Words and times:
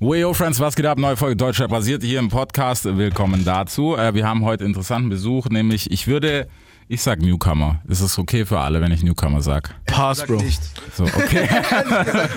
Weyo 0.00 0.32
Friends, 0.32 0.60
was 0.60 0.76
geht 0.76 0.86
ab? 0.86 0.96
Neue 0.96 1.16
Folge 1.16 1.34
Deutschrap 1.34 1.70
basiert 1.70 2.04
hier 2.04 2.20
im 2.20 2.28
Podcast. 2.28 2.84
Willkommen 2.84 3.44
dazu. 3.44 3.96
Äh, 3.96 4.14
wir 4.14 4.28
haben 4.28 4.44
heute 4.44 4.62
interessanten 4.62 5.08
Besuch, 5.08 5.46
nämlich 5.46 5.90
ich 5.90 6.06
würde, 6.06 6.46
ich 6.86 7.02
sag 7.02 7.20
Newcomer. 7.20 7.82
Ist 7.88 8.00
es 8.00 8.16
okay 8.16 8.46
für 8.46 8.60
alle, 8.60 8.80
wenn 8.80 8.92
ich 8.92 9.02
Newcomer 9.02 9.42
sag? 9.42 9.74
Pass, 9.86 10.24
Bro. 10.24 10.36
Nicht. 10.36 10.62
So, 10.94 11.02
okay. 11.02 11.48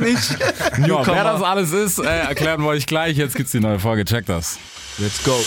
nicht. 0.02 0.40
ja, 0.88 1.06
wer 1.06 1.24
das 1.24 1.44
alles 1.44 1.72
ist, 1.72 2.00
äh, 2.00 2.22
erklären 2.22 2.62
wir 2.62 2.70
euch 2.70 2.88
gleich. 2.88 3.16
Jetzt 3.16 3.36
gibt's 3.36 3.52
die 3.52 3.60
neue 3.60 3.78
Folge. 3.78 4.06
Check 4.06 4.26
das. 4.26 4.58
Let's 4.98 5.24
go. 5.24 5.40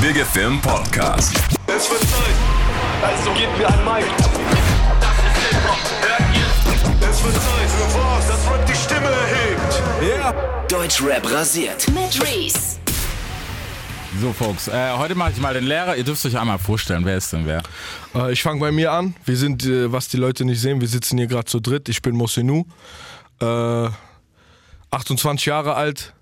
Big 0.00 0.16
FM 0.16 0.60
Podcast. 0.60 1.36
Es 1.68 1.88
wird 1.88 2.00
Zeit, 2.00 2.34
also 3.04 3.30
gebt 3.30 3.56
mir 3.56 3.68
ein 3.68 3.84
Mic. 3.84 4.35
Es 7.16 7.24
wird 7.24 7.34
Zeit 7.34 7.70
für 7.70 7.98
was, 7.98 8.28
das 8.28 8.50
Rap 8.52 8.66
die 8.66 8.74
Stimme 8.74 9.06
erhebt. 9.08 10.70
Deutschrap 10.70 11.32
rasiert. 11.32 11.86
mit 11.88 12.22
Reese. 12.22 12.76
So, 14.20 14.34
Folks, 14.34 14.68
äh, 14.68 14.92
heute 14.98 15.14
mache 15.14 15.30
ich 15.32 15.38
mal 15.40 15.54
den 15.54 15.64
Lehrer. 15.64 15.96
Ihr 15.96 16.04
dürft 16.04 16.26
euch 16.26 16.36
einmal 16.36 16.58
vorstellen, 16.58 17.06
wer 17.06 17.16
ist 17.16 17.32
denn 17.32 17.46
wer? 17.46 17.62
Äh, 18.14 18.32
ich 18.34 18.42
fange 18.42 18.60
bei 18.60 18.70
mir 18.70 18.92
an. 18.92 19.14
Wir 19.24 19.38
sind, 19.38 19.64
äh, 19.64 19.90
was 19.90 20.08
die 20.08 20.18
Leute 20.18 20.44
nicht 20.44 20.60
sehen, 20.60 20.82
wir 20.82 20.88
sitzen 20.88 21.16
hier 21.16 21.26
gerade 21.26 21.46
zu 21.46 21.58
dritt. 21.58 21.88
Ich 21.88 22.02
bin 22.02 22.14
Mosenu, 22.14 22.64
äh, 23.40 23.88
28 24.90 25.46
Jahre 25.46 25.74
alt 25.74 26.12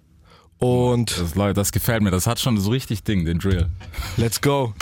und 0.59 1.19
Das, 1.19 1.35
Leute, 1.35 1.55
das 1.55 1.73
gefällt 1.73 2.03
mir. 2.03 2.13
Das 2.13 2.29
hat 2.29 2.39
schon 2.39 2.57
so 2.61 2.71
richtig 2.71 3.03
Ding, 3.03 3.25
den 3.25 3.41
Drill. 3.41 3.69
let's 4.17 4.41
go. 4.41 4.75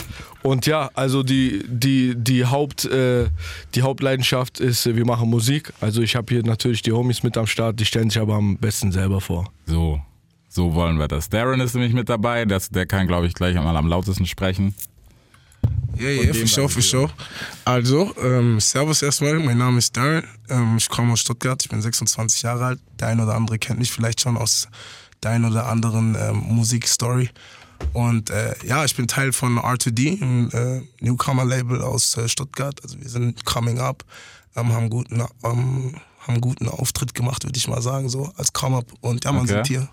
Und 0.43 0.67
ja, 0.67 0.91
also 0.95 1.23
die, 1.23 1.63
die, 1.69 2.15
die, 2.17 2.45
Haupt, 2.45 2.85
äh, 2.85 3.29
die 3.75 3.83
Hauptleidenschaft 3.83 4.61
ist, 4.61 4.87
äh, 4.87 4.97
wir 4.97 5.05
machen 5.05 5.31
Musik. 5.31 5.73
Also 5.81 6.03
ich 6.03 6.17
habe 6.17 6.33
hier 6.35 6.43
natürlich 6.43 6.83
die 6.83 6.93
Homies 6.93 7.23
mit 7.23 7.37
am 7.37 7.47
Start, 7.47 7.79
die 7.79 7.85
stellen 7.85 8.11
sich 8.11 8.21
aber 8.21 8.35
am 8.35 8.57
besten 8.57 8.91
selber 8.91 9.21
vor. 9.21 9.51
So, 9.67 10.01
so 10.49 10.75
wollen 10.75 10.99
wir 10.99 11.09
das. 11.09 11.29
Darren 11.29 11.61
ist 11.61 11.75
nämlich 11.75 11.93
mit 11.93 12.09
dabei. 12.09 12.45
Das, 12.45 12.69
der 12.71 12.87
kann, 12.87 13.07
glaube 13.07 13.27
ich, 13.27 13.35
gleich 13.35 13.57
einmal 13.57 13.77
am 13.77 13.87
lautesten 13.87 14.27
sprechen. 14.27 14.75
Ja, 15.97 16.09
ja, 16.09 16.33
für 16.33 16.47
sure, 16.47 16.69
für 16.69 16.83
sure. 16.83 17.11
Also, 17.65 18.13
ähm, 18.21 18.59
Servus 18.59 19.03
erstmal, 19.03 19.39
mein 19.39 19.59
Name 19.59 19.79
ist 19.79 19.97
Darren, 19.97 20.25
ähm, 20.49 20.77
ich 20.79 20.89
komme 20.89 21.13
aus 21.13 21.21
Stuttgart, 21.21 21.63
ich 21.63 21.69
bin 21.69 21.81
26 21.81 22.43
Jahre 22.43 22.65
alt. 22.65 22.81
Der 22.99 23.09
ein 23.09 23.21
oder 23.21 23.35
andere 23.35 23.59
kennt 23.59 23.79
mich 23.79 23.93
vielleicht 23.93 24.21
schon 24.21 24.37
aus 24.37 24.69
der 25.23 25.33
ein 25.33 25.45
oder 25.45 25.67
anderen 25.69 26.17
ähm, 26.19 26.39
Musikstory. 26.39 27.31
Und 27.93 28.31
äh, 28.31 28.55
ja, 28.65 28.85
ich 28.85 28.97
bin 28.97 29.07
Teil 29.09 29.33
von 29.33 29.59
R2D, 29.59 30.23
ein 30.23 30.51
äh, 30.53 30.83
Newcomer-Label 31.01 31.83
aus 31.83 32.17
äh, 32.17 32.29
Stuttgart. 32.29 32.81
Also 32.83 32.99
wir 33.01 33.09
sind 33.09 33.45
coming 33.45 33.79
up, 33.81 34.05
ähm, 34.57 34.73
haben 34.73 34.89
guten, 34.91 35.23
ähm, 35.45 35.95
haben 36.27 36.41
guten 36.41 36.69
Auftritt 36.69 37.15
gemacht, 37.15 37.45
würde 37.45 37.59
ich 37.59 37.69
mal 37.69 37.83
sagen, 37.83 38.09
so 38.09 38.33
als 38.37 38.53
Come-Up. 38.53 38.87
Und 39.01 39.25
ja, 39.25 39.33
man 39.33 39.43
Okay. 39.43 39.53
sind 39.55 39.67
hier, 39.67 39.89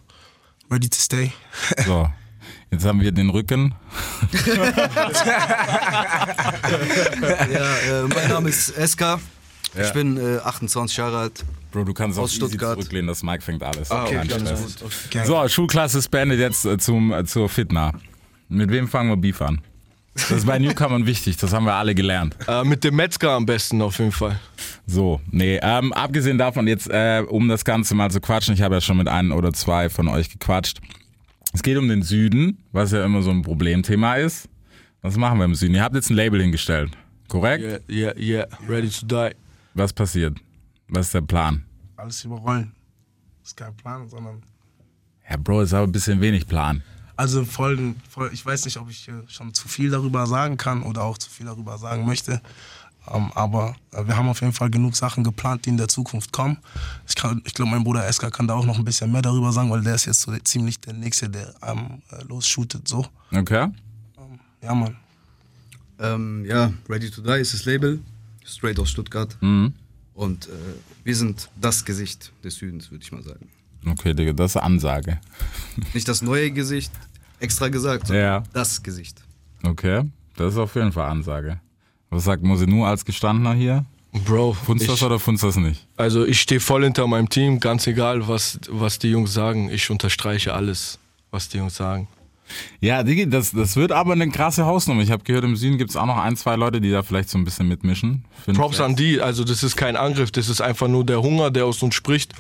ready 0.72 0.90
to 0.90 0.98
stay. 1.00 1.32
So, 1.86 2.10
jetzt 2.72 2.86
haben 2.86 3.02
wir 3.02 3.12
den 3.12 3.30
Rücken. 3.30 3.76
Ja, 7.52 7.78
äh, 7.78 8.08
mein 8.08 8.30
Name 8.30 8.50
ist 8.50 8.70
Eska. 8.78 9.20
Ja. 9.76 9.84
Ich 9.86 9.94
bin 9.94 10.18
äh, 10.18 10.40
28 10.40 10.98
Jahre 10.98 11.20
alt. 11.20 11.46
Bro, 11.72 11.84
du 11.84 11.94
kannst 11.94 12.18
auch 12.18 12.24
Aus 12.24 12.34
Stuttgart. 12.34 12.74
zurücklehnen, 12.78 13.08
das 13.08 13.22
Mike 13.22 13.44
fängt 13.44 13.62
alles. 13.64 13.92
Ah, 13.92 14.04
okay. 14.06 14.22
Gang. 15.12 15.26
So, 15.26 15.48
Schulklasse 15.48 16.00
ist 16.00 16.10
beendet 16.10 16.40
jetzt 16.40 16.66
äh, 16.66 16.78
zum, 16.78 17.12
äh, 17.14 17.26
zur 17.26 17.48
Fitna. 17.48 17.94
Mit 18.48 18.72
wem 18.72 18.88
fangen 18.88 19.10
wir 19.10 19.18
Beef 19.18 19.42
an? 19.42 19.62
Das 20.16 20.32
ist 20.32 20.46
bei 20.48 20.58
Newcomern 20.60 21.06
wichtig, 21.06 21.38
das 21.38 21.54
haben 21.54 21.66
wir 21.66 21.74
alle 21.76 21.94
gelernt. 21.94 22.36
Äh, 22.48 22.64
mit 22.64 22.84
dem 22.84 22.96
Metzger 22.96 23.32
am 23.32 23.46
besten 23.46 23.82
auf 23.82 24.00
jeden 24.00 24.12
Fall. 24.12 24.40
So, 24.88 25.22
nee, 25.30 25.60
ähm, 25.62 25.94
abgesehen 25.94 26.40
davon 26.40 26.68
jetzt, 26.68 26.90
äh, 26.90 27.24
um 27.28 27.48
das 27.48 27.64
Ganze 27.64 27.94
mal 27.94 28.10
zu 28.10 28.20
quatschen, 28.20 28.56
ich 28.56 28.62
habe 28.64 28.76
ja 28.76 28.82
schon 28.82 28.98
mit 28.98 29.08
einem 29.08 29.32
oder 29.32 29.54
zwei 29.54 29.90
von 29.90 30.08
euch 30.08 30.30
gequatscht. 30.32 30.80
Es 31.54 31.62
geht 31.62 31.78
um 31.78 31.88
den 31.88 32.02
Süden, 32.02 32.58
was 32.72 32.92
ja 32.92 33.06
immer 33.06 33.22
so 33.22 33.30
ein 33.30 33.44
Problemthema 33.44 34.16
ist. 34.16 34.50
Was 35.02 35.16
machen 35.18 35.38
wir 35.38 35.46
im 35.46 35.56
Süden? 35.56 35.76
Ihr 35.76 35.84
habt 35.84 35.96
jetzt 35.96 36.10
ein 36.10 36.16
Label 36.16 36.42
hingestellt, 36.42 36.92
korrekt? 37.28 37.64
Yeah, 37.90 38.14
yeah, 38.18 38.18
yeah, 38.20 38.48
ready 38.68 38.90
to 38.90 39.06
die. 39.06 39.36
Was 39.76 39.94
passiert? 39.94 40.36
Was 40.90 41.08
ist 41.08 41.14
der 41.14 41.22
Plan? 41.22 41.64
Alles 41.98 42.24
überrollen. 42.24 42.72
ist 43.44 43.56
kein 43.58 43.76
Plan, 43.76 44.08
sondern 44.10 44.42
Ja, 45.30 45.38
Bro, 45.38 45.62
ist 45.62 45.74
aber 45.74 45.86
ein 45.88 45.92
bisschen 45.92 46.20
wenig 46.22 46.48
Plan. 46.48 46.82
Also 47.16 47.44
Folgen, 47.46 47.96
Fol- 48.10 48.32
ich 48.32 48.46
weiß 48.46 48.66
nicht, 48.66 48.78
ob 48.78 48.90
ich 48.90 49.10
schon 49.28 49.54
zu 49.54 49.68
viel 49.68 49.90
darüber 49.90 50.26
sagen 50.26 50.56
kann 50.58 50.82
oder 50.84 51.04
auch 51.04 51.18
zu 51.18 51.30
viel 51.30 51.46
darüber 51.46 51.78
sagen 51.78 52.06
möchte. 52.06 52.42
Ähm, 53.12 53.32
aber 53.34 53.76
äh, 53.92 54.06
wir 54.08 54.16
haben 54.16 54.30
auf 54.30 54.40
jeden 54.42 54.54
Fall 54.54 54.70
genug 54.70 54.96
Sachen 54.96 55.24
geplant, 55.24 55.66
die 55.66 55.70
in 55.70 55.78
der 55.78 55.88
Zukunft 55.90 56.32
kommen. 56.32 56.58
Ich, 57.08 57.16
kann- 57.16 57.42
ich 57.46 57.54
glaube, 57.54 57.72
mein 57.72 57.84
Bruder 57.84 58.08
Eska 58.08 58.30
kann 58.30 58.48
da 58.48 58.54
auch 58.54 58.66
noch 58.66 58.78
ein 58.78 58.86
bisschen 58.86 59.12
mehr 59.12 59.22
darüber 59.22 59.52
sagen, 59.52 59.70
weil 59.72 59.82
der 59.82 59.96
ist 59.96 60.06
jetzt 60.06 60.22
so 60.22 60.36
ziemlich 60.40 60.80
der 60.80 60.94
Nächste, 60.94 61.30
der 61.30 61.54
ähm, 61.64 62.02
äh, 62.12 62.24
losshootet. 62.24 62.88
So. 62.88 63.06
Okay? 63.34 63.68
Ja, 64.62 64.74
Mann. 64.76 64.96
Ähm, 66.00 66.46
ja, 66.46 66.72
Ready 66.88 67.10
to 67.12 67.22
Die 67.22 67.32
ist 67.42 67.54
das 67.54 67.66
Label. 67.66 68.00
Straight 68.46 68.80
aus 68.80 68.90
Stuttgart. 68.90 69.38
Mhm. 69.42 69.74
Und 70.20 70.48
äh, 70.48 70.52
wir 71.06 71.16
sind 71.16 71.50
das 71.62 71.86
Gesicht 71.86 72.34
des 72.44 72.56
Südens, 72.56 72.92
würde 72.92 73.04
ich 73.06 73.12
mal 73.14 73.24
sagen. 73.24 73.48
Okay, 73.90 74.14
Digga, 74.14 74.34
das 74.34 74.52
ist 74.52 74.56
eine 74.58 74.66
Ansage. 74.66 75.22
Nicht 75.94 76.10
das 76.10 76.22
neue 76.22 76.52
Gesicht, 76.52 76.92
extra 77.40 77.70
gesagt, 77.70 78.08
sondern 78.08 78.26
Ja. 78.26 78.44
das 78.52 78.84
Gesicht. 78.84 79.24
Okay, 79.64 80.04
das 80.36 80.54
ist 80.54 80.60
auf 80.60 80.76
jeden 80.76 80.92
Fall 80.92 81.10
Ansage. 81.10 81.62
Was 82.10 82.26
sagt 82.26 82.44
Mosenu 82.44 82.84
als 82.84 83.06
Gestandener 83.06 83.54
hier? 83.54 83.86
Bro, 84.26 84.54
Funzt 84.54 84.84
ich, 84.84 84.90
das 84.90 85.02
oder 85.04 85.20
funzt 85.20 85.44
das 85.44 85.56
nicht? 85.56 85.88
also 85.96 86.26
ich 86.26 86.42
stehe 86.42 86.60
voll 86.60 86.84
hinter 86.84 87.08
meinem 87.08 87.30
Team, 87.30 87.62
ganz 87.62 87.88
egal, 87.88 88.28
was, 88.28 88.60
was 88.70 89.00
die 89.00 89.12
Jungs 89.12 89.34
sagen. 89.34 89.70
Ich 89.70 89.90
unterstreiche 89.90 90.54
alles, 90.54 91.00
was 91.32 91.48
die 91.48 91.60
Jungs 91.60 91.76
sagen. 91.76 92.10
Ja, 92.82 93.04
Digi, 93.04 93.30
das, 93.30 93.52
das 93.52 93.76
wird 93.76 93.92
aber 93.92 94.14
eine 94.14 94.30
krasse 94.30 94.66
Hausnummer. 94.66 95.02
Ich 95.02 95.12
habe 95.12 95.24
gehört, 95.24 95.44
im 95.44 95.56
Süden 95.56 95.78
gibt 95.78 95.90
es 95.90 95.96
auch 95.96 96.06
noch 96.06 96.18
ein, 96.18 96.36
zwei 96.36 96.56
Leute, 96.56 96.82
die 96.82 96.92
da 96.92 97.04
vielleicht 97.04 97.30
so 97.30 97.38
ein 97.38 97.46
bisschen 97.46 97.68
mitmischen. 97.68 98.26
Fünf, 98.44 98.58
Props 98.58 98.78
sechs. 98.78 98.86
an 98.86 98.96
die, 98.96 99.22
also 99.22 99.44
das 99.44 99.64
ist 99.64 99.76
kein 99.76 99.96
Angriff, 99.96 100.32
das 100.32 100.50
ist 100.50 100.62
einfach 100.62 100.88
nur 100.88 101.06
der 101.06 101.22
Hunger, 101.22 101.52
der 101.52 101.66
aus 101.66 101.82
uns 101.84 101.96
spricht. 101.96 102.34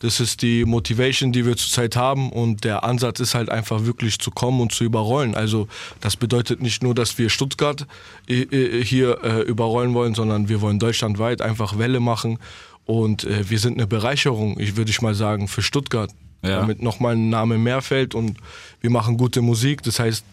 Das 0.00 0.18
ist 0.18 0.40
die 0.40 0.64
Motivation, 0.64 1.30
die 1.30 1.44
wir 1.44 1.56
zurzeit 1.58 1.94
haben 1.94 2.32
und 2.32 2.64
der 2.64 2.84
Ansatz 2.84 3.20
ist 3.20 3.34
halt 3.34 3.50
einfach 3.50 3.84
wirklich 3.84 4.18
zu 4.18 4.30
kommen 4.30 4.60
und 4.60 4.72
zu 4.72 4.82
überrollen. 4.84 5.34
Also 5.34 5.68
das 6.00 6.16
bedeutet 6.16 6.62
nicht 6.62 6.82
nur, 6.82 6.94
dass 6.94 7.18
wir 7.18 7.28
Stuttgart 7.28 7.86
äh, 8.26 8.40
äh, 8.42 8.82
hier 8.82 9.22
äh, 9.22 9.42
überrollen 9.42 9.92
wollen, 9.92 10.14
sondern 10.14 10.48
wir 10.48 10.62
wollen 10.62 10.78
deutschlandweit 10.78 11.42
einfach 11.42 11.76
Welle 11.76 12.00
machen 12.00 12.38
und 12.86 13.24
wir 13.28 13.58
sind 13.60 13.74
eine 13.74 13.86
Bereicherung, 13.86 14.58
ich 14.58 14.76
würde 14.76 14.90
ich 14.90 15.00
mal 15.00 15.14
sagen, 15.14 15.46
für 15.46 15.62
Stuttgart. 15.62 16.10
Ja. 16.42 16.60
Damit 16.60 16.82
nochmal 16.82 17.16
ein 17.16 17.28
Name 17.28 17.58
mehr 17.58 17.82
fällt 17.82 18.14
und 18.14 18.38
wir 18.80 18.90
machen 18.90 19.16
gute 19.16 19.42
Musik. 19.42 19.82
Das 19.82 19.98
heißt, 20.00 20.24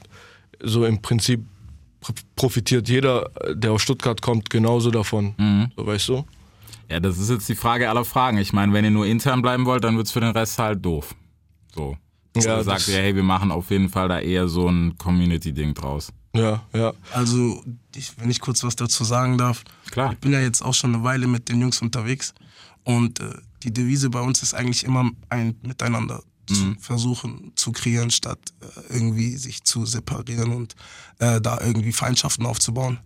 so 0.64 0.86
im 0.86 1.02
Prinzip 1.02 1.44
pr- 2.02 2.16
profitiert 2.36 2.88
jeder, 2.88 3.30
der 3.54 3.72
aus 3.74 3.82
Stuttgart 3.82 4.22
kommt, 4.22 4.50
genauso 4.50 4.90
davon. 4.92 5.70
So, 5.76 5.86
weißt 5.86 6.08
du? 6.10 6.26
Ja, 6.90 7.02
das 7.02 7.18
ist 7.18 7.30
jetzt 7.30 7.50
die 7.50 7.56
Frage 7.56 7.90
aller 7.90 8.06
Fragen. 8.06 8.38
Ich 8.38 8.54
meine, 8.54 8.72
wenn 8.72 8.86
ihr 8.86 8.92
nur 8.92 9.06
intern 9.06 9.42
bleiben 9.42 9.66
wollt, 9.66 9.84
dann 9.84 9.98
wird's 9.98 10.12
für 10.12 10.22
den 10.22 10.32
Rest 10.32 10.58
halt 10.60 10.84
doof. 10.86 11.14
So. 11.76 11.98
Ja, 12.38 12.42
Ja, 12.58 12.64
sagt 12.64 12.88
ihr, 12.88 12.96
hey, 13.00 13.14
wir 13.16 13.24
machen 13.24 13.52
auf 13.52 13.70
jeden 13.72 13.90
Fall 13.90 14.08
da 14.08 14.20
eher 14.20 14.48
so 14.48 14.70
ein 14.70 14.98
Community-Ding 14.98 15.74
draus. 15.74 16.14
Ja, 16.36 16.64
ja. 16.74 16.94
Also, 17.12 17.64
ich, 17.96 18.14
wenn 18.20 18.30
ich 18.30 18.40
kurz 18.40 18.64
was 18.64 18.76
dazu 18.76 19.04
sagen 19.04 19.38
darf. 19.38 19.64
Klar. 19.92 20.14
Ich 20.14 20.20
bin 20.20 20.32
ja 20.32 20.40
jetzt 20.40 20.62
auch 20.62 20.74
schon 20.76 20.94
eine 20.94 21.04
Weile 21.04 21.28
mit 21.28 21.50
den 21.50 21.60
Jungs 21.60 21.82
unterwegs. 21.82 22.34
Und 22.84 23.20
äh, 23.20 23.34
die 23.64 23.74
Devise 23.74 24.10
bei 24.10 24.22
uns 24.22 24.44
ist 24.44 24.54
eigentlich 24.54 24.84
immer 24.84 25.10
ein 25.30 25.56
Miteinander 25.62 26.24
zu 26.48 26.76
versuchen 26.80 27.52
zu 27.56 27.74
kreieren, 27.74 28.10
statt 28.10 28.40
äh, 28.62 28.94
irgendwie 28.94 29.36
sich 29.36 29.64
zu 29.66 29.86
separieren 29.86 30.54
und 30.54 30.76
äh, 31.20 31.42
da 31.42 31.60
irgendwie 31.60 31.92
Feindschaften 31.92 32.46
aufzubauen. 32.46 33.00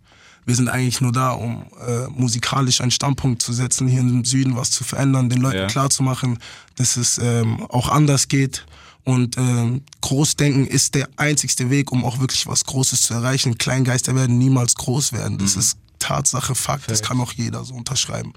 Wir 0.44 0.54
sind 0.54 0.68
eigentlich 0.68 1.00
nur 1.00 1.10
da, 1.12 1.30
um 1.32 1.64
äh, 1.86 2.06
musikalisch 2.08 2.80
einen 2.80 2.90
Standpunkt 2.92 3.42
zu 3.42 3.52
setzen, 3.52 3.88
hier 3.88 4.00
im 4.00 4.24
Süden 4.24 4.54
was 4.56 4.70
zu 4.70 4.84
verändern, 4.84 5.28
den 5.28 5.40
Leuten 5.40 5.56
Ja. 5.58 5.66
klarzumachen, 5.66 6.38
dass 6.76 6.96
es 6.96 7.18
ähm, 7.18 7.62
auch 7.68 7.88
anders 7.88 8.28
geht. 8.28 8.64
Und 9.04 9.36
ähm, 9.36 9.82
Großdenken 10.00 10.66
ist 10.68 10.94
der 10.94 11.08
einzigste 11.16 11.68
Weg, 11.70 11.90
um 11.90 12.04
auch 12.04 12.20
wirklich 12.20 12.46
was 12.46 12.64
Großes 12.64 13.02
zu 13.02 13.14
erreichen. 13.14 13.58
Kleingeister 13.58 14.14
werden 14.14 14.38
niemals 14.38 14.76
groß 14.76 15.12
werden. 15.12 15.38
Das 15.38 15.56
ist 15.56 15.76
Tatsache, 15.98 16.54
Fakt. 16.54 16.88
Das 16.90 17.02
kann 17.02 17.20
auch 17.20 17.32
jeder 17.32 17.64
so 17.64 17.74
unterschreiben. 17.74 18.32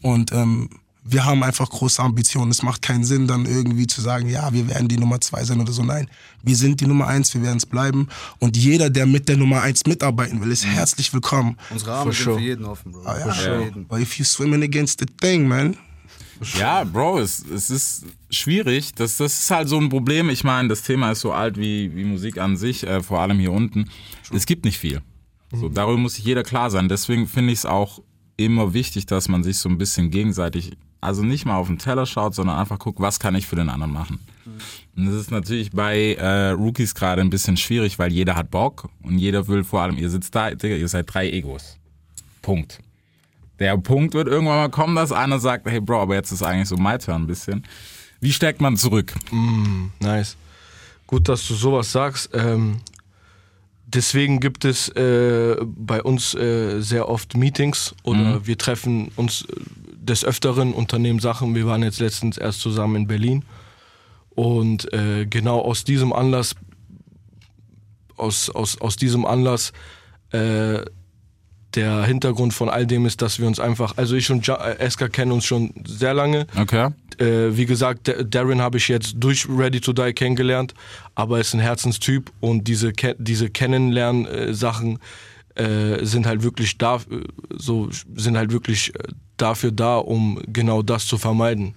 Und 0.00 0.30
ähm, 0.32 0.70
wir 1.06 1.24
haben 1.24 1.42
einfach 1.42 1.68
große 1.68 2.02
Ambitionen. 2.02 2.50
Es 2.50 2.62
macht 2.62 2.80
keinen 2.82 3.04
Sinn, 3.04 3.26
dann 3.26 3.44
irgendwie 3.44 3.86
zu 3.86 4.00
sagen, 4.00 4.28
ja, 4.28 4.52
wir 4.52 4.68
werden 4.68 4.88
die 4.88 4.96
Nummer 4.96 5.20
zwei 5.20 5.44
sein 5.44 5.60
oder 5.60 5.72
so. 5.72 5.82
Nein, 5.82 6.08
wir 6.42 6.56
sind 6.56 6.80
die 6.80 6.86
Nummer 6.86 7.06
eins, 7.06 7.34
wir 7.34 7.42
werden 7.42 7.58
es 7.58 7.66
bleiben. 7.66 8.08
Und 8.38 8.56
jeder, 8.56 8.88
der 8.88 9.06
mit 9.06 9.28
der 9.28 9.36
Nummer 9.36 9.60
eins 9.62 9.84
mitarbeiten 9.86 10.40
will, 10.40 10.50
ist 10.50 10.64
herzlich 10.64 11.12
willkommen. 11.12 11.56
Unsere 11.70 11.92
Arme 11.92 12.12
For 12.12 12.12
sind 12.12 12.24
sure. 12.24 12.38
für 12.38 12.42
jeden 12.42 12.64
offen, 12.64 12.92
Bro. 12.92 13.02
Ah, 13.04 13.18
ja. 13.18 13.32
Für 13.32 13.64
jeden. 13.64 13.86
But 13.86 14.00
if 14.00 14.18
you 14.18 14.24
swimming 14.24 14.62
against 14.62 15.00
the 15.00 15.06
thing, 15.06 15.46
man, 15.46 15.76
Ja, 16.58 16.84
Bro, 16.84 17.20
es, 17.20 17.44
es 17.44 17.70
ist 17.70 18.06
schwierig. 18.30 18.94
Das, 18.94 19.18
das 19.18 19.38
ist 19.38 19.50
halt 19.50 19.68
so 19.68 19.78
ein 19.78 19.88
Problem. 19.88 20.30
Ich 20.30 20.42
meine, 20.42 20.68
das 20.68 20.82
Thema 20.82 21.12
ist 21.12 21.20
so 21.20 21.32
alt 21.32 21.58
wie, 21.58 21.94
wie 21.94 22.04
Musik 22.04 22.38
an 22.38 22.56
sich, 22.56 22.86
äh, 22.86 23.02
vor 23.02 23.20
allem 23.20 23.38
hier 23.38 23.52
unten. 23.52 23.90
Es 24.32 24.46
gibt 24.46 24.64
nicht 24.64 24.78
viel. 24.78 25.00
So, 25.52 25.68
darüber 25.68 25.98
muss 25.98 26.14
sich 26.14 26.24
jeder 26.24 26.42
klar 26.42 26.70
sein. 26.70 26.88
Deswegen 26.88 27.28
finde 27.28 27.52
ich 27.52 27.60
es 27.60 27.66
auch 27.66 28.00
immer 28.36 28.74
wichtig, 28.74 29.06
dass 29.06 29.28
man 29.28 29.42
sich 29.44 29.58
so 29.58 29.68
ein 29.68 29.78
bisschen 29.78 30.10
gegenseitig, 30.10 30.72
also 31.04 31.22
nicht 31.22 31.44
mal 31.44 31.56
auf 31.56 31.66
den 31.68 31.78
Teller 31.78 32.06
schaut, 32.06 32.34
sondern 32.34 32.58
einfach 32.58 32.78
guckt, 32.78 33.00
was 33.00 33.20
kann 33.20 33.34
ich 33.34 33.46
für 33.46 33.56
den 33.56 33.68
anderen 33.68 33.92
machen. 33.92 34.18
Und 34.96 35.06
das 35.06 35.14
ist 35.14 35.30
natürlich 35.30 35.70
bei 35.70 36.14
äh, 36.14 36.50
Rookies 36.50 36.94
gerade 36.94 37.20
ein 37.20 37.30
bisschen 37.30 37.56
schwierig, 37.56 37.98
weil 37.98 38.12
jeder 38.12 38.36
hat 38.36 38.50
Bock 38.50 38.88
und 39.02 39.18
jeder 39.18 39.46
will 39.48 39.64
vor 39.64 39.82
allem, 39.82 39.96
ihr 39.96 40.10
sitzt 40.10 40.34
da, 40.34 40.50
Digga, 40.50 40.76
ihr 40.76 40.88
seid 40.88 41.12
drei 41.12 41.30
Egos. 41.30 41.78
Punkt. 42.42 42.80
Der 43.58 43.76
Punkt 43.78 44.14
wird 44.14 44.28
irgendwann 44.28 44.56
mal 44.56 44.68
kommen, 44.68 44.96
dass 44.96 45.12
einer 45.12 45.38
sagt, 45.38 45.66
hey 45.66 45.80
Bro, 45.80 46.02
aber 46.02 46.14
jetzt 46.14 46.32
ist 46.32 46.42
eigentlich 46.42 46.68
so 46.68 46.76
my 46.76 46.98
turn 46.98 47.22
ein 47.22 47.26
bisschen. 47.26 47.64
Wie 48.20 48.32
steckt 48.32 48.60
man 48.60 48.76
zurück? 48.76 49.14
Nice. 50.00 50.36
Gut, 51.06 51.28
dass 51.28 51.46
du 51.46 51.54
sowas 51.54 51.92
sagst. 51.92 52.30
Ähm, 52.32 52.80
deswegen 53.86 54.40
gibt 54.40 54.64
es 54.64 54.88
äh, 54.90 55.56
bei 55.64 56.02
uns 56.02 56.34
äh, 56.34 56.80
sehr 56.80 57.08
oft 57.08 57.36
Meetings 57.36 57.94
oder 58.02 58.46
wir 58.46 58.58
treffen 58.58 59.10
uns 59.16 59.42
äh, 59.42 59.54
des 60.04 60.24
Öfteren, 60.24 60.72
unternehmen 60.72 61.18
Sachen. 61.20 61.54
Wir 61.54 61.66
waren 61.66 61.82
jetzt 61.82 62.00
letztens 62.00 62.38
erst 62.38 62.60
zusammen 62.60 62.96
in 62.96 63.06
Berlin. 63.06 63.44
Und 64.30 64.92
äh, 64.92 65.26
genau 65.26 65.60
aus 65.60 65.84
diesem 65.84 66.12
Anlass, 66.12 66.54
aus, 68.16 68.50
aus, 68.50 68.80
aus 68.80 68.96
diesem 68.96 69.24
Anlass, 69.26 69.72
äh, 70.30 70.80
der 71.74 72.04
Hintergrund 72.04 72.54
von 72.54 72.68
all 72.68 72.86
dem 72.86 73.04
ist, 73.04 73.20
dass 73.20 73.40
wir 73.40 73.48
uns 73.48 73.58
einfach, 73.58 73.96
also 73.96 74.14
ich 74.14 74.30
und 74.30 74.46
ja 74.46 74.54
äh, 74.64 74.78
Eska 74.78 75.08
kennen 75.08 75.32
uns 75.32 75.44
schon 75.44 75.72
sehr 75.84 76.14
lange. 76.14 76.46
Okay. 76.56 76.90
Äh, 77.18 77.56
wie 77.56 77.66
gesagt, 77.66 78.06
Da- 78.06 78.22
Darren 78.22 78.60
habe 78.60 78.78
ich 78.78 78.86
jetzt 78.88 79.14
durch 79.16 79.48
Ready 79.48 79.80
to 79.80 79.92
Die 79.92 80.12
kennengelernt, 80.12 80.74
aber 81.16 81.38
er 81.38 81.40
ist 81.40 81.52
ein 81.54 81.60
Herzenstyp 81.60 82.30
und 82.40 82.68
diese, 82.68 82.92
diese 83.18 83.50
Kennenlernen-Sachen 83.50 85.00
äh, 85.56 86.04
sind 86.04 86.26
halt 86.26 86.42
wirklich 86.42 86.78
da, 86.78 86.96
äh, 86.96 87.00
so 87.56 87.88
sind 88.16 88.36
halt 88.36 88.52
wirklich 88.52 88.94
äh, 88.94 88.98
dafür 89.36 89.72
da, 89.72 89.96
um 89.96 90.40
genau 90.46 90.82
das 90.82 91.06
zu 91.06 91.18
vermeiden. 91.18 91.74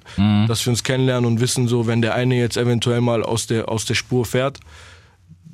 Dass 0.48 0.66
wir 0.66 0.72
uns 0.72 0.84
kennenlernen 0.84 1.26
und 1.26 1.40
wissen, 1.40 1.68
so 1.68 1.88
wenn 1.88 2.02
der 2.02 2.14
eine 2.14 2.36
jetzt 2.36 2.56
eventuell 2.58 3.02
mal 3.02 3.24
aus 3.24 3.48
der, 3.48 3.68
aus 3.70 3.86
der 3.86 3.96
Spur 3.96 4.26
fährt, 4.26 4.60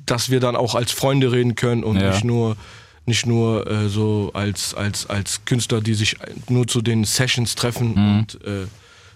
dass 0.06 0.28
wir 0.30 0.38
dann 0.40 0.54
auch 0.54 0.74
als 0.74 0.92
Freunde 0.92 1.32
reden 1.32 1.54
können 1.54 1.82
und 1.82 1.96
Ja. 1.96 2.10
nicht 2.10 2.24
nur 2.24 2.56
nicht 3.06 3.26
nur 3.26 3.66
äh, 3.70 3.88
so 3.90 4.30
als, 4.32 4.72
als, 4.74 5.06
als 5.10 5.44
Künstler, 5.44 5.82
die 5.82 5.92
sich 5.92 6.16
nur 6.48 6.66
zu 6.66 6.80
den 6.80 7.04
Sessions 7.04 7.54
treffen 7.54 7.92
und 7.94 8.42
äh, 8.46 8.66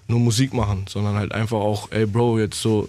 nur 0.08 0.20
Musik 0.20 0.52
machen, 0.52 0.84
sondern 0.88 1.16
halt 1.16 1.32
einfach 1.32 1.56
auch, 1.56 1.90
ey 1.90 2.04
Bro, 2.04 2.38
jetzt 2.38 2.60
so, 2.60 2.86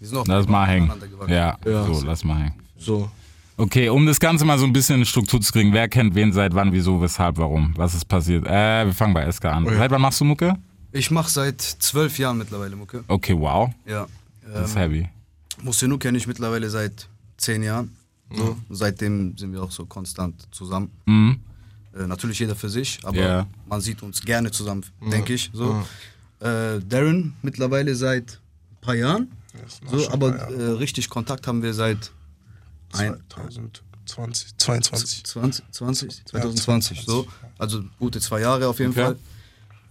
Wir 0.00 0.08
sind 0.08 0.18
auch 0.18 0.26
Lass 0.26 0.48
mal 0.48 0.66
hängen. 0.66 0.90
Ja, 1.28 1.56
Ja. 1.64 1.84
so, 1.86 2.02
lass 2.04 2.24
mal 2.24 2.38
hängen. 2.38 2.54
so. 2.76 3.08
Okay, 3.56 3.88
um 3.88 4.04
das 4.06 4.18
Ganze 4.18 4.44
mal 4.44 4.58
so 4.58 4.64
ein 4.64 4.72
bisschen 4.72 4.98
in 5.00 5.06
Struktur 5.06 5.40
zu 5.40 5.52
kriegen, 5.52 5.72
wer 5.72 5.88
kennt 5.88 6.14
wen 6.16 6.32
seit 6.32 6.54
wann, 6.54 6.72
wieso, 6.72 7.00
weshalb, 7.00 7.36
warum? 7.38 7.72
Was 7.76 7.94
ist 7.94 8.06
passiert? 8.06 8.44
Äh, 8.46 8.86
wir 8.86 8.92
fangen 8.92 9.14
bei 9.14 9.30
SK 9.30 9.44
an. 9.46 9.64
Seit 9.66 9.90
wann 9.92 10.00
machst 10.02 10.20
du 10.20 10.24
Mucke? 10.24 10.56
Ich 10.90 11.10
mache 11.10 11.30
seit 11.30 11.60
zwölf 11.60 12.18
Jahren 12.18 12.38
mittlerweile 12.38 12.74
Mucke. 12.74 13.04
Okay, 13.06 13.36
wow. 13.38 13.70
Ja. 13.86 14.06
Das 14.52 14.70
ist 14.70 14.76
Ähm, 14.76 14.82
heavy. 14.82 15.08
Musinu 15.62 15.98
kenne 15.98 16.18
ich 16.18 16.26
mittlerweile 16.26 16.68
seit 16.68 17.08
zehn 17.36 17.62
Jahren. 17.62 17.96
So. 18.34 18.56
Seitdem 18.70 19.36
sind 19.38 19.52
wir 19.52 19.62
auch 19.62 19.70
so 19.70 19.86
konstant 19.86 20.34
zusammen. 20.50 20.90
Mhm. 21.06 21.38
Äh, 21.96 22.06
natürlich 22.08 22.40
jeder 22.40 22.56
für 22.56 22.68
sich, 22.68 22.98
aber 23.04 23.16
Ja. 23.16 23.46
man 23.68 23.80
sieht 23.80 24.02
uns 24.02 24.20
gerne 24.22 24.50
zusammen, 24.50 24.84
denke 25.12 25.34
ich. 25.34 25.50
So. 25.52 25.84
Äh, 26.40 26.80
Darren 26.88 27.34
mittlerweile 27.42 27.94
seit 27.94 28.40
ein 28.72 28.80
paar 28.80 28.94
Jahren. 28.96 29.30
So, 29.88 30.10
aber 30.10 30.34
äh, 30.50 30.70
richtig 30.72 31.08
Kontakt 31.08 31.46
haben 31.46 31.62
wir 31.62 31.72
seit 31.72 32.10
2020, 32.94 34.56
22. 34.56 35.24
20, 35.24 35.64
20, 35.72 36.26
2020. 36.26 37.02
So. 37.04 37.26
Also 37.58 37.84
gute 37.98 38.20
zwei 38.20 38.40
Jahre 38.40 38.68
auf 38.68 38.78
jeden 38.78 38.92
Okay. 38.92 39.02
Fall. 39.02 39.16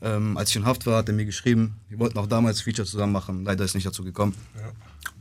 Ähm, 0.02 0.38
als 0.38 0.50
ich 0.50 0.56
in 0.58 0.66
Haft 0.66 0.86
war, 0.86 0.98
hat 0.98 1.08
er 1.08 1.14
mir 1.14 1.26
geschrieben, 1.26 1.76
wir 1.90 1.98
wollten 2.00 2.18
auch 2.20 2.28
damals 2.28 2.62
Feature 2.62 2.86
zusammen 2.88 3.14
machen. 3.14 3.46
Leider 3.46 3.64
ist 3.64 3.74
nicht 3.74 3.86
dazu 3.88 4.04
gekommen. 4.04 4.36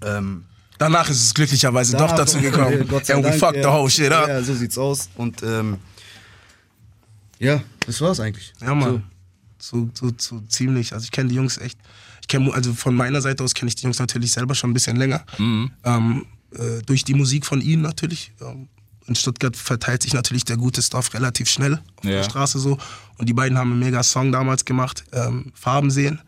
Ähm, 0.04 0.44
Danach 0.78 1.08
ist 1.08 1.22
es 1.22 1.32
glücklicherweise 1.34 1.96
doch 1.96 2.12
dazu 2.16 2.38
gekommen. 2.40 2.88
Gott 2.88 3.06
sei 3.06 3.14
And 3.14 3.24
we 3.24 3.28
Dank, 3.28 3.40
fucked 3.40 3.56
ja. 3.56 3.62
the 3.62 3.68
whole 3.68 3.88
shit 3.90 4.10
up. 4.10 4.26
Ja, 4.26 4.42
so 4.42 4.54
sieht's 4.54 4.76
aus. 4.76 5.08
Und 5.16 5.40
ähm, 5.44 5.78
ja, 7.38 7.62
das 7.86 8.00
war's 8.00 8.18
eigentlich. 8.18 8.52
Ja, 8.60 8.74
Mann. 8.74 9.04
So, 9.58 9.88
so, 9.94 10.10
so 10.16 10.40
ziemlich. 10.48 10.92
Also 10.92 11.04
ich 11.04 11.12
kenne 11.12 11.28
die 11.28 11.36
Jungs 11.36 11.58
echt. 11.58 11.78
Ich 12.20 12.26
kenne, 12.26 12.52
also 12.52 12.72
von 12.74 12.96
meiner 12.96 13.20
Seite 13.20 13.44
aus 13.44 13.54
kenne 13.54 13.68
ich 13.68 13.76
die 13.76 13.84
Jungs 13.84 14.00
natürlich 14.00 14.32
selber 14.32 14.56
schon 14.56 14.70
ein 14.70 14.74
bisschen 14.74 14.96
länger. 14.96 15.24
Ähm, 15.38 16.26
äh, 16.58 16.82
durch 16.84 17.04
die 17.04 17.14
Musik 17.14 17.46
von 17.46 17.60
ihnen 17.60 17.82
natürlich. 17.82 18.32
Ähm, 18.40 18.68
in 19.06 19.14
Stuttgart 19.16 19.56
verteilt 19.56 20.02
sich 20.02 20.14
natürlich 20.14 20.44
der 20.44 20.56
gute 20.56 20.80
Stuff 20.80 21.12
relativ 21.14 21.48
schnell 21.50 21.74
auf 21.96 22.04
Ja. 22.04 22.10
der 22.10 22.24
Straße 22.24 22.58
so. 22.58 22.78
Und 23.18 23.28
die 23.28 23.32
beiden 23.32 23.58
haben 23.58 23.72
einen 23.72 23.80
mega 23.80 24.02
Song 24.02 24.32
damals 24.32 24.64
gemacht, 24.64 25.04
ähm, 25.12 25.52
Farben 25.54 25.90
sehen. 25.90 26.20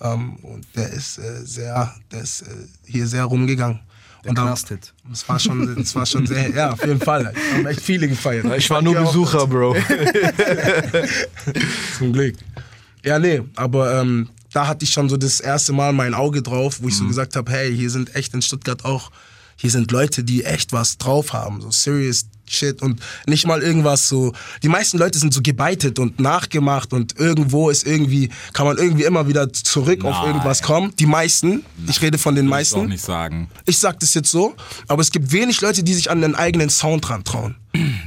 Ähm, 0.00 0.36
und 0.36 0.66
der 0.76 0.90
ist 0.90 1.18
äh, 1.18 1.44
sehr, 1.44 1.94
der 2.12 2.20
ist 2.22 2.42
äh, 2.42 2.46
hier 2.84 3.06
sehr 3.06 3.24
rumgegangen. 3.24 3.80
Der 4.24 4.30
und 4.30 4.36
Knasthit. 4.38 4.92
Das 5.08 5.28
war 5.28 5.38
schon, 5.38 5.76
das 5.76 5.94
war 5.94 6.04
schon 6.06 6.26
sehr, 6.26 6.50
ja, 6.50 6.72
auf 6.72 6.84
jeden 6.84 7.00
Fall. 7.00 7.32
Wir 7.32 7.52
haben 7.58 7.66
echt 7.66 7.80
viele 7.80 8.08
gefeiert. 8.08 8.46
Ich 8.56 8.68
war 8.70 8.82
nur 8.82 8.98
auch 9.00 9.06
Besucher, 9.06 9.46
Bro. 9.46 9.76
Zum 11.98 12.12
Glück. 12.12 12.36
Ja, 13.04 13.18
nee, 13.18 13.42
aber 13.54 14.00
ähm, 14.00 14.28
da 14.52 14.66
hatte 14.66 14.84
ich 14.84 14.92
schon 14.92 15.08
so 15.08 15.16
das 15.16 15.40
erste 15.40 15.72
Mal 15.72 15.92
mein 15.92 16.14
Auge 16.14 16.42
drauf, 16.42 16.78
wo 16.82 16.88
ich 16.88 16.96
so 16.96 17.06
gesagt 17.06 17.36
habe, 17.36 17.50
hey, 17.52 17.74
hier 17.74 17.90
sind 17.90 18.14
echt 18.16 18.34
in 18.34 18.42
Stuttgart 18.42 18.84
auch, 18.84 19.10
hier 19.56 19.70
sind 19.70 19.90
Leute, 19.90 20.22
die 20.22 20.44
echt 20.44 20.72
was 20.72 20.98
drauf 20.98 21.32
haben, 21.32 21.60
so 21.60 21.70
serious 21.70 22.26
shit 22.48 22.80
und 22.82 23.00
nicht 23.26 23.46
mal 23.46 23.62
irgendwas 23.62 24.08
so. 24.08 24.32
Die 24.62 24.68
meisten 24.68 24.98
Leute 24.98 25.18
sind 25.18 25.34
so 25.34 25.42
gebeitet 25.42 25.98
und 25.98 26.20
nachgemacht 26.20 26.92
und 26.92 27.18
irgendwo 27.18 27.70
ist 27.70 27.86
irgendwie, 27.86 28.30
kann 28.52 28.66
man 28.66 28.78
irgendwie 28.78 29.04
immer 29.04 29.28
wieder 29.28 29.52
zurück 29.52 30.04
auf 30.04 30.14
Nein. 30.14 30.26
irgendwas 30.28 30.62
kommen. 30.62 30.92
Die 30.98 31.06
meisten, 31.06 31.64
ich 31.88 32.00
rede 32.02 32.18
von 32.18 32.34
den 32.34 32.46
ich 32.46 32.50
meisten. 32.50 32.76
doch 32.76 32.86
nicht 32.86 33.04
sagen. 33.04 33.48
Ich 33.64 33.78
sag 33.78 33.98
das 34.00 34.14
jetzt 34.14 34.30
so, 34.30 34.54
aber 34.86 35.02
es 35.02 35.10
gibt 35.10 35.32
wenig 35.32 35.60
Leute, 35.60 35.82
die 35.82 35.94
sich 35.94 36.10
an 36.10 36.20
den 36.20 36.34
eigenen 36.34 36.70
Sound 36.70 37.08
dran 37.08 37.24
trauen. 37.24 37.56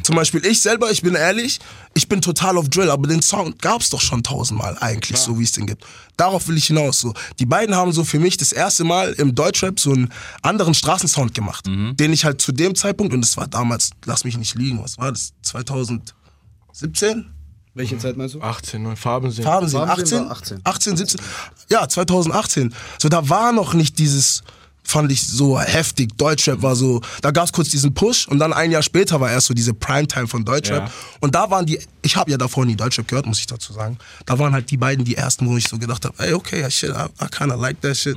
Zum 0.04 0.16
Beispiel 0.16 0.46
ich 0.46 0.62
selber, 0.62 0.92
ich 0.92 1.02
bin 1.02 1.16
ehrlich, 1.16 1.60
ich 1.94 2.08
bin 2.08 2.22
total 2.22 2.58
auf 2.58 2.70
Drill, 2.70 2.90
aber 2.90 3.08
den 3.08 3.22
Sound 3.22 3.62
gab's 3.62 3.90
doch 3.90 4.02
schon 4.02 4.24
tausendmal 4.24 4.78
eigentlich, 4.80 5.18
so 5.18 5.38
wie 5.40 5.44
es 5.44 5.52
den 5.52 5.66
gibt. 5.66 5.86
Darauf 6.18 6.48
will 6.48 6.58
ich 6.58 6.66
hinaus. 6.66 7.00
So. 7.00 7.14
Die 7.40 7.46
beiden 7.46 7.76
haben 7.76 7.92
so 7.92 8.04
für 8.04 8.20
mich 8.20 8.38
das 8.38 8.52
erste 8.52 8.84
Mal 8.84 9.14
im 9.14 9.36
Deutschrap 9.36 9.80
so 9.80 9.92
einen 9.92 10.12
anderen 10.42 10.74
Straßensound 10.74 11.34
gemacht, 11.34 11.66
den 11.68 12.14
ich 12.14 12.26
halt 12.26 12.42
zu 12.42 12.52
dem 12.52 12.76
Zeitpunkt, 12.76 13.14
und 13.14 13.22
das 13.22 13.38
war 13.38 13.48
damals, 13.48 13.92
lass 14.06 14.24
mich 14.24 14.38
nicht 14.38 14.56
liegen, 14.56 14.82
was 14.84 14.98
war 14.98 15.12
das, 15.12 15.34
2017? 15.44 17.32
Welche 17.76 17.98
Zeit 17.98 18.18
meinst 18.18 18.36
du? 18.36 18.42
18, 18.42 18.82
neue 18.82 18.96
Farben 18.96 19.32
sehen. 19.32 19.46
Farben 19.46 19.68
sehen 19.68 19.82
18, 19.82 20.26
war 20.26 20.32
18. 20.32 20.62
18, 20.64 20.98
17, 20.98 21.22
ja, 21.70 21.88
2018. 21.88 22.74
So, 22.98 23.10
da 23.10 23.30
war 23.30 23.52
noch 23.52 23.74
nicht 23.74 24.00
dieses, 24.00 24.44
fand 24.90 25.12
ich 25.12 25.26
so 25.26 25.60
heftig, 25.60 26.18
Deutschrap 26.18 26.62
war 26.62 26.76
so, 26.76 27.02
da 27.22 27.32
gab's 27.32 27.54
kurz 27.54 27.70
diesen 27.70 27.94
Push 27.94 28.28
und 28.28 28.40
dann 28.40 28.54
ein 28.54 28.72
Jahr 28.72 28.82
später 28.82 29.22
war 29.22 29.32
erst 29.32 29.48
so 29.48 29.54
diese 29.54 29.74
Primetime 29.74 30.28
von 30.28 30.44
Deutschrap. 30.44 30.88
Ja. 30.88 30.94
Und 31.20 31.36
da 31.36 31.50
waren 31.52 31.66
die, 31.66 31.80
ich 32.02 32.16
habe 32.16 32.32
ja 32.32 32.38
davor 32.38 32.66
nie 32.66 32.76
Deutschrap 32.76 33.08
gehört, 33.08 33.26
muss 33.26 33.40
ich 33.40 33.48
dazu 33.48 33.72
sagen. 33.72 33.98
Da 34.26 34.40
waren 34.40 34.54
halt 34.54 34.72
die 34.72 34.78
beiden 34.78 35.06
die 35.06 35.16
ersten, 35.16 35.48
wo 35.48 35.58
ich 35.58 35.68
so 35.68 35.78
gedacht 35.78 36.06
habe, 36.06 36.16
ey, 36.24 36.34
okay, 36.34 36.70
shit, 36.72 36.90
I, 36.90 37.06
I 37.24 37.28
kinda 37.30 37.56
like 37.56 37.80
that 37.82 37.96
shit. 37.96 38.16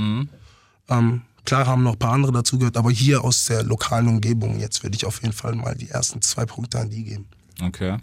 Ähm, 0.88 1.23
klar 1.45 1.67
haben 1.67 1.83
noch 1.83 1.93
ein 1.93 1.99
paar 1.99 2.12
andere 2.12 2.33
dazu 2.33 2.59
gehört, 2.59 2.76
aber 2.76 2.91
hier 2.91 3.23
aus 3.23 3.45
der 3.45 3.62
lokalen 3.62 4.09
Umgebung, 4.09 4.59
jetzt 4.59 4.83
würde 4.83 4.97
ich 4.97 5.05
auf 5.05 5.21
jeden 5.23 5.35
Fall 5.35 5.55
mal 5.55 5.75
die 5.75 5.91
ersten 5.91 6.23
zwei 6.23 6.47
Punkte 6.47 6.79
an 6.79 6.91
die 6.91 7.05
geben. 7.05 7.26
Okay. 7.62 7.99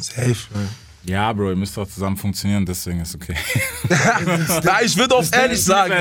Safe. 0.00 0.36
Ja, 1.04 1.32
Bro, 1.32 1.50
ihr 1.50 1.56
müsst 1.56 1.76
doch 1.76 1.88
zusammen 1.88 2.16
funktionieren, 2.16 2.66
deswegen 2.66 3.00
ist 3.00 3.14
okay. 3.14 3.34
Na, 4.64 4.82
ich 4.82 4.96
würde 4.96 5.14
auf 5.14 5.28
ehrlich 5.32 5.64
sagen. 5.64 5.94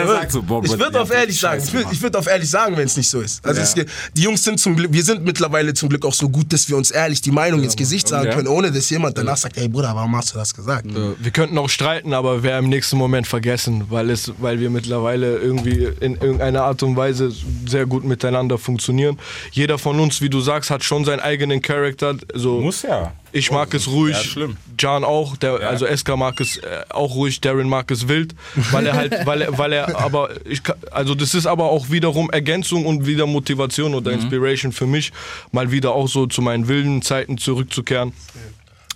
ich 0.63 0.77
würde 0.77 1.01
auf 1.01 1.09
ehrlich 1.11 1.39
sagen. 1.39 1.63
Ich 1.91 2.01
würde 2.01 2.19
auf 2.19 2.27
ehrlich 2.27 2.49
sagen, 2.49 2.75
wenn 2.75 2.85
es 2.85 2.97
nicht 2.97 3.09
so 3.09 3.21
ist. 3.21 3.43
Also 3.45 3.61
Ja. 3.61 3.63
es, 3.65 3.75
die 4.13 4.21
Jungs 4.21 4.43
sind 4.43 4.59
zum 4.59 4.75
Glück, 4.75 4.91
wir 4.91 5.03
sind 5.03 5.23
mittlerweile 5.23 5.73
zum 5.73 5.87
Glück 5.89 6.05
auch 6.05 6.13
so 6.13 6.27
gut, 6.29 6.51
dass 6.51 6.67
wir 6.69 6.75
uns 6.77 6.91
ehrlich 6.91 7.21
die 7.21 7.31
Meinung 7.31 7.63
ins 7.63 7.75
Gesicht 7.75 8.07
sagen 8.07 8.27
Okay. 8.27 8.35
können, 8.35 8.47
ohne 8.49 8.71
dass 8.71 8.89
jemand 8.89 9.17
danach 9.17 9.37
sagt, 9.37 9.57
ey 9.57 9.69
Bruder, 9.69 9.95
warum 9.95 10.15
hast 10.15 10.33
du 10.33 10.37
das 10.37 10.53
gesagt? 10.53 10.85
Wir 11.19 11.31
könnten 11.31 11.57
auch 11.57 11.69
streiten, 11.69 12.13
aber 12.13 12.43
wäre 12.43 12.59
im 12.59 12.67
nächsten 12.69 12.97
Moment 12.97 13.25
vergessen, 13.25 13.85
weil, 13.89 14.09
es, 14.09 14.31
weil 14.39 14.59
wir 14.59 14.69
mittlerweile 14.69 15.37
irgendwie 15.37 15.87
in 16.01 16.15
irgendeiner 16.15 16.63
Art 16.63 16.83
und 16.83 16.95
Weise 16.97 17.31
sehr 17.65 17.85
gut 17.85 18.03
miteinander 18.03 18.57
funktionieren. 18.57 19.17
Jeder 19.51 19.77
von 19.77 19.99
uns, 19.99 20.21
wie 20.21 20.29
du 20.29 20.41
sagst, 20.41 20.69
hat 20.69 20.83
schon 20.83 21.05
seinen 21.05 21.21
eigenen 21.21 21.61
Charakter. 21.61 22.15
So, 22.33 22.59
Muss 22.59 22.81
ja. 22.81 23.13
Ich 23.31 23.51
mag 23.51 23.73
es 23.73 23.87
ruhig, 23.87 24.15
Ja, 24.15 24.23
schlimm. 24.23 24.57
Jan 24.79 25.03
auch, 25.03 25.37
der, 25.37 25.59
also 25.67 25.85
Eska 25.85 26.15
mag 26.15 26.39
es 26.41 26.57
äh, 26.57 26.83
auch 26.89 27.15
ruhig, 27.15 27.41
Darren 27.41 27.69
mag 27.69 27.89
es 27.91 28.07
wild, 28.07 28.33
weil 28.71 28.85
er 28.87 28.93
halt, 28.95 29.25
weil 29.25 29.41
er, 29.41 29.57
weil 29.57 29.73
er, 29.73 29.97
aber 29.99 30.29
ich, 30.45 30.63
kann- 30.63 30.77
also 30.91 31.15
das 31.15 31.33
ist 31.35 31.45
aber 31.45 31.65
auch 31.65 31.89
wiederum 31.89 32.29
Ergänzung 32.31 32.85
und 32.85 33.05
wieder 33.05 33.25
Motivation 33.25 33.93
oder 33.93 34.11
Mhm. 34.11 34.19
Inspiration 34.21 34.71
für 34.71 34.87
mich, 34.87 35.11
mal 35.51 35.71
wieder 35.71 35.91
auch 35.93 36.07
so 36.07 36.25
zu 36.27 36.41
meinen 36.41 36.67
wilden 36.67 37.01
Zeiten 37.01 37.37
zurückzukehren. 37.37 38.13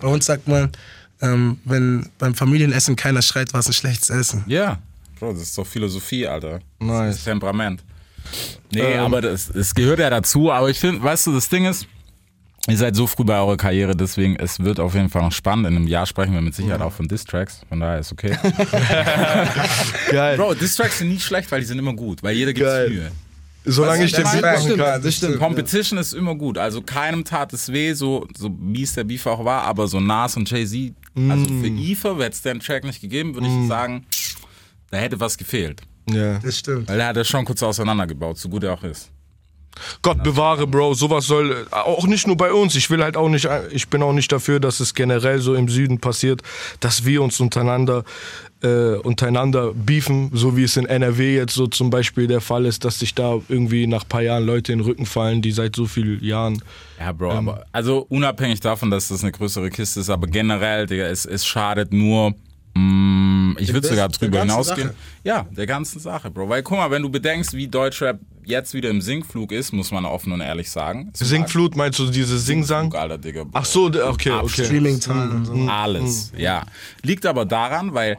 Bei 0.00 0.08
uns 0.08 0.26
sagt 0.26 0.48
man, 0.48 0.70
ähm, 1.20 1.58
wenn 1.64 2.08
beim 2.18 2.34
Familienessen 2.34 2.96
keiner 2.96 3.22
schreit, 3.22 3.52
war 3.52 3.60
es 3.60 3.66
ein 3.68 3.72
schlechtes 3.72 4.10
Essen. 4.10 4.44
Ja. 4.48 4.78
Bro, 5.20 5.32
das 5.34 5.42
ist 5.42 5.56
doch 5.58 5.66
Philosophie, 5.66 6.26
Alter. 6.26 6.58
Das 6.80 6.88
Nice. 6.88 7.16
ist 7.18 7.24
Temperament. 7.24 7.82
Nee, 8.72 8.96
aber 8.96 9.20
das, 9.20 9.52
das 9.52 9.74
gehört 9.74 10.00
ja 10.00 10.10
dazu. 10.10 10.50
Aber 10.50 10.68
ich 10.70 10.78
finde, 10.80 11.02
weißt 11.02 11.28
du, 11.28 11.32
das 11.32 11.48
Ding 11.48 11.66
ist, 11.66 11.86
Ihr 12.66 12.78
seid 12.78 12.96
so 12.96 13.06
früh 13.06 13.24
bei 13.24 13.38
eurer 13.38 13.58
Karriere, 13.58 13.94
deswegen 13.94 14.36
es 14.36 14.58
wird 14.58 14.80
auf 14.80 14.94
jeden 14.94 15.10
Fall 15.10 15.20
noch 15.22 15.32
spannend. 15.32 15.66
In 15.66 15.76
einem 15.76 15.86
Jahr 15.86 16.06
sprechen 16.06 16.32
wir 16.32 16.40
mit 16.40 16.54
Sicherheit 16.54 16.80
auch 16.80 16.92
von 16.92 17.06
Distracks, 17.06 17.60
von 17.68 17.78
daher 17.80 17.98
ist 17.98 18.10
okay. 18.10 18.36
Geil. 20.10 20.36
Bro, 20.38 20.54
Distracks 20.54 20.98
sind 20.98 21.08
nie 21.08 21.20
schlecht, 21.20 21.50
weil 21.52 21.60
die 21.60 21.66
sind 21.66 21.78
immer 21.78 21.92
gut, 21.92 22.22
weil 22.22 22.34
jeder 22.34 22.54
gibt 22.54 22.66
Geil. 22.66 22.88
sich 22.88 22.96
Mühe. 22.96 23.10
Solange 23.66 24.04
ich 24.04 24.12
den 24.12 24.24
Beat 24.24 24.30
stimmt, 24.32 24.42
machen 24.44 24.76
kann. 24.76 25.02
das 25.02 25.14
stimmt. 25.14 25.38
Competition 25.38 25.98
ist 25.98 26.12
immer 26.12 26.34
gut. 26.34 26.58
Also 26.58 26.82
keinem 26.82 27.24
tat 27.24 27.52
es 27.52 27.70
weh, 27.72 27.92
so, 27.94 28.26
so 28.36 28.48
mies 28.48 28.92
der 28.94 29.04
Beef 29.04 29.26
auch 29.26 29.44
war, 29.44 29.62
aber 29.62 29.86
so 29.86 30.00
Nas 30.00 30.36
und 30.36 30.50
Jay-Z, 30.50 30.92
also 31.30 31.44
für 31.46 31.70
Mm. 31.70 31.78
Ether 31.78 32.14
hätte 32.16 32.30
es 32.30 32.42
den 32.42 32.60
Track 32.60 32.84
nicht 32.84 33.00
gegeben, 33.00 33.34
würde 33.34 33.46
ich 33.46 33.68
sagen, 33.68 34.04
da 34.90 34.98
hätte 34.98 35.18
was 35.20 35.38
gefehlt. 35.38 35.80
Ja. 36.10 36.38
Das 36.40 36.58
stimmt. 36.58 36.88
Weil 36.88 37.00
er 37.00 37.06
hat 37.08 37.16
das 37.16 37.28
schon 37.28 37.44
kurz 37.44 37.62
auseinandergebaut, 37.62 38.36
so 38.36 38.48
gut 38.48 38.64
er 38.64 38.74
auch 38.74 38.82
ist. 38.84 39.10
Gott 40.02 40.22
bewahre, 40.22 40.66
Bro, 40.66 40.94
sowas 40.94 41.26
soll 41.26 41.66
auch 41.70 42.06
nicht 42.06 42.26
nur 42.26 42.36
bei 42.36 42.52
uns. 42.52 42.74
Ich 42.76 42.90
will 42.90 43.02
halt 43.02 43.16
auch 43.16 43.28
nicht, 43.28 43.48
ich 43.70 43.88
bin 43.88 44.02
auch 44.02 44.12
nicht 44.12 44.30
dafür, 44.30 44.60
dass 44.60 44.80
es 44.80 44.94
generell 44.94 45.40
so 45.40 45.54
im 45.54 45.68
Süden 45.68 45.98
passiert, 45.98 46.42
dass 46.80 47.04
wir 47.04 47.22
uns 47.22 47.40
untereinander 47.40 48.04
äh, 48.64 48.96
untereinander 48.96 49.72
beefen, 49.74 50.30
so 50.32 50.56
wie 50.56 50.64
es 50.64 50.76
in 50.76 50.86
NRW 50.86 51.36
jetzt 51.36 51.54
so 51.54 51.66
zum 51.66 51.90
Beispiel 51.90 52.26
der 52.26 52.40
Fall 52.40 52.64
ist, 52.64 52.84
dass 52.84 52.98
sich 52.98 53.14
da 53.14 53.38
irgendwie 53.48 53.86
nach 53.86 54.04
ein 54.04 54.08
paar 54.08 54.22
Jahren 54.22 54.46
Leute 54.46 54.72
in 54.72 54.78
den 54.78 54.86
Rücken 54.86 55.06
fallen, 55.06 55.42
die 55.42 55.52
seit 55.52 55.76
so 55.76 55.86
vielen 55.86 56.24
Jahren. 56.24 56.62
Ja, 56.98 57.12
Bro, 57.12 57.32
aber 57.32 57.66
also 57.72 58.06
unabhängig 58.08 58.60
davon, 58.60 58.90
dass 58.90 59.08
das 59.08 59.22
eine 59.22 59.32
größere 59.32 59.68
Kiste 59.70 60.00
ist, 60.00 60.08
aber 60.08 60.26
generell, 60.26 60.86
Digga, 60.86 61.04
es, 61.04 61.26
es 61.26 61.46
schadet 61.46 61.92
nur. 61.92 62.34
Mm, 62.74 63.56
ich 63.58 63.72
würde 63.72 63.86
sogar 63.86 64.08
drüber 64.08 64.40
hinausgehen. 64.40 64.88
Sache. 64.88 64.98
Ja, 65.24 65.46
der 65.50 65.66
ganzen 65.66 66.00
Sache, 66.00 66.30
Bro. 66.30 66.48
Weil 66.48 66.62
guck 66.62 66.78
mal, 66.78 66.90
wenn 66.90 67.02
du 67.02 67.10
bedenkst, 67.10 67.52
wie 67.52 67.68
Deutschrap 67.68 68.18
jetzt 68.46 68.74
wieder 68.74 68.90
im 68.90 69.00
Sinkflug 69.00 69.52
ist, 69.52 69.72
muss 69.72 69.90
man 69.90 70.04
offen 70.04 70.32
und 70.32 70.40
ehrlich 70.40 70.70
sagen. 70.70 71.10
Es 71.12 71.20
Singflut, 71.20 71.76
meinst 71.76 71.98
du 71.98 72.06
diese 72.06 72.38
Singsang? 72.38 72.84
Sinkflug, 72.84 73.02
Alter, 73.02 73.18
Digga. 73.18 73.46
Ach 73.52 73.64
so, 73.64 73.86
okay, 73.86 74.30
okay. 74.30 74.64
Streaming-Zahlen 74.64 75.30
und 75.32 75.44
so. 75.44 75.52
Alles, 75.68 76.32
ja. 76.36 76.64
Liegt 77.02 77.26
aber 77.26 77.44
daran, 77.44 77.94
weil 77.94 78.18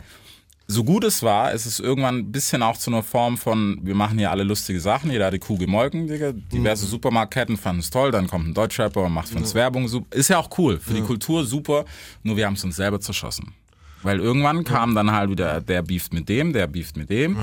so 0.67 0.83
gut 0.83 1.03
es 1.03 1.21
war, 1.21 1.51
ist 1.51 1.65
es 1.65 1.79
irgendwann 1.79 2.17
ein 2.17 2.31
bisschen 2.31 2.63
auch 2.63 2.77
zu 2.77 2.89
einer 2.89 3.03
Form 3.03 3.37
von, 3.37 3.79
wir 3.83 3.93
machen 3.93 4.17
hier 4.17 4.31
alle 4.31 4.43
lustige 4.43 4.79
Sachen, 4.79 5.11
jeder 5.11 5.27
hat 5.27 5.33
die 5.33 5.39
Kuh 5.39 5.57
gemolken, 5.57 6.07
Digga. 6.07 6.31
Diverse 6.31 6.87
Supermarktketten 6.87 7.57
fanden 7.57 7.81
es 7.81 7.89
toll, 7.89 8.11
dann 8.11 8.27
kommt 8.27 8.47
ein 8.47 8.53
Deutschrapper 8.53 9.03
und 9.03 9.13
macht 9.13 9.29
für 9.29 9.37
uns 9.37 9.53
Werbung. 9.53 9.87
Super. 9.87 10.15
Ist 10.15 10.29
ja 10.29 10.39
auch 10.39 10.49
cool, 10.57 10.79
für 10.79 10.93
die 10.93 11.01
Kultur 11.01 11.45
super, 11.45 11.85
nur 12.23 12.35
wir 12.35 12.47
haben 12.47 12.55
es 12.55 12.63
uns 12.63 12.75
selber 12.75 12.99
zerschossen. 12.99 13.53
Weil 14.01 14.19
irgendwann 14.19 14.63
kam 14.63 14.95
dann 14.95 15.11
halt 15.11 15.29
wieder, 15.29 15.61
der 15.61 15.81
beeft 15.81 16.13
mit 16.13 16.29
dem, 16.29 16.53
der 16.53 16.67
beeft 16.67 16.97
mit 16.97 17.09
dem. 17.09 17.37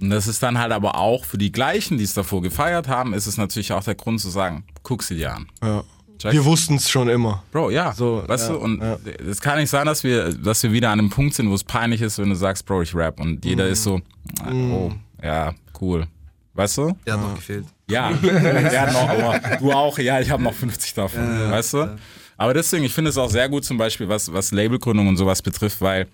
Und 0.00 0.10
das 0.10 0.26
ist 0.26 0.42
dann 0.42 0.58
halt 0.58 0.72
aber 0.72 0.96
auch 0.96 1.24
für 1.24 1.38
die 1.38 1.52
gleichen, 1.52 1.98
die 1.98 2.04
es 2.04 2.14
davor 2.14 2.42
gefeiert 2.42 2.88
haben, 2.88 3.12
ist 3.12 3.26
es 3.26 3.36
natürlich 3.36 3.72
auch 3.72 3.84
der 3.84 3.94
Grund 3.94 4.20
zu 4.20 4.30
sagen, 4.30 4.64
guck 4.82 5.02
sie 5.02 5.16
dir 5.16 5.34
an. 5.34 5.46
Ja. 5.62 5.84
Check. 6.20 6.32
Wir 6.32 6.44
wussten 6.44 6.74
es 6.74 6.90
schon 6.90 7.08
immer. 7.08 7.42
Bro, 7.50 7.70
ja. 7.70 7.94
So, 7.94 8.22
weißt 8.26 8.50
ja, 8.50 8.54
du, 8.54 8.60
und 8.60 8.82
es 9.26 9.40
kann 9.40 9.58
nicht 9.58 9.70
sein, 9.70 9.86
dass 9.86 10.04
wir, 10.04 10.34
dass 10.34 10.62
wir 10.62 10.70
wieder 10.70 10.90
an 10.90 10.98
einem 10.98 11.08
Punkt 11.08 11.34
sind, 11.34 11.48
wo 11.48 11.54
es 11.54 11.64
peinlich 11.64 12.02
ist, 12.02 12.18
wenn 12.18 12.28
du 12.28 12.34
sagst, 12.34 12.66
Bro, 12.66 12.82
ich 12.82 12.94
rap. 12.94 13.18
Und 13.20 13.42
jeder 13.42 13.66
ist 13.68 13.84
so, 13.84 14.02
ah, 14.42 14.52
oh, 14.52 14.92
ja, 15.22 15.54
cool. 15.80 16.06
Weißt 16.52 16.76
du? 16.76 16.94
Der 17.06 17.14
hat 17.14 17.22
noch 17.22 17.34
gefehlt. 17.36 17.64
Ja, 17.88 18.10
ja 18.22 18.92
noch, 18.92 19.08
aber 19.08 19.56
du 19.58 19.72
auch, 19.72 19.98
ja, 19.98 20.20
ich 20.20 20.30
habe 20.30 20.42
noch 20.42 20.52
50 20.52 20.92
davon, 20.92 21.22
weißt 21.50 21.72
du? 21.72 21.98
Aber 22.36 22.52
deswegen, 22.52 22.84
ich 22.84 22.92
finde 22.92 23.08
es 23.08 23.16
auch 23.16 23.30
sehr 23.30 23.48
gut 23.48 23.64
zum 23.64 23.78
Beispiel, 23.78 24.08
was, 24.08 24.30
was 24.30 24.52
Labelgründung 24.52 25.08
und 25.08 25.16
sowas 25.16 25.40
betrifft, 25.40 25.80
weil 25.80 26.06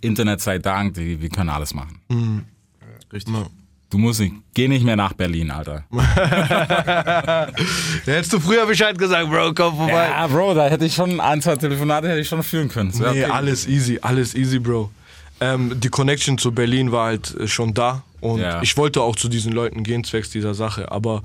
Internet 0.00 0.40
sei 0.40 0.58
Dank, 0.58 0.94
die, 0.94 1.20
wir 1.20 1.28
können 1.28 1.50
alles 1.50 1.74
machen. 1.74 2.00
Richtig. 3.12 3.34
Du 3.90 3.98
musst 3.98 4.20
nicht, 4.20 4.34
geh 4.54 4.68
nicht 4.68 4.84
mehr 4.84 4.94
nach 4.94 5.14
Berlin, 5.14 5.50
Alter. 5.50 5.84
Hättest 8.04 8.32
du 8.32 8.38
früher 8.40 8.64
Bescheid 8.66 8.96
gesagt, 8.96 9.28
Bro, 9.28 9.52
komm 9.54 9.76
vorbei. 9.76 10.08
Ja, 10.10 10.26
Bro, 10.28 10.54
da 10.54 10.68
hätte 10.68 10.84
ich 10.84 10.94
schon 10.94 11.20
ein, 11.20 11.42
zwei 11.42 11.56
Telefonate 11.56 12.08
hätte 12.08 12.20
ich 12.20 12.28
schon 12.28 12.42
führen 12.42 12.68
können. 12.68 12.92
Nee, 12.94 13.04
okay. 13.04 13.24
alles 13.24 13.66
easy, 13.66 13.98
alles 14.00 14.34
easy, 14.34 14.58
Bro. 14.60 14.90
Ähm, 15.40 15.80
die 15.80 15.88
Connection 15.88 16.38
zu 16.38 16.52
Berlin 16.52 16.92
war 16.92 17.06
halt 17.06 17.34
äh, 17.34 17.48
schon 17.48 17.74
da 17.74 18.02
und 18.20 18.40
Ja. 18.40 18.62
ich 18.62 18.76
wollte 18.76 19.00
auch 19.00 19.16
zu 19.16 19.28
diesen 19.28 19.52
Leuten 19.52 19.82
gehen, 19.82 20.04
zwecks 20.04 20.30
dieser 20.30 20.54
Sache. 20.54 20.92
Aber 20.92 21.22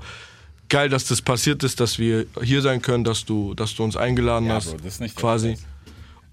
geil, 0.68 0.88
dass 0.88 1.04
das 1.04 1.22
passiert 1.22 1.62
ist, 1.62 1.78
dass 1.80 1.98
wir 1.98 2.26
hier 2.42 2.62
sein 2.62 2.82
können, 2.82 3.04
dass 3.04 3.24
du, 3.24 3.54
dass 3.54 3.74
du 3.74 3.84
uns 3.84 3.96
eingeladen 3.96 4.48
Ja, 4.48 4.54
hast. 4.54 4.70
Bro, 4.70 4.78
das 4.78 4.94
ist 4.94 5.00
nicht 5.00 5.14
quasi. 5.16 5.56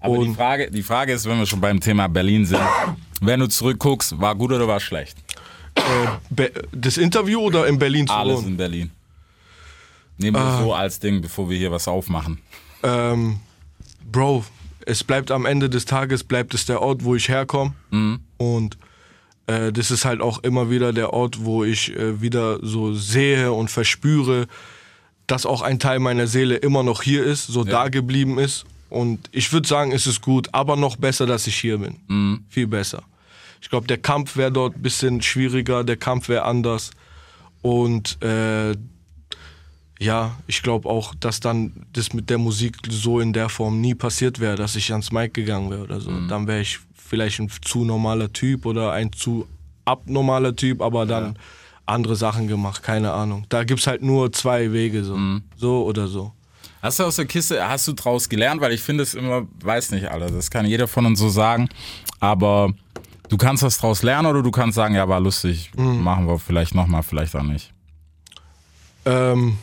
Aber 0.00 0.18
die 0.18 0.34
Frage, 0.34 0.70
die 0.70 0.82
Frage 0.82 1.12
ist, 1.12 1.26
wenn 1.26 1.38
wir 1.38 1.46
schon 1.46 1.60
beim 1.60 1.80
Thema 1.80 2.08
Berlin 2.08 2.44
sind, 2.44 2.60
wenn 3.22 3.40
du 3.40 3.46
zurückguckst, 3.48 4.20
war 4.20 4.34
gut 4.34 4.52
oder 4.52 4.68
war 4.68 4.80
schlecht? 4.80 5.16
Äh, 6.36 6.50
das 6.72 6.96
Interview 6.96 7.40
oder 7.40 7.66
in 7.66 7.78
Berlin 7.78 8.06
zu 8.06 8.12
Alles 8.14 8.38
wohnen? 8.38 8.48
in 8.48 8.56
Berlin. 8.56 8.90
Nehmen 10.18 10.36
wir 10.36 10.58
so 10.62 10.72
als 10.74 11.00
Ding, 11.00 11.20
bevor 11.20 11.50
wir 11.50 11.58
hier 11.58 11.72
was 11.72 11.88
aufmachen. 11.88 12.38
Ähm, 12.82 13.40
Bro, 14.10 14.44
es 14.86 15.02
bleibt 15.02 15.30
am 15.30 15.44
Ende 15.44 15.68
des 15.68 15.86
Tages, 15.86 16.22
bleibt 16.22 16.54
es 16.54 16.66
der 16.66 16.80
Ort, 16.82 17.02
wo 17.04 17.14
ich 17.16 17.28
herkomme. 17.28 17.74
Und 18.36 18.78
äh, 19.46 19.72
das 19.72 19.90
ist 19.90 20.04
halt 20.04 20.20
auch 20.20 20.38
immer 20.44 20.70
wieder 20.70 20.92
der 20.92 21.12
Ort, 21.12 21.44
wo 21.44 21.64
ich 21.64 21.94
äh, 21.96 22.20
wieder 22.20 22.58
so 22.64 22.94
sehe 22.94 23.52
und 23.52 23.70
verspüre, 23.70 24.46
dass 25.26 25.46
auch 25.46 25.62
ein 25.62 25.78
Teil 25.78 25.98
meiner 25.98 26.26
Seele 26.26 26.56
immer 26.56 26.82
noch 26.82 27.02
hier 27.02 27.24
ist, 27.24 27.46
so 27.46 27.64
da 27.64 27.88
geblieben 27.88 28.38
ist. 28.38 28.66
Und 28.90 29.28
ich 29.32 29.52
würde 29.52 29.66
sagen, 29.66 29.90
es 29.90 30.06
ist 30.06 30.20
gut, 30.20 30.48
aber 30.52 30.76
noch 30.76 30.96
besser, 30.96 31.26
dass 31.26 31.46
ich 31.48 31.56
hier 31.56 31.78
bin. 31.78 32.44
Viel 32.50 32.66
besser. 32.68 33.02
Ich 33.64 33.70
glaube, 33.70 33.86
der 33.86 33.96
Kampf 33.96 34.36
wäre 34.36 34.52
dort 34.52 34.76
ein 34.76 34.82
bisschen 34.82 35.22
schwieriger, 35.22 35.84
der 35.84 35.96
Kampf 35.96 36.28
wäre 36.28 36.44
anders. 36.44 36.90
Und 37.62 38.22
äh, 38.22 38.76
ja, 39.98 40.36
ich 40.46 40.62
glaube 40.62 40.86
auch, 40.86 41.14
dass 41.14 41.40
dann 41.40 41.86
das 41.94 42.12
mit 42.12 42.28
der 42.28 42.36
Musik 42.36 42.76
so 42.90 43.20
in 43.20 43.32
der 43.32 43.48
Form 43.48 43.80
nie 43.80 43.94
passiert 43.94 44.38
wäre, 44.38 44.56
dass 44.56 44.76
ich 44.76 44.92
ans 44.92 45.12
Mic 45.12 45.32
gegangen 45.32 45.70
wäre 45.70 45.82
oder 45.82 45.98
so. 45.98 46.10
Dann 46.28 46.46
wäre 46.46 46.60
ich 46.60 46.78
vielleicht 46.94 47.40
ein 47.40 47.50
zu 47.62 47.86
normaler 47.86 48.30
Typ 48.30 48.66
oder 48.66 48.92
ein 48.92 49.14
zu 49.14 49.48
abnormaler 49.86 50.54
Typ, 50.54 50.82
aber 50.82 51.06
dann 51.06 51.38
andere 51.86 52.16
Sachen 52.16 52.48
gemacht, 52.48 52.82
keine 52.82 53.12
Ahnung. 53.12 53.46
Da 53.48 53.64
gibt's 53.64 53.86
halt 53.86 54.02
nur 54.02 54.30
zwei 54.30 54.74
Wege, 54.74 55.04
so, 55.04 55.18
so 55.56 55.84
oder 55.86 56.06
so. 56.06 56.32
Hast 56.82 56.98
du 56.98 57.04
aus 57.04 57.16
der 57.16 57.24
Kiste, 57.24 57.66
hast 57.66 57.88
du 57.88 57.94
draus 57.94 58.28
gelernt? 58.28 58.60
Weil 58.60 58.72
ich 58.72 58.82
finde 58.82 59.04
es 59.04 59.14
immer, 59.14 59.46
weiß 59.62 59.92
nicht, 59.92 60.10
Alter, 60.10 60.30
das 60.30 60.50
kann 60.50 60.66
jeder 60.66 60.86
von 60.86 61.06
uns 61.06 61.18
so 61.18 61.30
sagen, 61.30 61.70
aber 62.20 62.74
du 63.28 63.36
kannst 63.36 63.62
was 63.62 63.78
draus 63.78 64.02
lernen 64.02 64.26
oder 64.26 64.42
du 64.42 64.50
kannst 64.50 64.76
sagen, 64.76 64.94
ja, 64.94 65.08
war 65.08 65.20
lustig, 65.20 65.70
machen 65.76 66.26
wir 66.26 66.38
vielleicht 66.38 66.74
nochmal, 66.74 67.02
vielleicht 67.02 67.34
auch 67.36 67.42
nicht. 67.42 67.72
Ähm, 69.06 69.58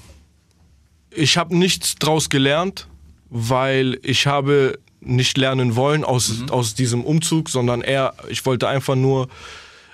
ich 1.11 1.37
habe 1.37 1.55
nichts 1.55 1.95
draus 1.95 2.29
gelernt, 2.29 2.87
weil 3.29 3.99
ich 4.03 4.27
habe 4.27 4.79
nicht 4.99 5.37
lernen 5.37 5.75
wollen 5.75 6.03
aus, 6.03 6.43
aus 6.51 6.75
diesem 6.75 7.03
Umzug, 7.03 7.49
sondern 7.49 7.81
eher, 7.81 8.13
ich 8.29 8.45
wollte 8.45 8.67
einfach 8.67 8.95
nur 8.95 9.29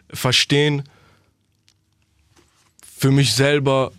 verstehen 0.09 0.83
für 2.97 3.11
mich 3.11 3.33
selber, 3.33 3.91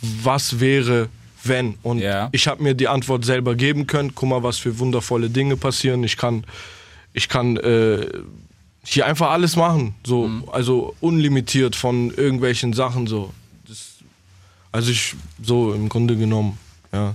was 0.00 0.60
wäre, 0.60 1.08
wenn. 1.44 1.74
Und 1.82 1.98
Ja. 1.98 2.28
ich 2.32 2.48
habe 2.48 2.62
mir 2.62 2.74
die 2.74 2.88
Antwort 2.88 3.24
selber 3.24 3.54
geben 3.54 3.86
können. 3.86 4.14
Guck 4.14 4.28
mal, 4.28 4.42
was 4.42 4.58
für 4.58 4.78
wundervolle 4.78 5.30
Dinge 5.30 5.56
passieren. 5.56 6.02
Ich 6.04 6.16
kann, 6.16 6.44
ich 7.12 7.28
kann 7.28 7.56
äh, 7.58 8.06
hier 8.84 9.06
einfach 9.06 9.30
alles 9.30 9.56
machen. 9.56 9.94
So, 10.04 10.30
also 10.52 10.94
unlimitiert 11.00 11.76
von 11.76 12.10
irgendwelchen 12.12 12.72
Sachen. 12.72 13.06
So. 13.06 13.32
Das, 13.66 13.96
also 14.72 14.90
ich, 14.90 15.14
so 15.42 15.72
im 15.74 15.88
Grunde 15.88 16.16
genommen, 16.16 16.58
ja. 16.92 17.14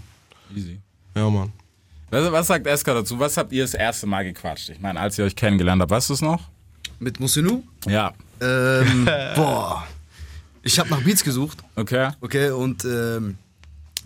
Easy. 0.55 0.79
Ja, 1.15 1.29
Mann. 1.29 1.51
Was, 2.11 2.31
was 2.31 2.47
sagt 2.47 2.67
Eska 2.67 2.93
dazu? 2.93 3.19
Was 3.19 3.35
habt 3.37 3.51
ihr 3.51 3.63
das 3.63 3.73
erste 3.73 4.05
Mal 4.07 4.23
gequatscht? 4.23 4.69
Ich 4.69 4.79
meine, 4.79 4.99
als 4.99 5.17
ihr 5.17 5.25
euch 5.25 5.35
kennengelernt 5.35 5.81
habt, 5.81 5.91
weißt 5.91 6.09
du 6.09 6.13
es 6.13 6.21
noch? 6.21 6.41
Mit 6.99 7.19
Moussinou? 7.19 7.63
Ja. 7.87 8.13
Ähm, 8.41 9.05
boah. 9.35 9.85
Ich 10.61 10.79
habe 10.79 10.89
nach 10.89 11.01
Beats 11.01 11.23
gesucht. 11.23 11.59
Okay. 11.75 12.09
Okay, 12.21 12.51
und 12.51 12.85
ähm, 12.85 13.37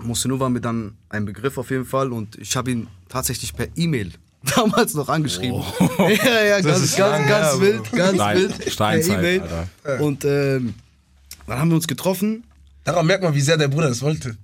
Moussinou 0.01 0.39
war 0.39 0.49
mir 0.49 0.61
dann 0.61 0.97
ein 1.09 1.25
Begriff 1.25 1.57
auf 1.57 1.69
jeden 1.71 1.85
Fall 1.85 2.11
und 2.11 2.37
ich 2.37 2.55
habe 2.55 2.71
ihn 2.71 2.87
tatsächlich 3.09 3.53
per 3.53 3.67
E-Mail 3.75 4.13
damals 4.55 4.93
noch 4.93 5.09
angeschrieben. 5.09 5.61
ja, 5.99 6.43
ja, 6.43 6.61
ganz, 6.61 6.81
ist 6.83 6.97
ganz, 6.97 7.27
ganz 7.27 7.53
her, 7.53 7.61
wild, 7.61 7.91
ganz 7.91 8.15
Stein- 8.15 8.37
wild. 8.37 8.71
Steinzeit, 8.71 9.19
per 9.19 9.19
E-Mail. 9.19 9.41
Alter. 9.83 10.03
Und 10.03 10.25
ähm, 10.25 10.73
dann 11.47 11.59
haben 11.59 11.69
wir 11.69 11.75
uns 11.75 11.87
getroffen. 11.87 12.43
Daran 12.83 13.05
merkt 13.05 13.23
man, 13.23 13.33
wie 13.33 13.41
sehr 13.41 13.57
der 13.57 13.67
Bruder 13.67 13.89
es 13.89 14.01
wollte. 14.01 14.37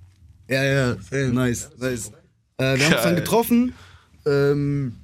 Ja, 0.48 0.62
ja, 0.62 0.96
nice, 1.32 1.70
nice. 1.78 2.12
Äh, 2.58 2.76
wir 2.78 2.84
haben 2.86 2.92
uns 2.94 3.02
dann 3.02 3.16
getroffen 3.16 3.74
ähm, 4.26 4.94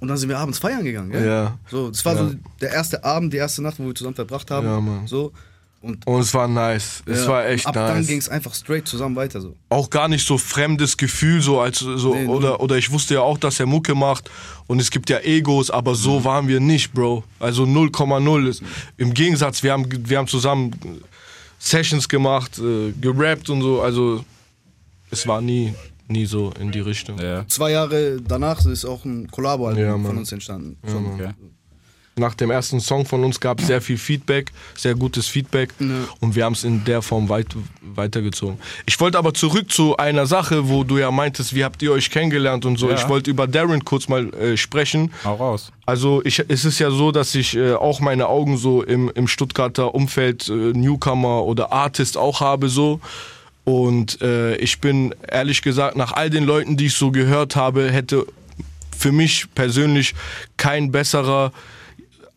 und 0.00 0.08
dann 0.08 0.16
sind 0.16 0.28
wir 0.28 0.38
abends 0.38 0.58
feiern 0.58 0.84
gegangen. 0.84 1.10
Gell? 1.10 1.26
Ja. 1.26 1.58
So, 1.70 1.88
das 1.90 2.04
war 2.04 2.16
so 2.16 2.34
der 2.60 2.72
erste 2.72 3.02
Abend, 3.04 3.32
die 3.32 3.38
erste 3.38 3.62
Nacht, 3.62 3.78
wo 3.78 3.86
wir 3.86 3.94
zusammen 3.94 4.16
verbracht 4.16 4.50
haben. 4.50 4.66
Ja, 4.66 4.80
Mann. 4.80 5.06
So. 5.06 5.32
Und 5.86 6.06
Und 6.06 6.20
es 6.20 6.34
war 6.34 6.48
nice. 6.48 7.02
Es 7.06 7.22
ja, 7.24 7.28
war 7.28 7.46
echt 7.46 7.66
ab 7.66 7.74
dann 7.74 7.98
nice. 7.98 8.06
ging 8.08 8.18
es 8.18 8.28
einfach 8.28 8.54
straight 8.54 8.86
zusammen 8.88 9.14
weiter. 9.16 9.40
So. 9.40 9.54
auch 9.68 9.88
gar 9.90 10.08
nicht 10.08 10.26
so 10.26 10.36
fremdes 10.38 10.96
Gefühl, 10.96 11.40
so 11.40 11.60
als 11.60 11.78
so 11.78 12.14
Nee, 12.14 12.26
oder 12.26 12.60
oder 12.60 12.76
ich 12.76 12.90
wusste 12.90 13.14
ja 13.14 13.20
auch, 13.20 13.38
dass 13.38 13.60
er 13.60 13.66
Mucke 13.66 13.94
macht 13.94 14.30
und 14.66 14.80
es 14.80 14.90
gibt 14.90 15.08
ja 15.10 15.18
Egos, 15.20 15.70
aber 15.70 15.92
Mhm. 15.92 15.96
so 15.96 16.24
waren 16.24 16.48
wir 16.48 16.60
nicht, 16.60 16.92
Bro. 16.92 17.22
Also 17.38 17.64
0,0 17.64 18.46
ist 18.48 18.62
im 18.96 19.14
Gegensatz, 19.14 19.62
wir 19.62 19.72
haben 19.72 19.86
wir 20.08 20.18
haben 20.18 20.26
zusammen 20.26 20.72
Sessions 21.58 22.08
gemacht, 22.08 22.58
äh, 22.58 22.92
gerappt 23.00 23.48
und 23.50 23.62
so, 23.62 23.80
also 23.80 24.24
es 25.10 25.26
war 25.26 25.40
nie, 25.40 25.72
nie 26.08 26.26
so 26.26 26.52
in 26.60 26.70
die 26.72 26.80
Richtung. 26.80 27.18
Ja. 27.20 27.46
Zwei 27.48 27.70
Jahre 27.72 28.18
danach 28.20 28.64
ist 28.66 28.84
auch 28.84 29.04
ein 29.04 29.30
Kollabo-Album 29.30 29.82
Ja, 29.82 29.92
von 29.98 30.18
uns 30.18 30.32
entstanden. 30.32 30.76
Okay. 30.82 31.30
Nach 32.18 32.34
dem 32.34 32.50
ersten 32.50 32.80
Song 32.80 33.04
von 33.04 33.24
uns 33.24 33.38
gab 33.38 33.60
es 33.60 33.66
sehr 33.66 33.82
viel 33.82 33.98
Feedback, 33.98 34.50
sehr 34.74 34.94
gutes 34.94 35.26
Feedback 35.26 35.68
und 36.20 36.34
wir 36.34 36.46
haben 36.46 36.54
es 36.54 36.64
in 36.64 36.82
der 36.86 37.02
Form 37.02 37.28
weit, 37.28 37.48
weitergezogen. 37.82 38.56
Ich 38.86 38.98
wollte 38.98 39.18
aber 39.18 39.34
zurück 39.34 39.70
zu 39.70 39.98
einer 39.98 40.24
Sache, 40.24 40.70
wo 40.70 40.82
du 40.82 40.96
ja 40.96 41.10
meintest, 41.10 41.54
wie 41.54 41.62
habt 41.62 41.82
ihr 41.82 41.92
euch 41.92 42.10
kennengelernt 42.10 42.64
und 42.64 42.78
so. 42.78 42.88
Ja. 42.88 42.94
Ich 42.94 43.06
wollte 43.10 43.28
über 43.28 43.46
Darren 43.46 43.84
kurz 43.84 44.08
mal 44.08 44.32
äh, 44.32 44.56
sprechen. 44.56 45.12
Hau 45.24 45.34
raus. 45.34 45.70
Also 45.84 46.22
ich, 46.24 46.42
es 46.48 46.64
ist 46.64 46.78
ja 46.78 46.90
so, 46.90 47.12
dass 47.12 47.34
ich 47.34 47.54
äh, 47.54 47.74
auch 47.74 48.00
meine 48.00 48.28
Augen 48.28 48.56
so 48.56 48.82
im, 48.82 49.12
im 49.14 49.28
Stuttgarter 49.28 49.94
Umfeld 49.94 50.48
äh, 50.48 50.52
Newcomer 50.52 51.44
oder 51.44 51.70
Artist 51.70 52.16
auch 52.16 52.40
habe 52.40 52.70
so. 52.70 52.98
Und 53.64 54.22
äh, 54.22 54.56
ich 54.56 54.80
bin 54.80 55.14
ehrlich 55.28 55.60
gesagt, 55.60 55.98
nach 55.98 56.12
all 56.12 56.30
den 56.30 56.44
Leuten, 56.44 56.78
die 56.78 56.86
ich 56.86 56.94
so 56.94 57.10
gehört 57.10 57.56
habe, 57.56 57.92
hätte 57.92 58.24
für 58.96 59.12
mich 59.12 59.44
persönlich 59.54 60.14
kein 60.56 60.90
besserer, 60.90 61.52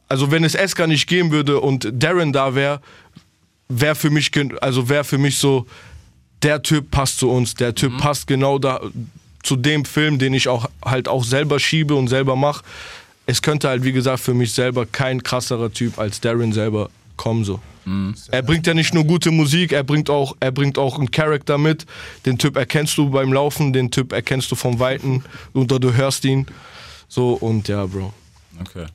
also 0.09 0.31
wenn 0.31 0.43
es 0.43 0.55
Eska 0.55 0.87
nicht 0.87 1.07
geben 1.07 1.31
würde 1.31 1.59
und 1.59 1.89
Darren 1.93 2.33
da 2.33 2.55
wäre, 2.55 2.81
wäre 3.69 3.95
für 3.95 4.09
mich, 4.09 4.31
also 4.61 4.89
wäre 4.89 5.03
für 5.03 5.19
mich 5.19 5.37
so, 5.37 5.65
der 6.41 6.61
Typ 6.61 6.91
passt 6.91 7.19
zu 7.19 7.29
uns, 7.29 7.53
der 7.53 7.75
Typ 7.75 7.97
passt 7.97 8.27
genau 8.27 8.59
da 8.59 8.81
zu 9.43 9.55
dem 9.55 9.85
Film, 9.85 10.19
den 10.19 10.33
ich 10.33 10.47
auch 10.47 10.69
halt 10.83 11.07
auch 11.07 11.23
selber 11.23 11.59
schiebe 11.59 11.95
und 11.95 12.07
selber 12.07 12.35
mache. 12.35 12.63
Es 13.25 13.41
könnte 13.41 13.69
halt 13.69 13.83
wie 13.83 13.91
gesagt 13.91 14.21
für 14.21 14.33
mich 14.33 14.53
selber 14.53 14.85
kein 14.85 15.21
krasserer 15.21 15.71
Typ 15.71 15.99
als 15.99 16.19
Darren 16.19 16.51
selber 16.51 16.89
kommen 17.15 17.43
so. 17.43 17.59
Er 18.31 18.41
bringt 18.41 18.67
ja 18.67 18.73
nicht 18.73 18.93
nur 18.93 19.03
gute 19.03 19.31
Musik, 19.31 19.71
er 19.71 19.83
bringt 19.83 20.09
auch 20.09 20.35
er 20.39 20.51
bringt 20.51 20.77
auch 20.77 20.97
einen 20.97 21.11
Charakter 21.11 21.57
mit. 21.57 21.85
Den 22.25 22.37
Typ 22.37 22.55
erkennst 22.55 22.97
du 22.97 23.09
beim 23.09 23.33
Laufen, 23.33 23.73
den 23.73 23.91
Typ 23.91 24.13
erkennst 24.13 24.51
du 24.51 24.55
vom 24.55 24.79
Weiten 24.79 25.23
oder 25.53 25.79
du 25.79 25.93
hörst 25.93 26.25
ihn. 26.25 26.47
So 27.07 27.33
und 27.33 27.67
ja, 27.67 27.85
Bro. 27.85 28.13
Okay. 28.61 28.85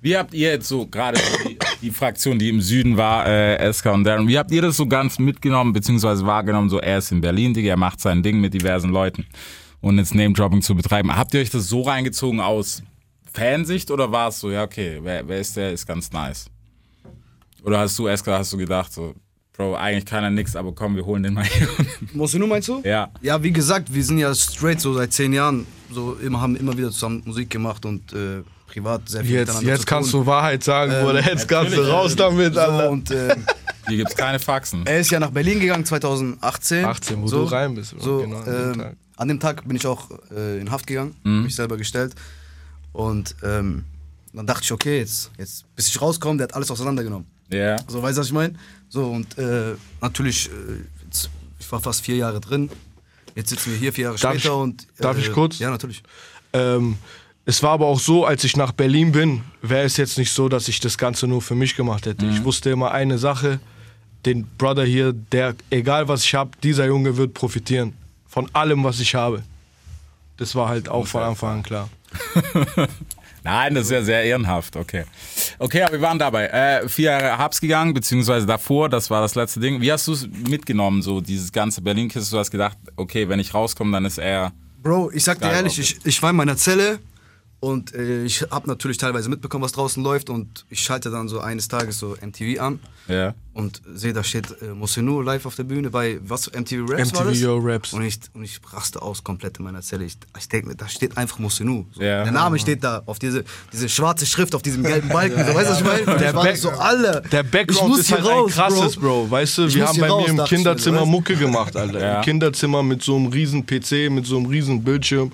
Wie 0.00 0.16
habt 0.16 0.32
ihr 0.32 0.50
jetzt 0.50 0.68
so 0.68 0.86
gerade 0.86 1.18
die, 1.44 1.58
die 1.82 1.90
Fraktion, 1.90 2.38
die 2.38 2.48
im 2.48 2.60
Süden 2.60 2.96
war, 2.96 3.26
äh, 3.26 3.56
Eska 3.56 3.92
und 3.92 4.04
Darren, 4.04 4.28
wie 4.28 4.38
habt 4.38 4.50
ihr 4.52 4.62
das 4.62 4.76
so 4.76 4.86
ganz 4.86 5.18
mitgenommen, 5.18 5.72
beziehungsweise 5.72 6.24
wahrgenommen, 6.24 6.68
so 6.68 6.78
er 6.78 6.98
ist 6.98 7.10
in 7.10 7.20
Berlin, 7.20 7.52
Digga, 7.52 7.70
er 7.70 7.76
macht 7.76 8.00
sein 8.00 8.22
Ding 8.22 8.40
mit 8.40 8.54
diversen 8.54 8.90
Leuten 8.90 9.26
und 9.80 9.98
jetzt 9.98 10.14
Name-Dropping 10.14 10.62
zu 10.62 10.76
betreiben. 10.76 11.14
Habt 11.14 11.34
ihr 11.34 11.40
euch 11.40 11.50
das 11.50 11.68
so 11.68 11.82
reingezogen 11.82 12.40
aus 12.40 12.82
Fansicht 13.32 13.90
oder 13.90 14.12
war 14.12 14.28
es 14.28 14.38
so, 14.38 14.50
ja 14.50 14.62
okay, 14.62 15.00
wer, 15.02 15.26
wer 15.26 15.40
ist 15.40 15.56
der, 15.56 15.72
ist 15.72 15.86
ganz 15.86 16.12
nice? 16.12 16.46
Oder 17.64 17.80
hast 17.80 17.98
du, 17.98 18.06
Eska, 18.06 18.38
hast 18.38 18.52
du 18.52 18.56
gedacht 18.56 18.92
so, 18.92 19.14
Bro, 19.58 19.74
eigentlich 19.74 20.06
kann 20.06 20.22
er 20.22 20.30
nix, 20.30 20.54
aber 20.54 20.72
komm, 20.72 20.94
wir 20.94 21.04
holen 21.04 21.24
den 21.24 21.34
mal 21.34 21.44
hier. 21.44 21.68
Mosinu 22.14 22.46
meinst 22.46 22.68
du? 22.68 22.80
ja. 22.84 23.10
Ja, 23.20 23.42
wie 23.42 23.50
gesagt, 23.50 23.92
wir 23.92 24.04
sind 24.04 24.18
ja 24.18 24.32
straight 24.32 24.80
so 24.80 24.94
seit 24.94 25.12
zehn 25.12 25.32
Jahren, 25.32 25.66
so 25.90 26.14
immer, 26.14 26.40
haben 26.40 26.54
immer 26.54 26.78
wieder 26.78 26.92
zusammen 26.92 27.22
Musik 27.24 27.50
gemacht 27.50 27.84
und 27.84 28.12
äh, 28.12 28.42
privat 28.68 29.08
sehr 29.08 29.22
viel 29.24 29.32
Jetzt, 29.34 29.48
miteinander 29.48 29.70
jetzt 29.70 29.80
zu 29.80 29.86
kannst 29.86 30.12
du 30.12 30.26
Wahrheit 30.26 30.62
sagen, 30.62 30.92
Bruder. 31.04 31.20
Jetzt 31.24 31.48
kannst 31.48 31.76
du 31.76 31.80
raus 31.82 32.14
damit, 32.14 32.54
so, 32.54 32.60
Alter. 32.60 32.90
und 32.90 33.10
äh, 33.10 33.34
Hier 33.88 33.96
gibt's 33.96 34.14
keine 34.14 34.38
Faxen. 34.38 34.86
er 34.86 35.00
ist 35.00 35.10
ja 35.10 35.18
nach 35.18 35.30
Berlin 35.30 35.58
gegangen 35.60 35.84
2018. 35.84 36.84
18, 36.84 37.22
wo 37.22 37.26
so, 37.26 37.38
du 37.44 37.50
rein 37.52 37.74
bist. 37.74 37.94
So, 37.98 38.18
genau, 38.20 38.36
an 38.38 38.44
dem 38.44 38.72
ähm, 38.72 38.78
Tag. 38.78 38.96
an 39.16 39.28
dem 39.28 39.40
Tag 39.40 39.66
bin 39.66 39.76
ich 39.76 39.86
auch 39.86 40.08
äh, 40.34 40.60
in 40.60 40.70
Haft 40.70 40.86
gegangen, 40.86 41.14
Mhm. 41.24 41.44
mich 41.44 41.54
selber 41.56 41.76
gestellt. 41.76 42.14
Und 42.92 43.34
ähm, 43.42 43.84
dann 44.32 44.46
dachte 44.46 44.62
ich, 44.64 44.72
okay, 44.72 44.98
jetzt, 44.98 45.30
jetzt 45.38 45.64
bis 45.74 45.88
ich 45.88 46.00
rauskomme, 46.00 46.36
der 46.38 46.44
hat 46.44 46.54
alles 46.54 46.70
auseinandergenommen. 46.70 47.26
Ja. 47.50 47.76
So, 47.88 48.02
weißt 48.02 48.16
du, 48.18 48.20
was 48.20 48.26
ich 48.28 48.32
meine? 48.32 48.54
So, 48.88 49.06
und 49.10 49.36
äh, 49.38 49.74
natürlich, 50.00 50.48
äh, 50.48 50.52
jetzt, 51.06 51.30
ich 51.58 51.70
war 51.72 51.80
fast 51.80 52.02
vier 52.04 52.16
Jahre 52.16 52.40
drin. 52.40 52.68
Jetzt 53.34 53.50
sitzen 53.50 53.70
wir 53.70 53.78
hier 53.78 53.92
vier 53.92 54.04
Jahre 54.04 54.18
Darf 54.18 54.34
später 54.38 54.54
ich- 54.54 54.60
und. 54.60 54.82
äh, 54.82 54.86
darf 55.02 55.18
ich 55.18 55.32
kurz? 55.32 55.58
Ja, 55.58 55.70
natürlich. 55.70 56.02
Ähm, 56.52 56.96
es 57.48 57.62
war 57.62 57.70
aber 57.70 57.86
auch 57.86 57.98
so, 57.98 58.26
als 58.26 58.44
ich 58.44 58.58
nach 58.58 58.72
Berlin 58.72 59.10
bin, 59.10 59.40
wäre 59.62 59.84
es 59.86 59.96
jetzt 59.96 60.18
nicht 60.18 60.30
so, 60.30 60.50
dass 60.50 60.68
ich 60.68 60.80
das 60.80 60.98
Ganze 60.98 61.26
nur 61.26 61.40
für 61.40 61.54
mich 61.54 61.76
gemacht 61.76 62.04
hätte. 62.04 62.26
Ich 62.26 62.44
wusste 62.44 62.68
immer 62.68 62.90
eine 62.90 63.16
Sache, 63.16 63.58
den 64.26 64.46
Brother 64.58 64.84
hier, 64.84 65.14
der, 65.14 65.54
egal 65.70 66.08
was 66.08 66.24
ich 66.24 66.34
habe, 66.34 66.50
dieser 66.62 66.84
Junge 66.84 67.16
wird 67.16 67.32
profitieren. 67.32 67.96
Von 68.26 68.54
allem, 68.54 68.84
was 68.84 69.00
ich 69.00 69.14
habe. 69.14 69.42
Das 70.36 70.54
war 70.54 70.68
halt 70.68 70.90
auch 70.90 71.06
von 71.06 71.22
Anfang 71.22 71.56
an 71.56 71.62
klar. 71.62 71.88
Nein, 73.44 73.76
das 73.76 73.84
ist 73.84 73.92
ja 73.92 74.02
sehr 74.02 74.24
ehrenhaft, 74.24 74.76
okay. 74.76 75.04
Okay, 75.58 75.80
aber 75.80 75.92
wir 75.92 76.02
waren 76.02 76.18
dabei. 76.18 76.48
Äh, 76.48 76.86
vier 76.86 77.12
Jahre 77.12 77.38
Habs 77.38 77.62
gegangen, 77.62 77.94
beziehungsweise 77.94 78.44
davor, 78.44 78.90
das 78.90 79.08
war 79.08 79.22
das 79.22 79.36
letzte 79.36 79.58
Ding. 79.58 79.80
Wie 79.80 79.90
hast 79.90 80.06
du 80.06 80.12
es 80.12 80.28
mitgenommen, 80.50 81.00
so 81.00 81.22
dieses 81.22 81.50
ganze 81.50 81.80
Berlin-Kiss? 81.80 82.28
Du 82.28 82.36
hast 82.36 82.50
gedacht, 82.50 82.76
okay, 82.96 83.26
wenn 83.26 83.40
ich 83.40 83.54
rauskomme, 83.54 83.90
dann 83.92 84.04
ist 84.04 84.18
er. 84.18 84.52
Bro, 84.82 85.12
ich 85.14 85.24
sag 85.24 85.38
dir 85.38 85.50
ehrlich, 85.50 85.78
ich, 85.78 85.96
ich 86.04 86.22
war 86.22 86.28
in 86.28 86.36
meiner 86.36 86.58
Zelle 86.58 86.98
und 87.60 87.92
äh, 87.94 88.22
ich 88.24 88.42
habe 88.50 88.68
natürlich 88.68 88.98
teilweise 88.98 89.28
mitbekommen, 89.28 89.64
was 89.64 89.72
draußen 89.72 90.02
läuft 90.02 90.30
und 90.30 90.64
ich 90.70 90.80
schalte 90.80 91.10
dann 91.10 91.26
so 91.28 91.40
eines 91.40 91.66
Tages 91.68 91.98
so 91.98 92.16
MTV 92.24 92.60
an 92.60 92.78
Ja. 93.08 93.34
und 93.52 93.82
sehe, 93.94 94.12
da 94.12 94.22
steht 94.22 94.46
äh, 94.62 94.66
Mosenu 94.74 95.20
live 95.22 95.44
auf 95.44 95.56
der 95.56 95.64
Bühne 95.64 95.90
bei 95.90 96.20
was 96.22 96.46
MTV 96.52 96.82
Raps 96.88 97.12
war 97.14 97.22
MTV 97.24 97.30
das? 97.30 97.40
Yo 97.40 97.58
Raps. 97.58 97.92
Und 97.92 98.02
ich, 98.02 98.20
und 98.34 98.44
ich 98.44 98.60
raste 98.72 99.02
aus 99.02 99.24
komplett 99.24 99.58
in 99.58 99.64
meiner 99.64 99.82
Zelle. 99.82 100.04
Ich, 100.04 100.16
ich 100.38 100.48
denke, 100.48 100.68
mir, 100.68 100.76
da 100.76 100.86
steht 100.88 101.16
einfach 101.16 101.40
Mosenu. 101.40 101.84
So. 101.94 102.00
Ja. 102.00 102.22
Der 102.22 102.32
Name 102.32 102.60
steht 102.60 102.84
da 102.84 103.02
auf 103.06 103.18
diese, 103.18 103.42
diese 103.72 103.88
schwarze 103.88 104.24
Schrift 104.26 104.54
auf 104.54 104.62
diesem 104.62 104.84
gelben 104.84 105.08
Balken. 105.08 105.44
So, 105.44 105.52
weißt 105.54 105.70
du, 105.70 105.72
was 105.72 105.80
ich 105.80 105.84
meine? 105.86 106.12
Und 106.12 106.20
Der 106.20 106.28
ich 106.30 106.34
war 106.36 106.44
Back- 106.44 106.56
so 106.58 106.70
alle. 106.70 107.22
Der 107.32 107.40
ich 107.44 107.50
Background 107.50 107.88
muss 107.88 107.98
ist 108.00 108.06
hier 108.08 108.18
halt 108.18 108.26
raus, 108.26 108.52
ein 108.52 108.54
krasses, 108.54 108.96
Bro. 108.96 109.28
Weißt 109.32 109.58
du, 109.58 109.66
Ich 109.66 109.74
wir 109.74 109.86
haben 109.88 109.98
bei 109.98 110.08
raus, 110.08 110.30
mir 110.32 110.38
im 110.42 110.44
Kinderzimmer? 110.46 111.04
Mucke 111.06 111.34
gemacht, 111.34 111.74
Alter. 111.76 111.98
Ja. 112.00 112.16
Im 112.18 112.24
Kinderzimmer 112.24 112.84
mit 112.84 113.02
so 113.02 113.16
einem 113.16 113.26
riesen 113.26 113.66
PC, 113.66 114.10
mit 114.10 114.26
so 114.26 114.36
einem 114.36 114.46
riesen 114.46 114.84
Bildschirm. 114.84 115.32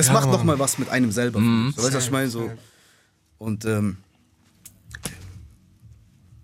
Das 0.00 0.06
Ja, 0.08 0.12
macht 0.14 0.24
Mann. 0.26 0.32
noch 0.32 0.44
mal 0.44 0.58
was 0.58 0.78
mit 0.78 0.88
einem 0.88 1.12
selber. 1.12 1.38
Mhm. 1.40 1.72
So, 1.76 1.82
weißt 1.82 1.92
du, 1.92 1.96
was 1.98 2.04
ich 2.04 2.10
meine? 2.10 2.28
So. 2.30 2.50
Und, 3.38 3.64
ähm, 3.64 3.96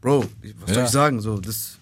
Bro, 0.00 0.24
was 0.60 0.68
soll 0.68 0.76
Ja. 0.78 0.84
ich 0.84 0.90
sagen? 0.90 1.20
So, 1.20 1.38
das, 1.40 1.78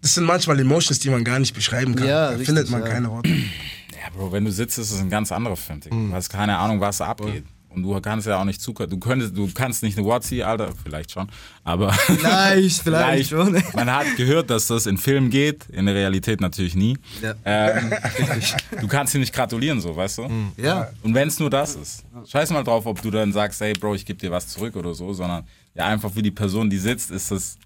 Das 0.00 0.14
sind 0.14 0.24
manchmal 0.24 0.58
Emotions, 0.60 0.98
die 1.00 1.10
man 1.10 1.24
gar 1.24 1.38
nicht 1.40 1.54
beschreiben 1.54 1.94
kann. 1.96 2.06
Ja, 2.06 2.26
da 2.26 2.28
richtig, 2.30 2.46
findet 2.46 2.70
man 2.70 2.82
ja. 2.82 2.88
keine 2.88 3.10
Worte. 3.10 3.28
Ja, 3.30 4.10
Bro, 4.16 4.30
wenn 4.32 4.44
du 4.44 4.52
sitzt, 4.52 4.78
ist 4.78 4.92
es 4.92 5.00
ein 5.00 5.10
ganz 5.10 5.32
anderer 5.32 5.56
Film. 5.56 5.80
Mhm. 5.90 6.10
Du 6.10 6.14
hast 6.14 6.28
keine 6.30 6.56
Ahnung, 6.56 6.80
was 6.80 6.98
da 6.98 7.06
abgeht. 7.06 7.44
Und 7.70 7.82
du 7.82 8.00
kannst 8.00 8.26
ja 8.26 8.40
auch 8.40 8.44
nicht 8.44 8.60
zuhören. 8.60 8.88
Du 8.88 8.98
könntest, 8.98 9.36
du 9.36 9.48
kannst 9.52 9.82
nicht 9.82 9.98
eine 9.98 10.06
Watsi, 10.06 10.42
Alter, 10.42 10.72
vielleicht 10.82 11.12
schon, 11.12 11.28
aber 11.64 11.92
vielleicht, 12.06 12.82
vielleicht 12.82 13.30
schon. 13.30 13.52
Man 13.74 13.92
hat 13.92 14.06
gehört, 14.16 14.50
dass 14.50 14.66
das 14.68 14.86
in 14.86 14.96
Filmen 14.96 15.30
geht, 15.30 15.66
in 15.68 15.86
der 15.86 15.94
Realität 15.94 16.40
natürlich 16.40 16.74
nie. 16.74 16.96
Ja. 17.22 17.34
Ähm, 17.44 17.92
du 18.80 18.88
kannst 18.88 19.14
ihm 19.14 19.20
nicht 19.20 19.34
gratulieren, 19.34 19.80
so, 19.80 19.94
weißt 19.94 20.18
du? 20.18 20.30
Ja. 20.56 20.90
Und 21.02 21.14
wenn 21.14 21.28
es 21.28 21.38
nur 21.38 21.50
das 21.50 21.76
ist. 21.76 22.04
Scheiß 22.26 22.50
mal 22.50 22.64
drauf, 22.64 22.86
ob 22.86 23.02
du 23.02 23.10
dann 23.10 23.32
sagst, 23.32 23.60
hey 23.60 23.74
Bro, 23.74 23.94
ich 23.94 24.06
gebe 24.06 24.18
dir 24.18 24.30
was 24.30 24.48
zurück 24.48 24.74
oder 24.74 24.94
so, 24.94 25.12
sondern 25.12 25.44
ja, 25.74 25.86
einfach 25.86 26.14
wie 26.16 26.22
die 26.22 26.30
Person, 26.30 26.70
die 26.70 26.78
sitzt, 26.78 27.10
ist 27.10 27.30
das 27.30 27.58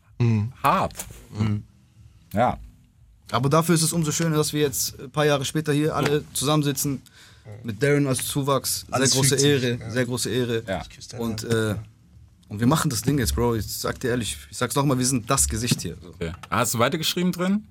hart. 0.62 0.94
Ja. 2.32 2.58
Aber 3.30 3.48
dafür 3.48 3.74
ist 3.74 3.82
es 3.82 3.92
umso 3.92 4.12
schöner, 4.12 4.36
dass 4.36 4.52
wir 4.52 4.60
jetzt 4.60 5.00
ein 5.00 5.10
paar 5.10 5.24
Jahre 5.24 5.44
später 5.44 5.72
hier 5.72 5.96
alle 5.96 6.22
zusammensitzen. 6.34 7.00
Mit 7.62 7.82
Darren 7.82 8.06
als 8.06 8.26
Zuwachs. 8.26 8.80
Sehr 8.86 8.94
Alles 8.94 9.10
große 9.12 9.28
fügt 9.30 9.40
sich, 9.40 9.50
Ehre. 9.50 9.78
ja. 9.80 9.90
Sehr 9.90 10.04
große 10.06 10.30
Ehre. 10.30 10.62
Ja. 10.66 10.82
Und, 11.18 11.44
äh, 11.44 11.74
und 12.48 12.60
wir 12.60 12.66
machen 12.66 12.90
das 12.90 13.02
Ding 13.02 13.18
jetzt, 13.18 13.34
Bro. 13.34 13.56
Ich 13.56 13.66
sag 13.66 13.98
dir 14.00 14.08
ehrlich, 14.10 14.36
ich 14.50 14.56
sag's 14.56 14.74
nochmal, 14.74 14.98
wir 14.98 15.06
sind 15.06 15.28
das 15.28 15.48
Gesicht 15.48 15.80
hier. 15.80 15.96
So. 16.02 16.10
Okay. 16.10 16.32
Hast 16.50 16.74
du 16.74 16.78
weitergeschrieben 16.78 17.32
drin? 17.32 17.64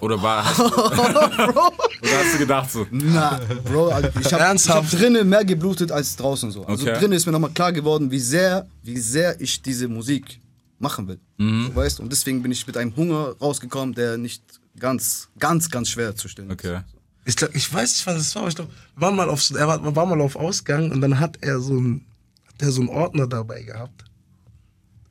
Oder 0.00 0.22
war, 0.22 0.44
hast, 0.44 0.58
du, 0.60 0.64
oder 0.64 1.72
hast 2.18 2.34
du 2.34 2.38
gedacht 2.38 2.70
so? 2.70 2.86
Na, 2.90 3.40
Bro, 3.64 3.88
also 3.88 4.08
ich 4.20 4.26
habe 4.26 4.36
hab 4.36 4.40
Ernsthaft? 4.50 4.92
drinnen 4.92 5.28
mehr 5.28 5.44
geblutet 5.44 5.90
als 5.90 6.14
draußen 6.14 6.52
so. 6.52 6.64
Also 6.66 6.86
Okay. 6.86 6.98
drinnen 7.00 7.14
ist 7.14 7.26
mir 7.26 7.32
nochmal 7.32 7.50
klar 7.50 7.72
geworden, 7.72 8.08
wie 8.10 8.20
sehr, 8.20 8.66
wie 8.84 8.98
sehr 8.98 9.40
ich 9.40 9.60
diese 9.60 9.88
Musik 9.88 10.40
machen 10.78 11.08
will. 11.08 11.18
Mhm. 11.38 11.66
So, 11.66 11.74
weißt? 11.76 11.98
Und 12.00 12.12
deswegen 12.12 12.42
bin 12.42 12.52
ich 12.52 12.64
mit 12.64 12.76
einem 12.76 12.94
Hunger 12.94 13.34
rausgekommen, 13.40 13.92
der 13.94 14.16
nicht 14.18 14.42
ganz, 14.78 15.28
ganz, 15.38 15.68
ganz 15.68 15.88
schwer 15.88 16.14
zu 16.14 16.28
stillen 16.28 16.50
ist. 16.50 16.64
Okay. 16.64 16.80
Ich, 17.28 17.36
glaub, 17.36 17.54
ich 17.54 17.70
weiß 17.70 17.92
nicht, 17.92 18.06
was 18.06 18.16
es 18.16 18.34
war. 18.34 18.40
aber 18.42 18.48
Ich 18.48 18.56
glaub, 18.56 18.68
wir 18.70 19.00
waren 19.02 19.14
mal 19.14 19.28
auf, 19.28 19.50
er 19.50 19.68
war, 19.68 19.94
war 19.96 20.06
mal 20.06 20.18
auf 20.22 20.34
Ausgang 20.34 20.90
und 20.90 21.02
dann 21.02 21.20
hat 21.20 21.36
er 21.42 21.60
so 21.60 21.74
einen, 21.76 22.06
hat 22.46 22.62
er 22.62 22.72
so 22.72 22.80
einen 22.80 22.88
Ordner 22.88 23.26
dabei 23.26 23.62
gehabt. 23.62 24.04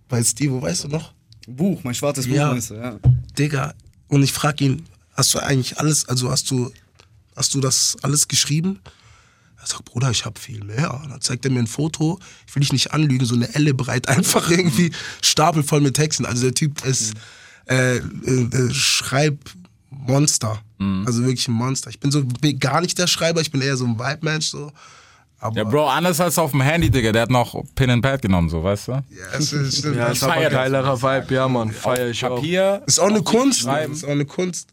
Bei 0.10 0.24
Steve, 0.24 0.60
weißt 0.60 0.86
du 0.86 0.88
noch? 0.88 1.14
Buch, 1.48 1.84
mein 1.84 1.94
schwarzes 1.94 2.26
Buch, 2.28 2.34
Ja. 2.34 2.52
meinst 2.52 2.72
du, 2.72 2.74
ja. 2.74 2.98
Digga. 3.38 3.74
Und 4.08 4.24
ich 4.24 4.34
frag 4.34 4.60
ihn, 4.62 4.86
hast 5.14 5.34
du 5.36 5.40
eigentlich 5.40 5.78
alles, 5.80 6.10
also 6.10 6.32
hast 6.32 6.50
du, 6.50 6.72
hast 7.36 7.54
du 7.54 7.62
das 7.62 7.96
alles 8.02 8.28
geschrieben? 8.28 8.80
Er 9.62 9.68
sagt, 9.68 9.86
Bruder, 9.86 10.10
ich 10.10 10.26
habe 10.26 10.40
viel 10.40 10.64
mehr. 10.64 10.94
Und 10.96 11.10
dann 11.12 11.22
zeigt 11.22 11.46
er 11.46 11.52
mir 11.52 11.60
ein 11.60 11.68
Foto, 11.68 12.20
ich 12.48 12.56
will 12.56 12.62
dich 12.62 12.74
nicht 12.74 12.94
anlügen, 12.94 13.26
so 13.26 13.36
eine 13.36 13.54
Elle 13.54 13.76
breit, 13.76 14.08
einfach 14.10 14.50
irgendwie 14.50 14.92
stapelvoll 15.22 15.82
mit 15.82 15.94
Texten. 15.96 16.26
Also 16.26 16.44
der 16.46 16.54
Typ 16.56 16.84
ist 16.84 17.14
äh, 17.70 17.98
äh, 17.98 18.02
äh, 18.02 18.74
Schreibmonster. 20.80 21.08
Also 21.08 21.22
wirklich 21.24 21.48
ein 21.48 21.54
Monster. 21.54 21.90
Ich 21.90 22.00
bin 22.00 22.12
so 22.12 22.24
bin 22.24 22.60
gar 22.60 22.82
nicht 22.82 22.98
der 22.98 23.08
Schreiber, 23.08 23.42
ich 23.42 23.52
bin 23.52 23.62
eher 23.62 23.78
so 23.78 23.86
ein 23.86 23.98
Vibe-Mensch. 23.98 24.48
So. 24.48 24.72
Aber 25.40 25.56
Ja, 25.56 25.64
Bro, 25.64 25.88
anders 25.90 26.20
als 26.20 26.38
auf 26.40 26.52
dem 26.52 26.62
Handy, 26.62 26.90
Digga. 26.90 27.12
Der 27.12 27.24
hat 27.24 27.30
noch 27.30 27.64
Pin 27.76 27.90
and 27.92 28.02
Pad 28.02 28.22
genommen, 28.22 28.50
so, 28.50 28.64
weißt 28.64 28.88
du? 28.88 28.92
Ja, 28.94 29.04
es 29.38 29.54
ist, 29.54 29.78
stimmt. 29.80 29.96
Ja, 29.98 30.08
das 30.10 30.18
ist 30.18 30.24
aber 30.24 30.34
ein 30.34 30.44
das. 30.44 30.52
geilerer 30.54 31.02
Vibe, 31.02 31.34
ja, 31.36 31.48
Mann. 31.48 31.72
Feier 31.72 32.08
ich 32.10 32.26
auch. 32.26 32.36
Papier. 32.38 32.82
ist 32.88 33.00
auch 33.00 33.08
eine 33.10 33.22
Kunst. 33.22 33.62
Schreiben. 33.62 33.94
Ist 33.94 34.04
auch 34.04 34.10
eine 34.10 34.26
Kunst. 34.26 34.70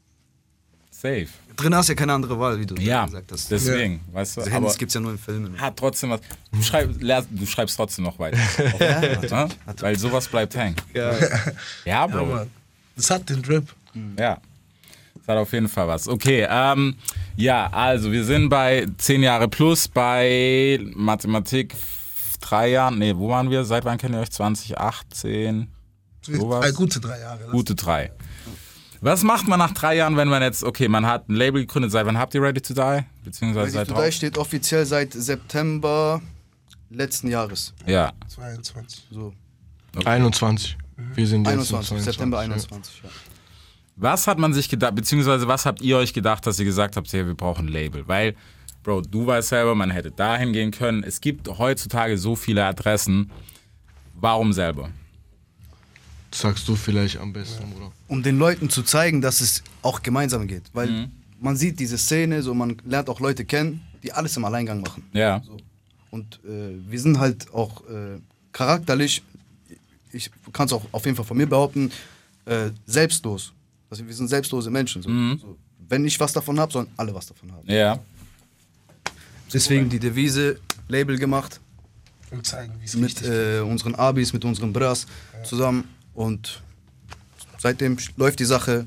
Safe. 0.90 1.26
Drin 1.56 1.72
hast 1.74 1.88
du 1.88 1.92
ja 1.92 1.96
keine 1.96 2.12
andere 2.14 2.40
Wahl, 2.40 2.58
wie 2.58 2.66
du 2.66 2.74
Ja, 2.76 3.04
gesagt 3.04 3.30
hast. 3.30 3.48
deswegen, 3.50 4.00
weißt 4.12 4.38
du. 4.38 4.40
Aber 4.40 4.50
Handys 4.50 4.76
gibt 4.76 4.88
es 4.88 4.94
ja 4.94 5.00
nur 5.00 5.12
in 5.12 5.18
Filmen. 5.18 5.60
hat 5.60 5.76
trotzdem 5.76 6.10
was. 6.10 6.20
Du, 6.50 6.60
schreib, 6.62 6.90
du 6.98 7.46
schreibst 7.46 7.76
trotzdem 7.76 8.04
noch 8.04 8.18
weiter. 8.18 8.38
ja, 9.30 9.48
Weil 9.80 9.96
sowas 9.98 10.26
bleibt 10.26 10.56
hängen. 10.56 10.74
Ja, 10.94 11.12
Ja, 11.84 12.06
Bro. 12.08 12.26
Mann. 12.26 12.50
Das 12.96 13.10
hat 13.10 13.28
den 13.30 13.40
Drip. 13.42 13.68
Ja. 14.18 14.38
Das 15.26 15.34
hat 15.34 15.40
auf 15.42 15.52
jeden 15.52 15.68
Fall 15.68 15.88
was. 15.88 16.06
Okay, 16.06 16.46
ähm, 16.50 16.96
ja, 17.36 17.68
also 17.72 18.12
wir 18.12 18.24
sind 18.24 18.48
bei 18.50 18.86
10 18.98 19.22
Jahre 19.22 19.48
plus, 19.48 19.88
bei 19.88 20.78
Mathematik 20.94 21.72
f- 21.72 22.36
drei 22.40 22.68
Jahren. 22.72 22.98
Nee, 22.98 23.16
wo 23.16 23.28
waren 23.30 23.48
wir? 23.48 23.64
Seit 23.64 23.84
wann 23.86 23.96
kennt 23.96 24.14
ihr 24.14 24.20
euch? 24.20 24.30
2018? 24.30 25.68
Sowas? 26.20 26.60
Drei, 26.60 26.72
gute 26.72 27.00
drei 27.00 27.20
Jahre. 27.20 27.44
Gute 27.50 27.74
drei. 27.74 28.12
Was 29.00 29.22
macht 29.22 29.48
man 29.48 29.58
nach 29.58 29.72
drei 29.72 29.96
Jahren, 29.96 30.16
wenn 30.16 30.28
man 30.28 30.42
jetzt, 30.42 30.62
okay, 30.64 30.88
man 30.88 31.06
hat 31.06 31.28
ein 31.28 31.34
Label 31.36 31.62
gegründet, 31.62 31.92
seit 31.92 32.06
wann 32.06 32.18
habt 32.18 32.34
ihr 32.34 32.42
Ready 32.42 32.60
to 32.60 32.72
Die? 32.74 33.04
Beziehungsweise 33.24 33.66
Ready 33.66 33.72
seit 33.72 33.88
to 33.96 34.02
Die 34.02 34.12
steht 34.12 34.38
offiziell 34.38 34.84
seit 34.86 35.12
September 35.12 36.20
letzten 36.90 37.28
Jahres. 37.28 37.72
Ja. 37.86 38.12
22. 38.28 39.04
So, 39.10 39.32
21. 40.04 40.76
Wir 41.14 41.26
sind 41.26 41.46
jetzt 41.46 41.52
21, 41.52 41.90
in 41.90 42.02
22, 42.02 42.04
September 42.04 42.36
ja. 42.38 42.42
21. 42.44 43.02
Ja. 43.02 43.10
Was 43.96 44.26
hat 44.26 44.38
man 44.38 44.52
sich 44.52 44.68
gedacht, 44.68 44.94
beziehungsweise 44.94 45.46
was 45.46 45.66
habt 45.66 45.80
ihr 45.80 45.96
euch 45.96 46.12
gedacht, 46.12 46.46
dass 46.46 46.58
ihr 46.58 46.64
gesagt 46.64 46.96
habt, 46.96 47.12
hey, 47.12 47.26
wir 47.26 47.34
brauchen 47.34 47.66
ein 47.66 47.72
Label? 47.72 48.06
Weil, 48.08 48.34
Bro, 48.82 49.02
du 49.02 49.26
weißt 49.26 49.48
selber, 49.48 49.74
man 49.74 49.90
hätte 49.90 50.10
dahin 50.10 50.52
gehen 50.52 50.70
können. 50.72 51.04
Es 51.04 51.20
gibt 51.20 51.48
heutzutage 51.48 52.18
so 52.18 52.34
viele 52.36 52.64
Adressen. 52.64 53.30
Warum 54.14 54.52
selber? 54.52 54.90
Das 56.30 56.40
sagst 56.40 56.66
du 56.68 56.74
vielleicht 56.74 57.18
am 57.18 57.32
besten, 57.32 57.70
Bruder. 57.70 57.92
um 58.08 58.22
den 58.22 58.38
Leuten 58.38 58.68
zu 58.68 58.82
zeigen, 58.82 59.20
dass 59.20 59.40
es 59.40 59.62
auch 59.82 60.02
gemeinsam 60.02 60.48
geht. 60.48 60.64
Weil 60.72 61.08
man 61.40 61.56
sieht 61.56 61.78
diese 61.78 61.96
Szene, 61.96 62.42
so 62.42 62.54
man 62.54 62.76
lernt 62.84 63.08
auch 63.08 63.20
Leute 63.20 63.44
kennen, 63.44 63.80
die 64.02 64.12
alles 64.12 64.36
im 64.36 64.44
Alleingang 64.44 64.80
machen. 64.80 65.04
Ja. 65.12 65.40
So. 65.46 65.56
Und 66.10 66.40
äh, 66.44 66.74
wir 66.88 67.00
sind 67.00 67.18
halt 67.18 67.52
auch 67.54 67.82
äh, 67.88 68.20
charakterlich, 68.52 69.22
ich 70.12 70.30
kann 70.52 70.66
es 70.66 70.72
auch 70.72 70.84
auf 70.90 71.04
jeden 71.04 71.16
Fall 71.16 71.24
von 71.24 71.36
mir 71.36 71.46
behaupten, 71.46 71.92
äh, 72.46 72.70
selbstlos. 72.86 73.52
Also 73.94 74.04
wir 74.08 74.14
sind 74.14 74.26
selbstlose 74.26 74.70
Menschen. 74.70 75.02
So. 75.02 75.08
So. 75.40 75.56
Wenn 75.88 76.04
ich 76.04 76.18
was 76.18 76.32
davon 76.32 76.58
habe, 76.58 76.72
sollen 76.72 76.88
alle 76.96 77.14
was 77.14 77.26
davon 77.28 77.52
haben. 77.52 77.70
Ja. 77.70 78.00
Deswegen 79.52 79.88
die 79.88 80.00
Devise, 80.00 80.58
Label 80.88 81.16
gemacht, 81.16 81.60
Um 82.32 82.42
zeigen, 82.42 82.72
wie 82.80 82.86
es 82.86 82.96
mit 82.96 83.22
äh, 83.22 83.60
unseren 83.60 83.94
Abis, 83.94 84.32
mit 84.32 84.44
unseren 84.44 84.72
Bras 84.72 85.06
zusammen. 85.44 85.84
Und 86.12 86.60
seitdem 87.58 87.96
läuft 88.16 88.40
die 88.40 88.44
Sache, 88.46 88.84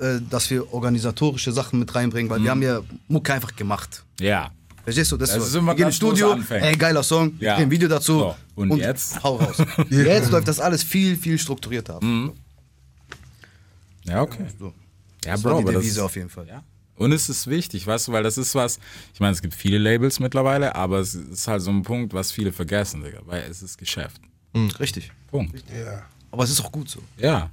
äh, 0.00 0.18
dass 0.28 0.50
wir 0.50 0.74
organisatorische 0.74 1.52
Sachen 1.52 1.78
mit 1.78 1.94
reinbringen, 1.94 2.28
weil 2.28 2.42
wir 2.42 2.50
haben 2.50 2.62
ja 2.62 2.80
Mucke 3.06 3.34
einfach 3.34 3.54
gemacht. 3.54 4.02
Ja. 4.18 4.50
Verstehst 4.82 5.12
du? 5.12 5.16
Das 5.16 5.30
Also 5.30 5.44
so. 5.46 5.52
sind 5.52 5.64
wir 5.64 5.76
gehen 5.76 5.86
ins 5.86 5.94
Studio, 5.96 6.36
ey, 6.50 6.74
geiler 6.76 7.04
Song, 7.04 7.34
Ja. 7.38 7.54
ein 7.54 7.70
Video 7.70 7.88
dazu. 7.88 8.18
So, 8.18 8.36
und 8.56 8.76
jetzt? 8.78 9.22
Hau 9.22 9.36
raus. 9.36 9.58
jetzt 9.90 10.32
läuft 10.32 10.48
das 10.48 10.58
alles 10.58 10.82
viel, 10.82 11.16
viel 11.16 11.38
strukturierter 11.38 11.94
ab. 11.94 12.02
Ja, 14.04 14.22
okay. 14.22 14.46
So. 14.58 14.66
Ja, 15.24 15.32
Das 15.32 15.42
Bro, 15.42 15.50
war 15.50 15.56
die 15.58 15.62
aber 15.64 15.72
das 15.74 15.82
Devise 15.82 16.00
ist, 16.00 16.04
auf 16.04 16.16
jeden 16.16 16.28
Fall. 16.30 16.46
ja. 16.48 16.62
Und 16.96 17.10
es 17.10 17.28
ist 17.28 17.48
wichtig, 17.48 17.84
weißt 17.86 18.06
du, 18.08 18.12
weil 18.12 18.22
das 18.22 18.38
ist 18.38 18.54
was, 18.54 18.78
ich 19.12 19.18
meine, 19.18 19.32
es 19.32 19.42
gibt 19.42 19.54
viele 19.54 19.78
Labels 19.78 20.20
mittlerweile, 20.20 20.76
aber 20.76 20.98
es 21.00 21.14
ist 21.14 21.48
halt 21.48 21.60
so 21.60 21.70
ein 21.72 21.82
Punkt, 21.82 22.14
was 22.14 22.30
viele 22.30 22.52
vergessen, 22.52 23.02
Digga, 23.02 23.18
weil 23.24 23.42
es 23.50 23.62
ist 23.62 23.78
Geschäft. 23.78 24.20
Richtig. 24.78 25.10
Punkt. 25.28 25.64
Ja. 25.76 26.02
Aber 26.30 26.44
es 26.44 26.50
ist 26.50 26.60
auch 26.60 26.70
gut 26.70 26.88
so. 26.88 27.00
Ja. 27.18 27.30
ja 27.30 27.50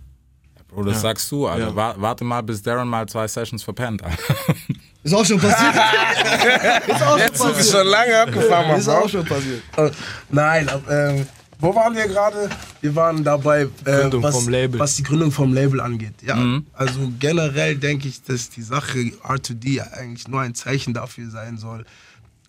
Bro, 0.68 0.84
das 0.84 1.02
sagst 1.02 1.32
du, 1.32 1.48
Alter. 1.48 1.70
Ja. 1.70 1.76
Wa- 1.76 1.96
Warte 1.98 2.24
mal, 2.24 2.42
bis 2.42 2.62
Darren 2.62 2.88
mal 2.88 3.08
zwei 3.10 3.28
Sessions 3.28 3.64
verpennt. 3.64 4.04
Alter. 4.04 4.36
Ist 5.04 5.14
auch 5.16 5.26
schon 5.26 5.40
passiert. 5.40 5.74
ist 6.88 7.02
auch 7.02 7.18
schon 7.18 7.34
Zug 7.34 7.58
ist 7.58 7.72
schon 7.72 7.88
lange 7.88 8.20
abgefahren, 8.22 8.68
Mann. 8.68 8.80
Ist 8.80 8.88
auch 8.88 9.10
schon 9.10 9.26
passiert. 9.26 9.64
Äh, 9.76 9.90
Nein, 10.30 10.70
aber, 10.70 11.10
ähm, 11.16 11.26
wo 11.62 11.76
waren 11.76 11.96
wir 11.96 12.08
gerade? 12.08 12.50
Wir 12.82 12.96
waren 12.96 13.24
dabei, 13.24 13.64
äh, 13.86 14.12
was, 14.14 14.48
was 14.48 14.96
die 14.96 15.04
Gründung 15.04 15.32
vom 15.32 15.54
Label 15.54 15.80
angeht. 15.80 16.16
Ja, 16.22 16.62
also 16.74 17.12
generell 17.20 17.78
denke 17.78 18.08
ich, 18.08 18.24
dass 18.24 18.50
die 18.50 18.64
Sache 18.64 18.98
R2D 19.00 19.82
eigentlich 19.94 20.28
nur 20.28 20.42
ein 20.42 20.56
Zeichen 20.56 20.94
dafür 20.94 21.30
sein 21.30 21.58
soll, 21.58 21.86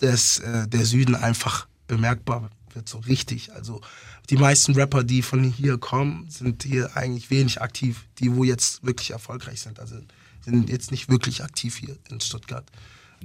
dass 0.00 0.38
äh, 0.40 0.66
der 0.66 0.84
Süden 0.84 1.14
einfach 1.14 1.66
bemerkbar 1.86 2.50
wird, 2.74 2.88
so 2.88 2.98
richtig. 2.98 3.52
Also 3.52 3.80
die 4.30 4.36
meisten 4.36 4.74
Rapper, 4.74 5.04
die 5.04 5.22
von 5.22 5.44
hier 5.44 5.78
kommen, 5.78 6.26
sind 6.30 6.62
hier 6.62 6.96
eigentlich 6.96 7.30
wenig 7.30 7.60
aktiv. 7.60 8.06
Die, 8.18 8.34
wo 8.34 8.44
jetzt 8.44 8.84
wirklich 8.84 9.10
erfolgreich 9.10 9.60
sind, 9.60 9.78
also 9.78 9.96
sind 10.44 10.70
jetzt 10.70 10.90
nicht 10.90 11.08
wirklich 11.08 11.44
aktiv 11.44 11.76
hier 11.76 11.96
in 12.10 12.20
Stuttgart. 12.20 12.64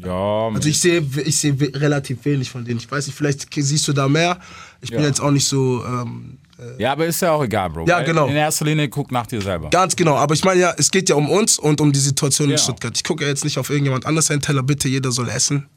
Ja, 0.03 0.47
Also 0.53 0.69
ich 0.69 0.79
sehe 0.79 1.05
ich 1.25 1.37
sehe 1.37 1.59
we- 1.59 1.71
relativ 1.73 2.23
wenig 2.25 2.49
von 2.49 2.63
denen. 2.65 2.79
Ich 2.79 2.89
weiß 2.89 3.07
nicht, 3.07 3.15
vielleicht 3.15 3.47
siehst 3.53 3.87
du 3.87 3.93
da 3.93 4.07
mehr. 4.07 4.39
Ich 4.81 4.89
bin 4.91 5.01
Ja. 5.01 5.07
jetzt 5.07 5.19
auch 5.21 5.31
nicht 5.31 5.45
so 5.45 5.83
ähm, 5.85 6.37
ja, 6.79 6.91
aber 6.93 7.05
ist 7.05 7.21
ja 7.21 7.33
auch 7.33 7.43
egal, 7.43 7.69
Bro. 7.69 7.85
Ja, 7.87 8.01
genau. 8.01 8.25
In 8.25 8.35
erster 8.35 8.65
Linie 8.65 8.89
guck 8.89 9.11
nach 9.11 9.27
dir 9.27 9.39
selber. 9.41 9.69
ganz 9.69 9.95
genau. 9.95 10.15
Aber 10.15 10.33
ich 10.33 10.43
meine 10.43 10.59
ja, 10.59 10.73
es 10.75 10.89
geht 10.89 11.07
ja 11.07 11.15
um 11.15 11.29
uns 11.29 11.59
und 11.59 11.79
um 11.81 11.91
die 11.91 11.99
Situation 11.99 12.47
Ja. 12.49 12.53
in 12.55 12.59
Stuttgart. 12.59 12.95
Ich 12.97 13.03
gucke 13.03 13.23
ja 13.23 13.29
jetzt 13.29 13.43
nicht 13.43 13.59
auf 13.59 13.69
irgendjemand 13.69 14.07
anders 14.07 14.31
einen 14.31 14.41
Teller. 14.41 14.63
Bitte, 14.63 14.87
jeder 14.87 15.11
soll 15.11 15.29
essen, 15.29 15.67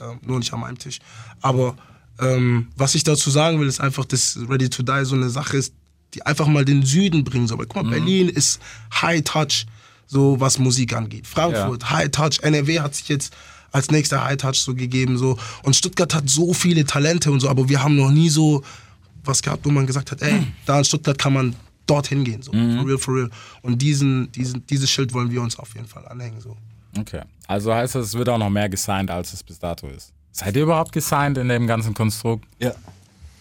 ähm, 0.00 0.18
nur 0.26 0.38
nicht 0.38 0.50
an 0.54 0.60
meinem 0.60 0.78
Tisch. 0.78 0.98
Aber 1.42 1.76
ähm, 2.18 2.68
was 2.74 2.94
ich 2.94 3.04
dazu 3.04 3.28
sagen 3.30 3.60
will, 3.60 3.68
ist 3.68 3.80
einfach, 3.80 4.06
dass 4.06 4.38
Ready 4.48 4.70
to 4.70 4.82
Die 4.82 5.04
so 5.04 5.14
eine 5.14 5.28
Sache 5.28 5.58
ist, 5.58 5.74
die 6.14 6.24
einfach 6.24 6.46
mal 6.46 6.64
den 6.64 6.84
Süden 6.84 7.22
bringen 7.22 7.46
soll. 7.46 7.58
Weil 7.58 7.66
guck 7.66 7.76
mal, 7.76 7.84
Mhm. 7.84 7.90
Berlin 7.90 8.28
ist 8.30 8.60
High 9.00 9.22
Touch, 9.24 9.66
so 10.06 10.40
was 10.40 10.58
Musik 10.58 10.94
angeht. 10.94 11.26
Frankfurt, 11.26 11.90
High 11.90 12.10
Touch, 12.10 12.38
NRW 12.42 12.80
hat 12.80 12.94
sich 12.94 13.08
jetzt 13.08 13.34
als 13.72 13.90
nächster 13.90 14.24
High 14.24 14.36
Touch 14.36 14.56
so 14.56 14.74
gegeben. 14.74 15.16
So. 15.16 15.38
Und 15.62 15.76
Stuttgart 15.76 16.14
hat 16.14 16.28
so 16.28 16.52
viele 16.52 16.84
Talente 16.84 17.30
und 17.30 17.40
so, 17.40 17.48
aber 17.48 17.68
wir 17.68 17.82
haben 17.82 17.96
noch 17.96 18.10
nie 18.10 18.30
so 18.30 18.62
was 19.24 19.42
gehabt, 19.42 19.64
wo 19.64 19.70
man 19.70 19.86
gesagt 19.86 20.10
hat, 20.10 20.22
ey, 20.22 20.46
da 20.66 20.78
in 20.78 20.84
Stuttgart 20.84 21.18
kann 21.18 21.32
man 21.32 21.56
dorthin 21.86 22.24
gehen. 22.24 22.42
So. 22.42 22.52
For 22.52 22.86
real, 22.86 22.98
for 22.98 23.14
real. 23.14 23.30
Und 23.62 23.80
diesen, 23.82 24.30
diesen, 24.32 24.66
dieses 24.66 24.90
Schild 24.90 25.12
wollen 25.12 25.30
wir 25.30 25.42
uns 25.42 25.58
auf 25.58 25.74
jeden 25.74 25.86
Fall 25.86 26.06
anhängen. 26.08 26.40
So. 26.40 26.56
Okay. 26.98 27.22
Also 27.46 27.74
heißt 27.74 27.94
das, 27.94 28.08
es 28.08 28.14
wird 28.14 28.28
auch 28.28 28.38
noch 28.38 28.50
mehr 28.50 28.68
gesigned, 28.68 29.10
als 29.10 29.32
es 29.32 29.42
bis 29.42 29.58
dato 29.58 29.88
ist. 29.88 30.12
Seid 30.32 30.56
ihr 30.56 30.62
überhaupt 30.62 30.92
gesigned 30.92 31.38
in 31.38 31.48
dem 31.48 31.66
ganzen 31.66 31.92
Konstrukt? 31.94 32.44
Ja. 32.58 32.72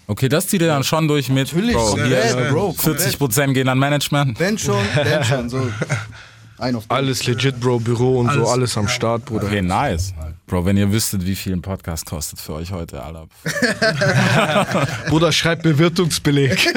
Okay, 0.08 0.28
das 0.28 0.48
zieht 0.48 0.62
ihr 0.62 0.68
dann 0.68 0.84
schon 0.84 1.08
durch 1.08 1.30
mit. 1.30 1.54
Natürlich, 1.54 1.76
Bro, 1.76 1.89
komplett, 1.92 2.36
hier, 2.36 2.50
Bro, 2.50 2.74
40 2.74 3.20
Prozent 3.20 3.54
gehen 3.54 3.70
an 3.70 3.78
Management. 3.78 4.39
Wenn 4.39 4.58
schon, 4.58 4.84
wenn 4.96 5.24
schon. 5.24 5.50
So. 5.50 5.72
Ein 6.60 6.76
auf 6.76 6.88
den. 6.88 6.91
Alles 6.95 7.26
legit, 7.26 7.60
Bro, 7.60 7.80
Büro 7.80 8.19
und 8.19 8.28
so, 8.28 8.39
Alles. 8.39 8.50
alles 8.50 8.78
am 8.78 8.88
Start, 8.88 9.26
Bruder. 9.26 9.45
Okay, 9.48 9.62
nice. 9.62 10.13
Bro, 10.48 10.65
wenn 10.65 10.78
ihr 10.78 10.91
wüsstet, 10.91 11.26
wie 11.26 11.36
viel 11.36 11.54
ein 11.54 11.62
Podcast 11.62 12.06
kostet 12.08 12.39
für 12.39 12.54
euch 12.54 12.72
heute, 12.72 13.04
Alter. 13.04 13.28
Bruder, 15.10 15.32
schreib 15.32 15.62
Bewirtungsbeleg. 15.62 16.58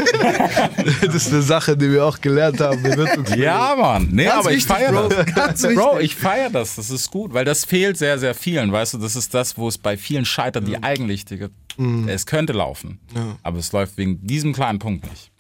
das 1.01 1.15
ist 1.15 1.33
eine 1.33 1.41
Sache, 1.43 1.77
die 1.77 1.91
wir 1.91 2.05
auch 2.05 2.21
gelernt 2.21 2.61
haben. 2.61 2.83
Bewirtungsbeleg. 2.83 3.45
Ja, 3.45 3.75
Mann. 3.77 4.09
Nee, 4.13 4.25
Ganz 4.27 4.41
aber 4.41 4.51
ich 4.51 4.57
wichtig, 4.69 4.77
feiere 4.77 4.93
Bro. 4.93 5.09
das. 5.09 5.35
Ganz 5.35 5.63
Bro, 5.63 5.93
wichtig. 5.95 6.05
ich 6.05 6.17
feiere 6.17 6.51
das. 6.51 6.77
Das 6.77 6.91
ist 6.91 7.11
gut, 7.11 7.33
weil 7.33 7.45
das 7.47 7.65
fehlt 7.65 7.97
sehr, 7.97 8.19
sehr 8.19 8.35
vielen. 8.35 8.71
Weißt 8.73 8.93
du, 8.95 8.99
das 8.99 9.17
ist 9.17 9.33
das, 9.33 9.57
wo 9.57 9.69
es 9.69 9.79
bei 9.79 9.97
vielen 9.97 10.27
scheitert, 10.27 10.69
die 10.69 10.83
eigentlich, 10.83 11.25
Digga, 11.25 11.49
es 12.07 12.27
könnte 12.27 12.53
laufen. 12.53 13.01
Aber 13.43 13.59
es 13.59 13.73
läuft 13.73 13.97
wegen 13.97 14.25
diesem 14.27 14.53
kleinen 14.53 14.79
Punkt 14.81 15.09
nicht. 15.09 15.31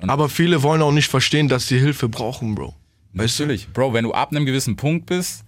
Aber 0.00 0.28
viele 0.28 0.62
wollen 0.62 0.82
auch 0.82 0.92
nicht 0.92 1.08
verstehen, 1.08 1.48
dass 1.48 1.68
sie 1.68 1.78
Hilfe 1.78 2.08
brauchen, 2.08 2.54
Bro. 2.54 2.74
Weißt 3.16 3.38
du? 3.38 3.44
Natürlich. 3.44 3.68
Bro, 3.72 3.92
wenn 3.94 4.04
du 4.04 4.12
ab 4.12 4.30
einem 4.30 4.46
gewissen 4.46 4.76
Punkt 4.76 5.06
bist, 5.06 5.42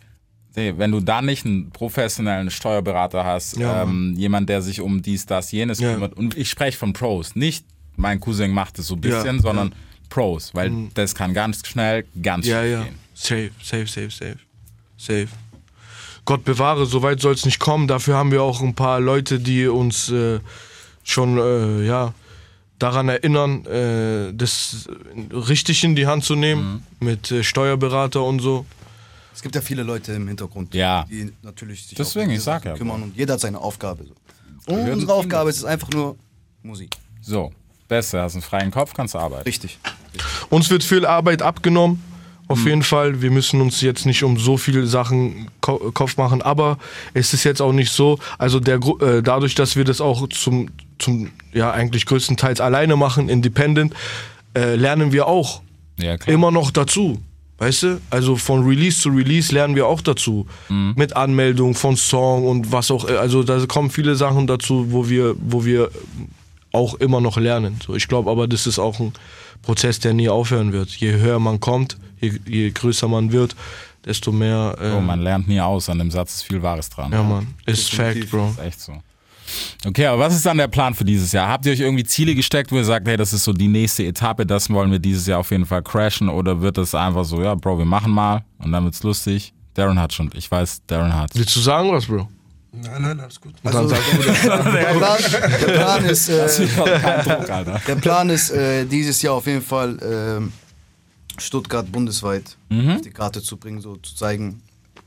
wenn 0.54 0.90
du 0.90 1.00
dann 1.00 1.26
nicht 1.26 1.46
einen 1.46 1.70
professionellen 1.70 2.50
Steuerberater 2.50 3.24
hast, 3.24 3.57
Ja, 3.59 3.83
ähm, 3.85 4.14
jemand, 4.16 4.48
der 4.48 4.61
sich 4.62 4.81
um 4.81 5.02
dies, 5.02 5.24
das, 5.26 5.52
jenes 5.52 5.78
Ja. 5.78 5.92
kümmert, 5.92 6.14
und 6.14 6.37
ich 6.37 6.50
spreche 6.50 6.76
von 6.76 6.92
Pros, 6.92 7.37
nicht 7.37 7.64
mein 7.96 8.18
Cousin 8.20 8.50
macht 8.52 8.78
es 8.78 8.88
so 8.88 8.94
ein 8.96 9.02
Ja, 9.02 9.11
bisschen, 9.22 9.40
sondern 9.40 9.74
Pros, 10.09 10.54
weil 10.54 10.72
das 10.94 11.14
kann 11.14 11.35
ganz 11.35 11.64
schnell 11.66 12.07
ganz 12.22 12.46
Ja, 12.46 12.59
schnell 12.61 12.72
ja. 12.72 12.83
gehen. 12.85 12.94
Safe, 13.14 13.50
safe, 13.62 13.87
safe, 13.87 14.11
safe. 14.11 14.38
Safe. 14.96 15.28
Gott 16.24 16.44
bewahre, 16.44 16.87
so 16.87 17.02
weit 17.02 17.20
soll 17.20 17.35
es 17.35 17.44
nicht 17.44 17.59
kommen. 17.59 17.87
Dafür 17.88 18.16
haben 18.16 18.31
wir 18.33 18.42
auch 18.42 18.61
ein 18.61 18.74
paar 18.74 19.00
Leute, 19.00 19.38
die 19.40 19.66
uns 19.66 20.11
äh, 20.11 20.40
schon 21.04 21.38
äh, 21.38 21.87
ja, 21.87 22.14
daran 22.78 23.08
erinnern, 23.08 23.64
äh, 23.66 24.32
das 24.34 24.88
richtig 25.32 25.84
in 25.84 25.94
die 25.96 26.06
Hand 26.06 26.24
zu 26.24 26.34
nehmen, 26.34 26.84
mit 27.00 27.30
äh, 27.30 27.42
Steuerberater 27.42 28.22
und 28.22 28.40
so. 28.40 28.64
Es 29.34 29.42
gibt 29.42 29.54
ja 29.54 29.60
viele 29.60 29.82
Leute 29.84 30.12
im 30.12 30.26
Hintergrund, 30.26 30.74
Ja. 30.74 31.04
die 31.08 31.32
natürlich 31.42 31.84
sich 31.86 31.96
Deswegen, 31.96 32.30
auch 32.30 32.34
ich 32.34 32.42
sag 32.42 32.64
ja, 32.64 32.74
kümmern 32.74 33.02
und 33.02 33.16
jeder 33.16 33.34
hat 33.34 33.40
seine 33.40 33.58
Aufgabe. 33.58 34.04
So. 34.04 34.72
Und 34.74 34.88
unsere 34.90 35.12
Aufgabe 35.12 35.50
ist 35.50 35.58
es 35.58 35.64
einfach 35.64 35.90
nur 35.90 36.16
Musik. 36.62 36.96
So, 37.22 37.52
besser, 37.86 38.22
hast 38.22 38.34
einen 38.34 38.42
freien 38.42 38.70
Kopf, 38.70 38.94
kannst 38.94 39.14
du 39.14 39.18
arbeiten. 39.18 39.44
Richtig. 39.44 39.78
Uns 40.50 40.70
wird 40.70 40.82
viel 40.82 41.06
Arbeit 41.06 41.42
abgenommen, 41.42 42.02
auf 42.48 42.64
jeden 42.64 42.82
Fall. 42.82 43.20
Wir 43.22 43.30
müssen 43.30 43.60
uns 43.60 43.80
jetzt 43.80 44.06
nicht 44.06 44.24
um 44.24 44.38
so 44.38 44.56
viele 44.56 44.86
Sachen 44.86 45.48
Ko 45.60 45.76
Kopf 45.92 46.16
machen, 46.16 46.42
aber 46.42 46.78
es 47.14 47.32
ist 47.34 47.44
jetzt 47.44 47.60
auch 47.62 47.72
nicht 47.72 47.92
so, 47.92 48.18
also 48.38 48.58
der, 48.58 48.78
Gru- 48.80 48.98
äh, 49.04 49.22
dadurch, 49.22 49.54
dass 49.54 49.76
wir 49.76 49.84
das 49.84 50.00
auch 50.00 50.28
zum, 50.30 50.70
zum 50.98 51.30
ja 51.52 51.70
eigentlich 51.70 52.06
größtenteils 52.06 52.61
alleine 52.61 52.96
machen, 52.96 53.28
independent, 53.28 53.94
äh, 54.54 54.74
lernen 54.74 55.12
wir 55.12 55.26
auch 55.26 55.62
Ja, 55.98 56.16
klar. 56.18 56.34
immer 56.34 56.50
noch 56.50 56.70
dazu. 56.70 57.20
Weißt 57.61 57.82
du? 57.82 58.00
Also 58.11 58.37
von 58.37 58.64
Release 58.64 59.00
zu 59.00 59.08
Release 59.08 59.52
lernen 59.52 59.74
wir 59.74 59.87
auch 59.88 60.00
dazu. 60.00 60.46
Mit 60.68 61.16
Anmeldung 61.16 61.74
von 61.74 61.96
Song 61.96 62.46
und 62.46 62.70
was 62.70 62.88
auch. 62.92 63.04
Also 63.08 63.42
da 63.42 63.58
kommen 63.66 63.90
viele 63.90 64.14
Sachen 64.14 64.46
dazu, 64.46 64.92
wo 64.92 65.08
wir, 65.08 65.34
wo 65.40 65.64
wir 65.64 65.90
auch 66.72 66.94
immer 66.94 67.20
noch 67.20 67.37
lernen. 67.37 67.80
So, 67.84 67.96
ich 67.96 68.06
glaube 68.06 68.30
aber, 68.30 68.46
das 68.46 68.68
ist 68.68 68.78
auch 68.78 69.00
ein 69.00 69.12
Prozess, 69.62 69.98
der 69.98 70.14
nie 70.14 70.28
aufhören 70.28 70.72
wird. 70.72 70.90
Je 70.90 71.14
höher 71.14 71.40
man 71.40 71.58
kommt, 71.58 71.96
je, 72.20 72.32
je 72.46 72.70
größer 72.70 73.08
man 73.08 73.32
wird, 73.32 73.56
desto 74.04 74.30
mehr. 74.30 74.76
Äh, 74.80 74.92
Oh, 74.96 75.00
man 75.00 75.20
lernt 75.20 75.48
nie 75.48 75.61
aus, 75.61 75.88
an 75.88 75.98
dem 75.98 76.12
Satz 76.12 76.37
ist 76.37 76.42
viel 76.44 76.62
Wahres 76.62 76.90
dran. 76.90 77.11
ja, 77.11 77.24
Mann. 77.24 77.48
Ist 77.66 77.90
Fact, 77.92 78.30
Bro. 78.30 78.50
Ist 78.50 78.61
echt 78.61 78.80
so. 78.80 78.92
Okay, 79.87 80.06
aber 80.06 80.20
was 80.22 80.34
ist 80.34 80.44
dann 80.46 80.58
der 80.58 80.68
Plan 80.68 80.94
für 80.94 81.04
dieses 81.04 81.32
Jahr? 81.32 81.48
Habt 81.48 81.66
ihr 81.66 81.72
euch 81.72 81.80
irgendwie 81.80 82.04
Ziele 82.04 82.34
gesteckt, 82.34 82.70
wo 82.72 82.76
ihr 82.76 82.84
sagt, 82.84 83.06
hey, 83.08 83.16
das 83.16 83.32
ist 83.32 83.44
so 83.44 83.52
die 83.52 83.68
nächste 83.68 84.04
Etappe, 84.04 84.44
das 84.46 84.68
wollen 84.70 84.90
wir 84.90 84.98
dieses 84.98 85.26
Jahr 85.26 85.40
auf 85.40 85.50
jeden 85.50 85.66
Fall 85.66 85.82
crashen? 85.82 86.28
Oder 86.28 86.61
wird 86.61 86.78
das 86.78 86.94
einfach 86.94 87.24
so, 87.24 87.42
ja, 87.42 87.54
Bro, 87.54 87.78
wir 87.78 87.84
machen 87.84 88.12
mal 88.12 88.44
und 88.58 88.72
dann 88.72 88.84
wird's 88.84 89.02
lustig? 89.02 89.52
Darren 89.74 89.98
hat 89.98 90.12
schon, 90.12 90.30
ich 90.34 90.50
weiß, 90.50 90.82
Darren 90.87 91.14
hat. 91.14 91.30
Willst 91.34 91.54
du 91.54 91.61
sagen 91.61 91.90
was, 91.92 92.06
Bro? 92.06 92.28
Nein, 92.72 93.00
nein, 93.02 93.20
alles 93.20 93.40
gut. 93.40 93.54
Also, 93.64 93.88
der, 93.88 93.96
Plan, 93.96 95.18
der 95.32 95.72
Plan 95.72 96.04
ist, 96.04 96.28
äh, 96.28 96.66
Druck, 96.76 97.50
Alter. 97.50 97.80
der 97.87 97.94
Plan 97.96 98.28
ist 98.30 98.50
äh, 98.50 98.84
dieses 98.84 99.22
Jahr 99.22 99.34
auf 99.34 99.46
jeden 99.46 99.62
Fall 99.62 99.96
ähm, 100.02 100.52
Stuttgart 101.38 101.90
bundesweit 101.90 102.56
Mhm. 102.68 102.96
auf 102.96 103.00
die 103.00 103.11
Karte 103.11 103.40
zu 103.42 103.56
bringen, 103.56 103.80
so 103.80 103.96
zu 103.96 104.14
zeigen, 104.14 104.61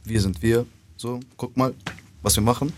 wir 0.04 0.20
sind 0.20 0.42
wir. 0.42 0.66
So, 0.98 1.20
guck 1.38 1.56
mal, 1.56 1.74
was 2.24 2.36
wir 2.36 2.44
machen. 2.44 2.74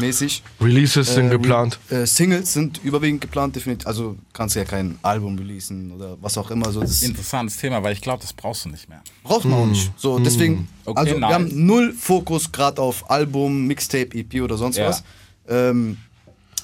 Mäßig. 0.00 0.42
Releases 0.60 1.14
sind 1.14 1.26
Äh, 1.26 1.30
geplant. 1.30 1.78
Äh, 1.90 2.06
Singles 2.06 2.52
sind 2.54 2.80
überwiegend 2.82 3.20
geplant, 3.20 3.54
definitiv. 3.56 3.86
Also 3.86 4.16
kannst 4.32 4.54
du 4.54 4.60
ja 4.60 4.64
kein 4.64 4.98
Album 5.02 5.36
releasen 5.38 5.92
oder 5.92 6.16
was 6.20 6.38
auch 6.38 6.50
immer. 6.50 6.72
So, 6.72 6.80
das 6.80 7.02
Interessantes 7.02 7.56
Thema, 7.58 7.82
weil 7.82 7.92
ich 7.92 8.00
glaube, 8.00 8.22
das 8.22 8.32
brauchst 8.32 8.64
du 8.64 8.70
nicht 8.70 8.88
mehr. 8.88 9.02
braucht 9.22 9.44
man 9.44 9.58
auch 9.60 9.66
nicht. 9.66 9.92
So, 9.96 10.18
deswegen, 10.18 10.68
Okay, 10.84 10.98
also 10.98 11.18
nice. 11.18 11.30
wir 11.30 11.34
haben 11.34 11.66
null 11.66 11.92
Fokus 11.92 12.50
gerade 12.50 12.80
auf 12.80 13.10
Album, 13.10 13.66
Mixtape, 13.66 14.16
EP 14.18 14.40
oder 14.42 14.56
sonst 14.56 14.76
Ja. 14.78 14.88
was. 14.88 15.04
Ähm, 15.48 15.98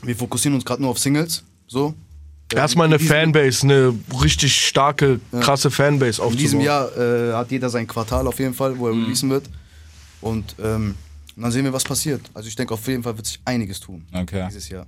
wir 0.03 0.17
fokussieren 0.17 0.55
uns 0.55 0.65
gerade 0.65 0.81
nur 0.83 0.91
auf 0.93 0.99
Singles. 0.99 1.43
So. 1.67 1.95
Erstmal 2.55 2.87
eine 2.87 2.99
Fanbase, 2.99 3.65
eine 3.65 3.95
richtig 4.23 4.57
starke, 4.65 5.21
krasse 5.39 5.71
Fanbase 5.71 6.23
In 6.23 6.37
diesem 6.37 6.61
aufzubauen. 6.61 6.65
Jahr 6.65 6.97
äh, 6.97 7.33
hat 7.35 7.51
jeder 7.51 7.69
sein 7.69 7.87
Quartal 7.87 8.27
auf 8.27 8.39
jeden 8.39 8.55
Fall, 8.55 8.79
wo 8.79 8.87
er 8.89 8.95
releasen 8.95 9.29
wird. 9.29 9.45
Und 10.23 10.57
ähm, 10.63 10.95
dann 11.43 11.51
sehen 11.53 11.65
wir, 11.65 11.73
was 11.73 11.85
passiert. 11.85 12.23
Also 12.35 12.49
ich 12.49 12.57
denke, 12.57 12.75
auf 12.75 12.87
jeden 12.87 13.03
Fall 13.03 13.17
wird 13.17 13.27
sich 13.27 13.41
einiges 13.45 13.81
tun 13.81 14.07
Okay. 14.13 14.47
dieses 14.49 14.69
Jahr. 14.69 14.87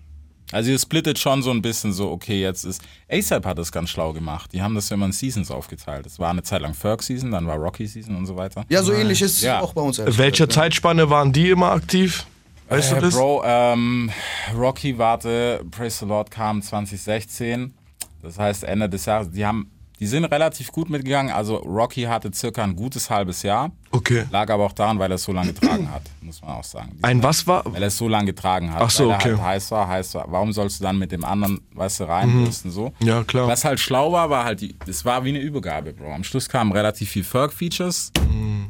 Also 0.52 0.70
ihr 0.72 0.78
splittet 0.80 1.16
schon 1.18 1.42
so 1.42 1.52
ein 1.52 1.62
bisschen 1.62 1.92
so, 1.92 2.10
okay, 2.10 2.40
jetzt 2.40 2.64
ist. 2.64 2.82
ASAP 3.08 3.46
hat 3.46 3.58
das 3.58 3.70
ganz 3.70 3.88
schlau 3.90 4.12
gemacht. 4.12 4.52
Die 4.52 4.60
haben 4.60 4.74
das 4.74 4.90
immer 4.90 5.06
in 5.06 5.12
Seasons 5.12 5.48
aufgeteilt. 5.50 6.06
Es 6.06 6.18
war 6.18 6.30
eine 6.30 6.42
Zeit 6.42 6.60
lang 6.62 6.74
Ferg 6.74 7.02
Season, 7.04 7.30
dann 7.30 7.46
war 7.46 7.56
Rocky 7.56 7.86
Season 7.86 8.16
und 8.16 8.26
so 8.26 8.36
weiter. 8.36 8.64
Ja, 8.68 8.82
so 8.82 8.92
ähnlich 8.92 9.22
ist 9.22 9.36
es 9.36 9.42
Ja. 9.42 9.60
auch 9.60 9.72
bei 9.72 9.80
uns. 9.80 9.98
Welcher 9.98 10.12
gesagt, 10.14 10.38
ja. 10.40 10.48
Zeitspanne 10.48 11.08
waren 11.08 11.32
die 11.32 11.50
immer 11.50 11.70
aktiv? 11.70 12.26
Weißt 12.68 12.90
äh, 12.92 12.94
du 12.96 13.00
das? 13.02 13.14
Bro, 13.14 13.42
ähm, 13.44 14.10
Rocky, 14.56 14.98
warte, 14.98 15.64
Praise 15.70 15.98
the 16.00 16.06
Lord 16.06 16.30
kam 16.32 16.62
2016. 16.62 17.72
Das 18.22 18.38
heißt 18.38 18.64
Ende 18.64 18.88
des 18.88 19.04
Jahres. 19.06 19.30
Die 19.30 19.46
haben, 19.46 19.70
die 20.00 20.06
sind 20.06 20.24
relativ 20.24 20.72
gut 20.72 20.88
mitgegangen. 20.88 21.30
Also 21.32 21.56
Rocky 21.56 22.02
hatte 22.04 22.30
circa 22.34 22.64
ein 22.64 22.74
gutes 22.74 23.10
halbes 23.10 23.42
Jahr. 23.42 23.70
Okay. 23.90 24.24
Lag 24.30 24.48
aber 24.50 24.64
auch 24.64 24.72
daran, 24.72 24.98
weil 24.98 25.10
er 25.12 25.16
es 25.16 25.24
so 25.24 25.32
lange 25.32 25.52
getragen 25.52 25.90
hat, 25.90 26.02
muss 26.22 26.40
man 26.40 26.52
auch 26.52 26.64
sagen. 26.64 26.92
Die 26.96 27.04
Ein 27.04 27.22
was 27.22 27.46
war? 27.46 27.64
Weil 27.66 27.82
er 27.82 27.88
es 27.88 27.98
so 27.98 28.08
lange 28.08 28.26
getragen 28.26 28.72
hat. 28.72 28.80
Ach 28.80 28.88
so, 28.90 29.04
weil 29.04 29.10
er 29.10 29.16
okay. 29.16 29.28
halt 29.32 29.42
heiß 29.42 29.70
war, 29.72 29.88
heiß 29.88 30.14
war. 30.14 30.24
Warum 30.28 30.52
sollst 30.52 30.80
du 30.80 30.84
dann 30.84 30.98
mit 30.98 31.12
dem 31.12 31.22
anderen, 31.24 31.60
weißt 31.74 32.00
du, 32.00 32.04
reinbürsten 32.04 32.70
so? 32.70 32.92
Ja, 33.00 33.24
klar. 33.24 33.46
Was 33.46 33.64
halt 33.64 33.78
schlau 33.78 34.10
war, 34.12 34.30
war 34.30 34.44
halt, 34.44 34.62
die, 34.62 34.74
es 34.86 35.04
war 35.04 35.24
wie 35.24 35.30
eine 35.30 35.40
Übergabe, 35.40 35.92
Bro. 35.92 36.14
Am 36.14 36.24
Schluss 36.24 36.48
kamen 36.48 36.72
relativ 36.72 37.10
viel 37.10 37.24
Ferg-Features. 37.24 38.12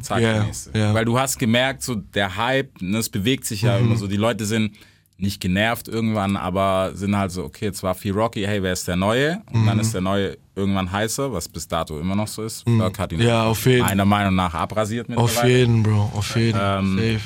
Zack, 0.02 0.20
Ja, 0.20 0.32
der 0.32 0.42
nächste. 0.44 0.76
ja. 0.76 0.94
Weil 0.94 1.04
du 1.04 1.18
hast 1.18 1.38
gemerkt, 1.38 1.82
so 1.82 1.94
der 1.94 2.36
Hype, 2.36 2.80
ne, 2.82 2.98
es 2.98 3.08
bewegt 3.08 3.44
sich 3.44 3.62
ja 3.62 3.76
immer 3.76 3.96
so. 3.96 4.08
Die 4.08 4.16
Leute 4.16 4.46
sind 4.46 4.72
nicht 5.20 5.40
genervt 5.40 5.88
irgendwann, 5.88 6.36
aber 6.36 6.92
sind 6.94 7.16
halt 7.16 7.30
so, 7.30 7.44
okay, 7.44 7.66
jetzt 7.66 7.82
war 7.82 7.94
viel 7.94 8.12
Rocky, 8.12 8.42
hey, 8.44 8.62
wer 8.62 8.72
ist 8.72 8.86
der 8.88 8.96
Neue? 8.96 9.42
Und 9.52 9.66
dann 9.66 9.78
ist 9.78 9.92
der 9.94 10.00
Neue 10.00 10.36
irgendwann 10.54 10.90
heißer, 10.90 11.32
was 11.32 11.48
bis 11.48 11.66
dato 11.68 11.98
immer 12.00 12.14
noch 12.16 12.28
so 12.28 12.42
ist. 12.42 12.62
Ferg 12.68 12.98
hat 12.98 13.12
ihn 13.12 13.20
Ja, 13.20 13.44
auf 13.44 13.64
jeden. 13.66 13.82
meiner 13.84 14.04
Meinung 14.04 14.34
nach 14.34 14.54
abrasiert 14.54 15.08
Auf 15.16 15.26
mittlerweile. 15.34 15.58
jeden, 15.58 15.82
Bro. 15.82 16.10
Auf 16.14 16.36
jeden. 16.36 16.58
Ähm, 16.60 16.96
Safe. 16.96 17.20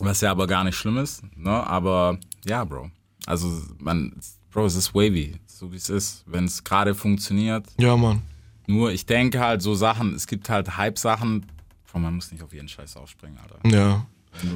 Was 0.00 0.20
ja 0.20 0.30
aber 0.30 0.46
gar 0.46 0.64
nicht 0.64 0.76
schlimm 0.76 0.98
ist, 0.98 1.22
ne? 1.36 1.50
Aber 1.66 2.18
ja, 2.44 2.64
Bro. 2.64 2.90
Also 3.26 3.48
man, 3.78 4.12
Bro, 4.50 4.66
es 4.66 4.74
ist 4.74 4.94
wavy, 4.94 5.36
so 5.46 5.70
wie 5.72 5.76
es 5.76 5.88
ist. 5.90 6.24
Wenn 6.26 6.44
es 6.44 6.64
gerade 6.64 6.94
funktioniert. 6.94 7.66
Ja, 7.78 7.96
Mann. 7.96 8.22
Nur 8.66 8.90
ich 8.92 9.06
denke 9.06 9.40
halt 9.40 9.62
so 9.62 9.74
Sachen, 9.74 10.14
es 10.14 10.26
gibt 10.26 10.48
halt 10.48 10.76
Hype-Sachen, 10.76 11.46
man 11.94 12.14
muss 12.14 12.32
nicht 12.32 12.42
auf 12.42 12.52
jeden 12.54 12.68
Scheiß 12.68 12.96
aufspringen, 12.96 13.36
Alter. 13.38 13.58
Ja. 13.76 14.06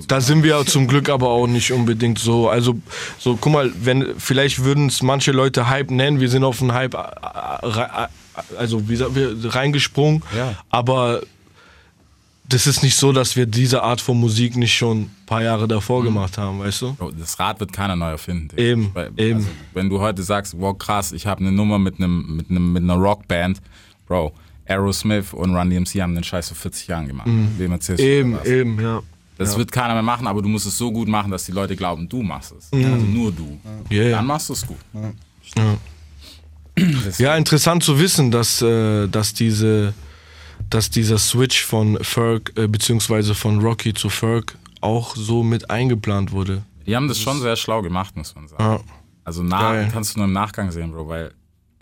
Da 0.08 0.20
sind 0.20 0.42
wir 0.42 0.64
zum 0.66 0.88
Glück 0.88 1.08
aber 1.08 1.28
auch 1.28 1.46
nicht 1.46 1.72
unbedingt 1.72 2.18
so. 2.18 2.48
Also, 2.48 2.76
so, 3.18 3.36
guck 3.40 3.52
mal, 3.52 3.72
wenn, 3.80 4.14
vielleicht 4.18 4.64
würden 4.64 4.86
es 4.88 5.02
manche 5.02 5.32
Leute 5.32 5.68
Hype 5.68 5.90
nennen, 5.90 6.20
wir 6.20 6.28
sind 6.28 6.44
auf 6.44 6.58
den 6.58 6.72
Hype, 6.72 6.94
äh, 6.94 6.98
äh, 6.98 8.08
also, 8.58 8.88
wie 8.88 8.96
sagen 8.96 9.14
wir, 9.14 9.54
reingesprungen. 9.54 10.22
Ja. 10.36 10.54
Aber 10.70 11.22
das 12.48 12.66
ist 12.66 12.82
nicht 12.82 12.96
so, 12.96 13.12
dass 13.12 13.36
wir 13.36 13.46
diese 13.46 13.82
Art 13.82 14.00
von 14.00 14.18
Musik 14.18 14.56
nicht 14.56 14.74
schon 14.74 15.02
ein 15.02 15.10
paar 15.26 15.42
Jahre 15.42 15.66
davor 15.66 16.02
gemacht 16.04 16.38
haben, 16.38 16.60
weißt 16.60 16.82
du? 16.82 16.94
Bro, 16.94 17.12
das 17.18 17.38
Rad 17.38 17.60
wird 17.60 17.72
keiner 17.72 17.96
neu 17.96 18.10
erfinden. 18.10 18.48
Digga. 18.48 18.62
Eben, 18.62 18.90
Weil, 18.94 19.10
eben. 19.16 19.38
Also, 19.38 19.48
wenn 19.74 19.90
du 19.90 20.00
heute 20.00 20.22
sagst, 20.22 20.54
wow, 20.58 20.76
krass, 20.76 21.12
ich 21.12 21.26
habe 21.26 21.40
eine 21.40 21.52
Nummer 21.52 21.78
mit 21.78 21.98
einem 21.98 22.36
mit 22.36 22.50
einem 22.50 22.72
mit 22.72 22.82
einer 22.82 22.94
Rockband, 22.94 23.60
Bro, 24.06 24.32
Aerosmith 24.66 25.32
und 25.32 25.54
Run 25.56 25.70
DMC 25.70 26.00
haben 26.00 26.14
den 26.14 26.24
Scheiß 26.24 26.48
vor 26.48 26.56
40 26.56 26.88
Jahren 26.88 27.06
gemacht. 27.08 27.28
Wem 27.58 27.72
erzählst 27.72 28.02
du 28.02 28.06
Mhm. 28.06 28.38
Eben, 28.44 28.44
eben, 28.44 28.80
ja. 28.80 29.02
Das 29.36 29.56
wird 29.56 29.70
keiner 29.70 29.94
mehr 29.94 30.02
machen, 30.02 30.26
aber 30.26 30.40
du 30.40 30.48
musst 30.48 30.66
es 30.66 30.78
so 30.78 30.90
gut 30.90 31.08
machen, 31.08 31.30
dass 31.30 31.44
die 31.44 31.52
Leute 31.52 31.76
glauben, 31.76 32.08
du 32.08 32.22
machst 32.22 32.54
es. 32.58 32.72
Also 32.72 33.06
nur 33.06 33.32
du. 33.32 33.58
Yeah. 33.90 34.16
Dann 34.16 34.26
machst 34.26 34.48
du 34.48 34.54
es 34.54 34.66
gut. 34.66 34.78
Ja, 37.18 37.36
interessant 37.36 37.82
zu 37.82 37.98
wissen, 37.98 38.30
dass, 38.30 38.60
äh, 38.60 39.08
dass, 39.08 39.32
diese, 39.32 39.94
dass 40.68 40.90
dieser 40.90 41.18
Switch 41.18 41.64
von 41.64 41.98
Ferg, 42.02 42.52
äh, 42.56 42.66
beziehungsweise 42.66 43.34
von 43.34 43.60
Rocky 43.60 43.94
zu 43.94 44.10
Ferg 44.10 44.56
auch 44.82 45.16
so 45.16 45.42
mit 45.42 45.70
eingeplant 45.70 46.32
wurde. 46.32 46.62
Die 46.86 46.94
haben 46.94 47.08
das 47.08 47.18
schon 47.18 47.40
sehr 47.40 47.56
schlau 47.56 47.82
gemacht, 47.82 48.16
muss 48.16 48.34
man 48.34 48.46
sagen. 48.46 48.62
Ja. 48.62 48.80
Also 49.24 49.42
nach, 49.42 49.90
kannst 49.90 50.14
du 50.14 50.20
nur 50.20 50.28
im 50.28 50.34
Nachgang 50.34 50.70
sehen, 50.70 50.92
Bro, 50.92 51.08
weil 51.08 51.32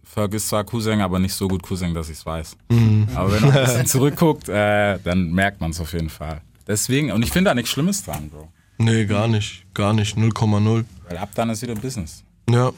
Ferg 0.02 0.32
ist 0.32 0.48
zwar 0.48 0.64
Cousin, 0.64 1.00
aber 1.00 1.18
nicht 1.18 1.34
so 1.34 1.48
gut 1.48 1.62
Cousin, 1.62 1.92
dass 1.92 2.08
ich 2.08 2.18
es 2.18 2.24
weiß. 2.24 2.56
Mhm. 2.70 3.08
Aber 3.14 3.32
wenn 3.32 3.42
man 3.42 3.52
ein 3.52 3.64
bisschen 3.64 3.86
zurückguckt, 3.86 4.48
äh, 4.48 4.98
dann 5.02 5.32
merkt 5.32 5.60
man 5.60 5.72
es 5.72 5.80
auf 5.80 5.92
jeden 5.92 6.08
Fall. 6.08 6.40
Deswegen, 6.66 7.12
und 7.12 7.22
ich 7.22 7.30
finde 7.30 7.50
da 7.50 7.54
nichts 7.54 7.70
Schlimmes 7.70 8.04
dran, 8.04 8.30
Bro. 8.30 8.48
Nee, 8.78 9.04
gar 9.06 9.28
nicht. 9.28 9.64
Gar 9.74 9.92
nicht. 9.92 10.16
0,0. 10.16 10.84
Weil 11.08 11.16
ab 11.18 11.30
dann 11.34 11.50
ist 11.50 11.62
wieder 11.62 11.74
Business. 11.74 12.24
Ja. 12.48 12.72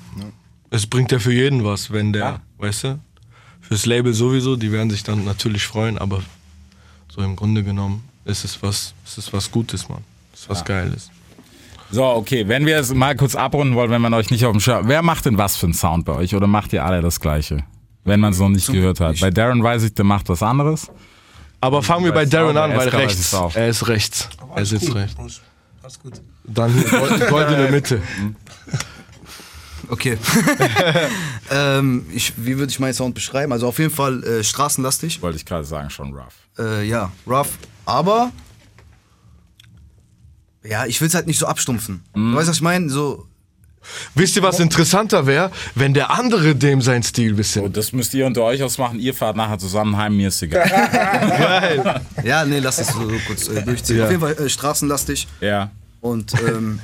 Es 0.71 0.87
bringt 0.87 1.13
ja 1.13 1.19
für 1.19 1.33
jeden 1.33 1.65
was, 1.65 1.91
wenn 1.93 2.13
der, 2.13 2.23
Ja. 2.25 2.41
weißt 2.59 2.85
du? 2.85 2.99
Fürs 3.61 3.87
Label 3.87 4.13
sowieso, 4.13 4.57
die 4.57 4.71
werden 4.73 4.91
sich 4.91 5.03
dann 5.03 5.25
natürlich 5.25 5.67
freuen, 5.67 5.99
aber 5.99 6.23
so 7.09 7.23
im 7.23 7.35
Grunde 7.37 7.63
genommen 7.65 8.05
ist 8.25 8.45
es 8.45 8.63
was, 8.63 8.95
ist 9.05 9.19
es 9.19 9.33
was 9.33 9.51
Gutes, 9.51 9.89
Mann. 9.89 10.05
Ist 10.35 10.49
was 10.49 10.65
Geiles. 10.65 11.11
So, 11.91 12.05
okay, 12.05 12.47
wenn 12.49 12.67
wir 12.67 12.79
es 12.79 12.93
mal 12.93 13.15
kurz 13.17 13.35
abrunden 13.37 13.75
wollen, 13.77 13.91
wenn 13.91 14.03
man 14.03 14.13
euch 14.13 14.31
nicht 14.31 14.45
auf 14.45 14.53
dem 14.53 14.61
Schirm. 14.61 14.89
Wer 14.89 15.03
macht 15.03 15.25
denn 15.27 15.39
was 15.39 15.57
für 15.57 15.67
einen 15.67 15.73
Sound 15.75 16.05
bei 16.05 16.13
euch? 16.15 16.35
Oder 16.35 16.47
macht 16.49 16.73
ihr 16.73 16.85
alle 16.85 17.01
das 17.01 17.21
Gleiche? 17.21 17.59
Wenn 18.05 18.21
man 18.21 18.33
es 18.33 18.39
noch 18.41 18.49
nicht 18.49 18.71
gehört 18.71 19.01
hat. 19.01 19.13
nicht. 19.13 19.21
Bei 19.21 19.31
Darren 19.31 19.63
weiß 19.63 19.85
ich, 19.85 19.95
der 19.95 20.05
macht 20.05 20.29
was 20.29 20.43
anderes. 20.43 20.91
Aber 21.67 21.83
fangen 21.83 22.05
wir 22.05 22.13
bei 22.13 22.27
Darren 22.27 22.57
an, 22.57 22.77
weil 22.77 22.89
rechts. 22.91 23.33
Er 23.55 23.69
ist 23.69 23.89
rechts. 23.89 24.29
Er 24.55 24.65
sitzt 24.65 24.95
rechts. 24.95 25.17
Alles 25.83 25.99
gut. 25.99 26.23
Dann 26.45 26.73
goldene 27.29 27.69
Mitte. 27.73 28.01
Okay. 29.89 30.17
ähm, 31.51 32.07
ich, 32.13 32.35
wie 32.37 32.57
würde 32.57 32.71
ich 32.71 32.79
meinen 32.79 32.95
Sound 32.95 33.17
beschreiben? 33.17 33.51
Also 33.51 33.67
auf 33.67 33.81
jeden 33.81 33.93
Fall 33.93 34.23
äh, 34.23 34.45
straßenlastig. 34.45 35.21
Wollte 35.23 35.39
ich 35.39 35.45
gerade 35.45 35.65
sagen, 35.65 35.91
schon 35.91 36.15
rough. 36.15 36.35
Äh, 36.57 36.87
ja, 36.87 37.11
rough. 37.27 37.59
Aber 37.85 38.31
ja, 40.63 40.87
ich 40.87 41.01
will 41.01 41.09
es 41.09 41.15
halt 41.15 41.27
nicht 41.27 41.41
so 41.41 41.47
abstumpfen. 41.47 42.05
Mhm. 42.15 42.31
Du 42.31 42.39
weißt, 42.39 42.49
was 42.49 42.57
ich 42.57 42.63
meine? 42.63 42.89
So, 42.91 43.27
Wisst 44.15 44.37
ihr, 44.37 44.43
was 44.43 44.61
interessanter 44.61 45.27
wäre, 45.27 45.51
wenn 45.75 45.95
der 45.95 46.11
andere 46.11 46.55
dem 46.55 46.83
sein 46.83 47.03
Stil 47.03 47.35
bisschen. 47.35 47.65
Und 47.65 47.77
das 47.77 47.93
müsst 47.93 48.13
ihr 48.15 48.27
unter 48.27 48.43
euch 48.43 48.63
ausmachen. 48.63 48.99
Ihr 48.99 49.15
fahrt 49.15 49.37
nachher 49.37 49.59
zusammen 49.59 49.97
heim, 49.97 50.17
mir 50.17 50.29
ist 50.29 50.43
egal. 50.43 50.69
ja, 52.25 52.45
nee, 52.45 52.59
lass 52.59 52.79
es 52.79 52.89
so, 52.89 53.09
so 53.09 53.17
kurz 53.27 53.49
äh, 53.49 53.63
durchziehen. 53.63 53.99
Ja. 53.99 54.05
Auf 54.05 54.11
jeden 54.11 54.21
Fall 54.23 54.33
äh, 54.39 54.49
straßenlastig. 54.49 55.27
ja. 55.41 55.71
Und 56.01 56.33
ähm, 56.35 56.79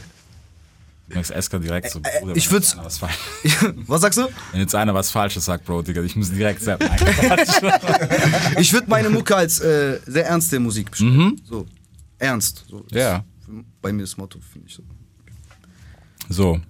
Du 1.09 1.15
merkst 1.17 1.31
Eska 1.33 1.59
direkt 1.59 1.91
so, 1.91 1.99
Äh, 1.99 2.21
Bruder, 2.21 2.37
ich 2.37 2.51
würd's- 2.51 2.71
jetzt 2.71 2.75
einer 2.79 2.85
was 2.87 2.99
was 3.87 4.01
sagst 4.01 4.19
du? 4.19 4.29
Wenn 4.53 4.61
jetzt 4.61 4.75
einer 4.75 4.95
was 4.95 5.11
Falsches 5.11 5.45
sagt, 5.45 5.65
Bro, 5.67 5.83
Digga, 5.83 6.03
ich 6.03 6.17
muss 6.17 6.31
direkt 6.31 6.62
Quatsch. 6.97 7.61
Ich 8.59 8.73
würde 8.73 8.88
meine 8.88 9.11
Mucke 9.11 9.37
als 9.37 9.61
äh, 9.61 10.01
sehr 10.07 10.27
ernste 10.27 10.59
Musik 10.59 10.91
beschreiben. 10.91 11.41
So, 11.45 11.67
ernst. 12.19 12.65
So, 12.69 12.85
Ja. 12.93 13.25
ist 13.41 13.49
Bei 13.83 13.93
mir 13.93 14.03
das 14.03 14.17
Motto, 14.17 14.38
finde 14.53 14.69
ich 14.69 14.75
so. 14.75 14.83
so, 16.31 16.61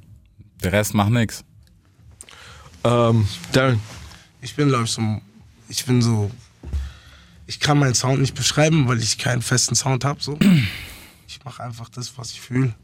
der 0.62 0.72
Rest 0.72 0.94
macht 0.94 1.10
nix. 1.10 1.44
Ähm, 2.84 3.26
Darren. 3.52 3.80
Ich 4.40 4.54
bin, 4.56 4.68
glaube 4.68 4.84
ich, 4.84 4.90
so. 4.90 5.20
Ich 5.68 5.84
bin 5.84 6.02
so. 6.02 6.30
ich 7.46 7.60
kann 7.60 7.78
meinen 7.78 7.94
Sound 7.94 8.20
nicht 8.20 8.34
beschreiben, 8.34 8.88
weil 8.88 8.98
ich 9.00 9.18
keinen 9.18 9.42
festen 9.42 9.74
Sound 9.74 10.04
habe. 10.04 10.22
So. 10.22 10.38
Ich 11.28 11.42
mache 11.46 11.62
einfach 11.64 11.88
das, 11.88 12.12
was 12.18 12.30
ich 12.32 12.40
fühle 12.42 12.74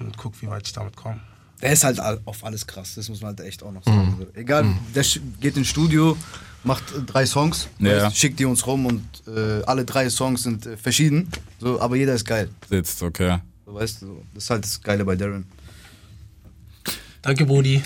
und 0.00 0.18
guck, 0.18 0.42
wie 0.42 0.48
weit 0.48 0.66
ich 0.66 0.72
damit 0.72 0.96
komme. 0.96 1.20
Der 1.62 1.72
ist 1.72 1.84
halt 1.84 2.00
auf 2.00 2.42
alles 2.44 2.66
krass, 2.66 2.96
das 2.96 3.08
muss 3.08 3.20
man 3.20 3.28
halt 3.28 3.40
echt 3.46 3.62
auch 3.62 3.70
noch 3.70 3.84
sagen. 3.84 4.16
Also, 4.18 4.26
Egal, 4.34 4.66
der 4.92 5.04
sch- 5.04 5.20
geht 5.40 5.56
ins 5.56 5.68
Studio, 5.68 6.16
macht 6.64 6.82
äh, 6.92 7.00
drei 7.00 7.24
Songs, 7.26 7.68
Ja. 7.78 8.10
schickt 8.10 8.40
die 8.40 8.44
uns 8.44 8.66
rum 8.66 8.86
und 8.86 9.04
äh, 9.28 9.62
alle 9.66 9.84
drei 9.84 10.10
Songs 10.10 10.42
sind 10.42 10.66
äh, 10.66 10.76
verschieden, 10.76 11.28
so, 11.60 11.80
aber 11.80 11.94
jeder 11.94 12.14
ist 12.14 12.24
geil. 12.24 12.50
Sitzt, 12.68 13.00
okay. 13.04 13.38
So, 13.64 13.74
weißt 13.74 14.02
du, 14.02 14.06
so. 14.06 14.22
das 14.34 14.42
ist 14.44 14.50
halt 14.50 14.64
das 14.64 14.82
Geile 14.82 15.04
bei 15.04 15.14
Darren. 15.14 15.46
Danke, 17.28 17.44
Brudi. 17.44 17.82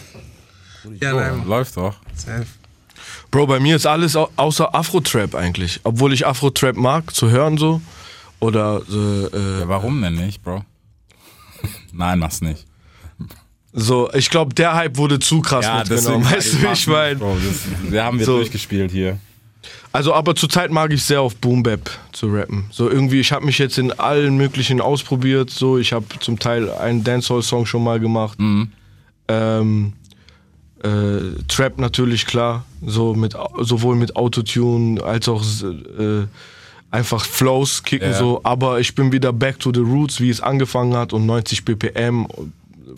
Ja, 1.00 1.14
Oh, 1.14 1.16
nein, 1.18 1.44
läuft 1.48 1.76
doch. 1.76 1.96
safe. 2.14 2.46
Bro, 3.32 3.48
bei 3.48 3.58
mir 3.58 3.74
ist 3.74 3.86
alles 3.86 4.14
au 4.14 4.28
außer 4.36 4.72
Afro-Trap 4.72 5.34
eigentlich. 5.34 5.80
Obwohl 5.82 6.12
ich 6.12 6.24
Afro-Trap 6.24 6.76
mag, 6.76 7.12
zu 7.12 7.28
hören 7.28 7.58
so. 7.58 7.80
Oder 8.38 8.82
äh, 8.88 9.62
Ja, 9.62 9.66
warum 9.68 10.00
denn 10.00 10.14
nicht, 10.14 10.44
Bro? 10.44 10.64
Nein, 11.92 12.20
mach's 12.20 12.40
nicht. 12.40 12.66
so, 13.72 14.12
ich 14.14 14.30
glaube, 14.30 14.54
der 14.54 14.74
Hype 14.76 14.96
wurde 14.96 15.18
zu 15.18 15.40
krass 15.40 15.66
mitgenommen. 15.88 16.24
Weißt 16.30 16.52
du, 16.52 16.62
wie 16.62 16.72
ich 16.72 16.86
meine? 16.86 17.16
Bro, 17.16 17.36
das, 17.44 17.90
wir 17.92 18.04
haben 18.04 18.20
wir 18.20 18.26
So. 18.26 18.36
durchgespielt 18.36 18.92
hier. 18.92 19.18
Also, 19.90 20.14
aber 20.14 20.36
zurzeit 20.36 20.70
mag 20.70 20.92
ich 20.92 21.02
sehr 21.02 21.20
auf 21.20 21.34
Boom 21.34 21.64
Bap 21.64 21.90
zu 22.12 22.28
rappen. 22.28 22.66
So 22.70 22.88
irgendwie, 22.88 23.18
ich 23.18 23.32
habe 23.32 23.44
mich 23.44 23.58
jetzt 23.58 23.76
in 23.76 23.90
allen 23.90 24.36
möglichen 24.36 24.80
ausprobiert. 24.80 25.50
So, 25.50 25.78
ich 25.78 25.92
habe 25.92 26.04
zum 26.20 26.38
Teil 26.38 26.70
einen 26.72 27.02
Dancehall-Song 27.02 27.66
schon 27.66 27.82
mal 27.82 27.98
gemacht. 27.98 28.38
Ähm, 29.28 29.92
äh, 30.82 31.42
Trap 31.48 31.78
natürlich 31.78 32.26
klar, 32.26 32.64
so 32.84 33.14
mit 33.14 33.36
sowohl 33.60 33.96
mit 33.96 34.16
Autotune 34.16 35.02
als 35.02 35.28
auch 35.28 35.42
äh, 35.62 36.26
einfach 36.90 37.24
Flows 37.24 37.82
kicken 37.84 38.10
Ja. 38.10 38.18
so. 38.18 38.40
Aber 38.42 38.80
ich 38.80 38.94
bin 38.94 39.12
wieder 39.12 39.32
back 39.32 39.60
to 39.60 39.70
the 39.72 39.80
roots, 39.80 40.20
wie 40.20 40.30
es 40.30 40.40
angefangen 40.40 40.94
hat 40.96 41.12
und 41.12 41.24
90 41.26 41.64
BPM. 41.64 42.26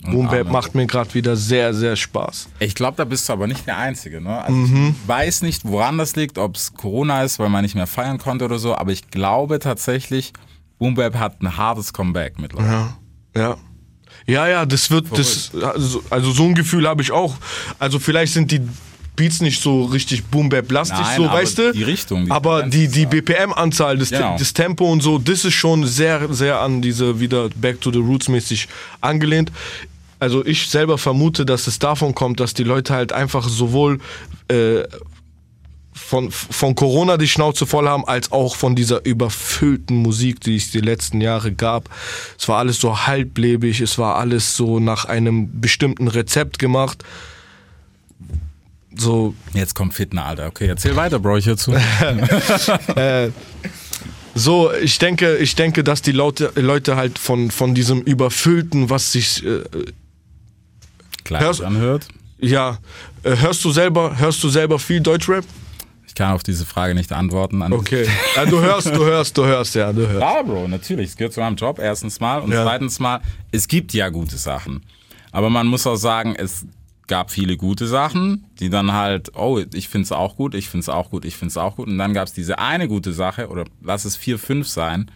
Boom 0.03 0.27
Bap 0.29 0.41
Amen. 0.43 0.53
macht 0.53 0.75
mir 0.75 0.87
gerade 0.87 1.15
wieder 1.15 1.37
sehr, 1.37 1.73
sehr 1.73 1.95
Spaß. 1.97 2.49
Ich 2.59 2.75
glaube, 2.75 2.97
da 2.97 3.05
bist 3.05 3.29
du 3.29 3.33
aber 3.33 3.47
nicht 3.47 3.67
der 3.67 3.79
Einzige. 3.79 4.21
Ne? 4.21 4.43
Also 4.43 4.53
Mhm. 4.57 4.95
Ich 5.03 5.09
weiß 5.09 5.43
nicht, 5.43 5.65
woran 5.65 5.97
das 5.99 6.17
liegt, 6.17 6.37
ob 6.37 6.57
es 6.57 6.75
Corona 6.75 7.23
ist, 7.23 7.39
weil 7.39 7.49
man 7.49 7.63
nicht 7.63 7.75
mehr 7.75 7.87
feiern 7.87 8.19
konnte 8.19 8.45
oder 8.45 8.59
so, 8.59 8.75
aber 8.75 8.93
ich 8.93 9.11
glaube 9.11 9.61
tatsächlich, 9.61 10.33
Boom 10.79 10.95
Bap 10.95 11.15
hat 11.17 11.41
ein 11.41 11.57
hartes 11.57 11.93
Comeback 11.93 12.39
mittlerweile. 12.39 12.89
Ja, 13.37 13.41
ja. 13.41 13.57
Ja, 14.27 14.49
ja, 14.49 14.65
das 14.67 14.91
wird, 14.91 15.07
das, 15.17 15.51
also, 15.55 16.03
also 16.09 16.33
so 16.33 16.45
ein 16.45 16.55
Gefühl 16.55 16.89
habe 16.89 17.03
ich 17.03 17.13
auch. 17.13 17.37
Also 17.79 17.99
vielleicht 17.99 18.33
sind 18.33 18.51
die 18.51 18.61
Beats 19.17 19.41
nicht 19.41 19.63
so 19.63 19.85
richtig 19.85 20.25
boom 20.25 20.49
bap 20.49 20.71
lastig 20.73 20.99
Nein, 20.99 21.17
so, 21.17 21.27
weißt 21.27 21.59
du? 21.59 21.73
die 21.73 21.83
Richtung, 21.85 22.25
die 22.25 22.31
aber 22.31 22.65
die, 22.65 22.89
die 22.89 23.05
da. 23.05 23.11
BPM-Anzahl, 23.11 23.99
das, 23.99 24.11
Genau. 24.11 24.37
das 24.39 24.53
Tempo 24.53 24.91
und 24.91 25.03
so, 25.03 25.19
das 25.19 25.45
ist 25.45 25.55
schon 25.55 25.87
sehr, 25.87 26.33
sehr 26.33 26.61
an 26.61 26.83
diese 26.83 27.21
wieder 27.21 27.49
Back 27.55 27.81
to 27.81 27.93
the 27.93 27.99
Roots 27.99 28.29
mäßig 28.29 28.67
angelehnt. 29.01 29.53
Also 30.19 30.45
ich 30.45 30.69
selber 30.69 30.99
vermute, 30.99 31.45
dass 31.45 31.67
es 31.67 31.79
davon 31.79 32.15
kommt, 32.15 32.41
dass 32.41 32.55
die 32.55 32.65
Leute 32.65 32.95
halt 32.95 33.13
einfach 33.13 33.49
sowohl 33.49 34.01
äh, 34.49 34.83
von, 35.97 36.31
von 36.33 36.75
Corona 36.75 37.17
die 37.17 37.29
Schnauze 37.29 37.67
voll 37.67 37.89
haben, 37.89 38.05
als 38.07 38.33
auch 38.33 38.57
von 38.57 38.75
dieser 38.75 39.05
überfüllten 39.07 39.97
Musik, 39.97 40.41
die 40.41 40.57
es 40.57 40.71
die 40.73 40.81
letzten 40.81 41.21
Jahre 41.21 41.53
gab. 41.53 41.89
Es 42.39 42.49
war 42.49 42.59
alles 42.59 42.81
so 42.81 43.07
halblebig, 43.07 43.81
es 43.81 43.97
war 43.97 44.17
alles 44.17 44.57
so 44.57 44.81
nach 44.81 45.05
einem 45.05 45.61
bestimmten 45.61 46.09
Rezept 46.09 46.59
gemacht. 46.59 47.05
So, 48.97 49.35
Jetzt 49.53 49.75
kommt 49.75 49.95
Fitner, 49.95 50.25
Alter. 50.27 50.47
Okay, 50.47 50.67
erzähl 50.67 50.95
weiter, 50.97 51.19
Bro, 51.21 51.39
ich 51.39 51.47
hör 51.47 51.57
zu. 51.57 51.73
so 54.35 54.73
ich 54.73 54.99
denke, 54.99 55.37
ich 55.37 55.55
denke, 55.55 55.85
dass 55.85 56.03
die 56.03 56.13
Leute, 56.13 56.53
Leute 56.57 56.97
halt 56.97 57.19
von, 57.19 57.51
von 57.51 57.75
diesem 57.75 58.03
überfüllten, 58.03 58.91
was 58.91 59.13
sich 59.13 59.45
äh, 59.45 59.63
Klar, 61.25 61.41
Hörst- 61.43 61.63
anhört. 61.63 62.09
ja, 62.39 62.79
äh, 63.23 63.37
hörst 63.37 63.65
du 63.65 63.71
selber, 63.73 64.19
hörst 64.19 64.43
du 64.45 64.49
selber 64.49 64.79
viel 64.79 65.01
Deutschrap? 65.01 65.45
Ich 66.15 66.19
kann 66.19 66.31
auf 66.31 66.45
diese 66.45 66.65
Frage 66.65 66.95
nicht 66.95 67.11
antworten. 67.11 67.61
An 67.61 67.73
Okay. 67.73 68.07
Ja, 68.37 68.47
du 68.47 68.61
hörst, 68.61 68.87
du 68.87 69.05
hörst, 69.05 69.37
du 69.37 69.45
hörst, 69.47 69.75
ja, 69.75 69.93
du 69.93 70.07
hörst. 70.07 70.21
Ja, 70.21 70.43
Bro, 70.43 70.69
natürlich. 70.69 71.09
Es 71.11 71.17
gehört 71.17 71.33
zu 71.33 71.41
meinem 71.41 71.57
Job, 71.57 71.81
erstens 71.81 72.21
mal. 72.21 72.39
Und 72.41 72.53
Ja. 72.53 72.63
zweitens 72.63 73.01
mal, 73.01 73.21
es 73.51 73.67
gibt 73.67 73.93
ja 73.93 74.11
gute 74.11 74.37
Sachen. 74.37 74.85
Aber 75.33 75.51
man 75.51 75.67
muss 75.67 75.89
auch 75.89 75.97
sagen, 75.97 76.37
es 76.39 76.67
gab 77.09 77.33
viele 77.33 77.57
gute 77.57 77.89
Sachen, 77.89 78.47
die 78.61 78.71
dann 78.71 78.93
halt, 78.93 79.33
oh, 79.35 79.61
ich 79.75 79.89
find's 79.89 80.13
auch 80.13 80.37
gut, 80.37 80.55
ich 80.55 80.69
find's 80.69 80.89
auch 80.89 81.11
gut, 81.11 81.25
ich 81.25 81.37
find's 81.37 81.57
auch 81.57 81.75
gut. 81.75 81.89
Und 81.89 81.99
dann 81.99 82.15
gab's 82.15 82.33
diese 82.33 82.61
eine 82.61 82.87
gute 82.87 83.13
Sache, 83.13 83.49
oder 83.49 83.65
lass 83.83 84.05
es 84.05 84.15
vier, 84.15 84.39
fünf 84.39 84.69
sein, 84.69 85.11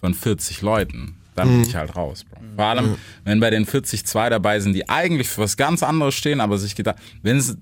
von 0.00 0.14
40 0.14 0.62
Leuten. 0.62 1.16
Dann 1.34 1.48
bin 1.48 1.62
ich 1.62 1.74
halt 1.74 1.96
raus, 1.96 2.22
Bro. 2.22 2.38
Vor 2.54 2.64
allem, 2.64 2.94
wenn 3.24 3.40
bei 3.40 3.50
den 3.50 3.66
40 3.66 4.06
zwei 4.06 4.28
dabei 4.30 4.60
sind, 4.60 4.72
die 4.74 4.88
eigentlich 4.88 5.28
für 5.28 5.40
was 5.40 5.56
ganz 5.56 5.82
anderes 5.82 6.14
stehen, 6.14 6.40
aber 6.40 6.58
sich 6.58 6.76
gedacht, 6.76 6.94
wenn 7.22 7.38
es 7.38 7.56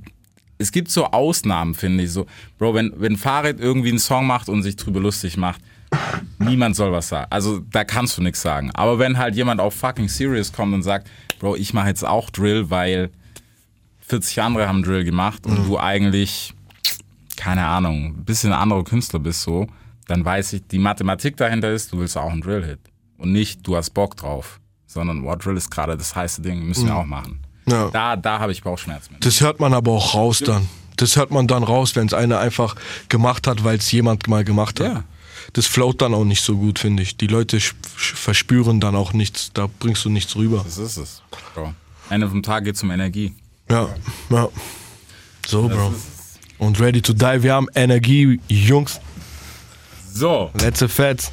es 0.63 0.73
gibt 0.73 0.91
so 0.91 1.07
Ausnahmen, 1.07 1.75
finde 1.75 2.05
ich. 2.05 2.13
So, 2.13 2.27
Bro, 2.59 2.75
wenn, 2.75 2.93
wenn 2.97 3.17
Farid 3.17 3.61
irgendwie 3.61 3.91
einen 3.91 3.99
Song 3.99 4.27
macht 4.27 4.49
und 4.49 4.63
sich 4.63 4.77
drüber 4.77 5.01
lustig 5.01 5.37
macht, 5.37 5.61
niemand 6.39 6.77
soll 6.77 6.93
was 6.93 7.09
sagen. 7.09 7.27
Also 7.31 7.59
da 7.59 7.85
kannst 7.85 8.17
du 8.17 8.23
nichts 8.23 8.41
sagen. 8.41 8.71
Aber 8.75 8.99
wenn 8.99 9.19
halt 9.19 9.35
jemand 9.35 9.61
auf 9.61 9.75
fucking 9.75 10.09
serious 10.09 10.53
kommt 10.53 10.73
und 10.75 10.83
sagt, 10.83 11.09
Bro, 11.39 11.57
ich 11.57 11.75
mache 11.75 11.89
jetzt 11.89 12.05
auch 12.05 12.31
Drill, 12.31 12.71
weil 12.71 13.11
40 14.01 14.41
andere 14.41 14.69
haben 14.69 14.83
Drill 14.83 15.05
gemacht 15.05 15.45
und 15.47 15.67
du 15.67 15.79
eigentlich, 15.79 16.55
keine 17.37 17.67
Ahnung, 17.67 18.15
ein 18.17 18.25
bisschen 18.25 18.53
anderer 18.53 18.85
Künstler 18.85 19.19
bist 19.19 19.43
so, 19.43 19.67
dann 20.07 20.25
weiß 20.25 20.55
ich, 20.55 20.67
die 20.67 20.79
Mathematik 20.79 21.37
dahinter 21.37 21.71
ist, 21.73 21.93
du 21.93 21.99
willst 21.99 22.17
auch 22.17 22.31
einen 22.31 22.41
Drill-Hit. 22.41 22.81
Und 23.19 23.33
nicht, 23.33 23.67
du 23.67 23.77
hast 23.77 23.91
Bock 23.91 24.17
drauf, 24.17 24.61
sondern, 24.87 25.25
wow, 25.25 25.37
Drill 25.37 25.57
ist 25.57 25.71
gerade 25.71 25.97
das 25.97 26.15
heiße 26.15 26.43
Ding, 26.43 26.67
müssen 26.67 26.87
wir 26.87 26.97
auch 26.97 27.07
machen. 27.07 27.42
Ja. 27.67 27.91
Da, 27.91 28.17
da 28.17 28.39
habe 28.39 28.53
ich 28.53 28.63
Bauchschmerzen 28.63 29.15
mit. 29.15 29.25
Das 29.25 29.41
hört 29.41 29.61
man 29.61 29.75
aber 29.75 29.93
auch 29.93 30.15
raus 30.15 30.43
dann. 30.45 30.69
Das 30.97 31.17
hört 31.17 31.31
man 31.31 31.47
dann 31.47 31.63
raus, 31.63 31.97
wenn 31.97 32.07
es 32.07 32.15
einer 32.15 32.39
einfach 32.39 32.77
gemacht 33.09 33.47
hat, 33.47 33.65
weil 33.65 33.79
es 33.79 33.91
jemand 33.93 34.29
mal 34.29 34.45
gemacht 34.45 34.81
hat. 34.81 34.87
Ja. 34.87 35.05
Das 35.55 35.67
float 35.67 36.01
dann 36.01 36.15
auch 36.15 36.25
nicht 36.25 36.43
so 36.43 36.57
gut, 36.57 36.79
finde 36.79 37.03
ich. 37.03 37.17
Die 37.17 37.27
Leute 37.27 37.59
verspüren 37.97 38.81
dann 38.81 38.95
auch 38.95 39.13
nichts, 39.13 39.51
da 39.53 39.69
bringst 39.79 40.05
du 40.05 40.11
nichts 40.11 40.37
rüber. 40.37 40.63
Das 40.65 40.79
ist 40.79 40.97
es, 40.97 41.23
Bro. 41.55 41.75
Ende 42.11 42.29
vom 42.29 42.43
Tag 42.43 42.65
geht 42.65 42.77
es 42.77 42.83
um 42.83 42.91
Energie. 42.91 43.35
Ja, 43.71 43.89
ja. 44.31 44.49
So, 45.47 45.69
Bro. 45.69 45.95
Und 46.59 46.79
ready 46.81 47.03
to 47.03 47.13
die. 47.13 47.43
Wir 47.43 47.55
haben 47.55 47.67
Energie, 47.75 48.41
Jungs. 48.49 49.01
So, 50.13 50.51
Letzte 50.55 50.89
Fett. 50.89 51.33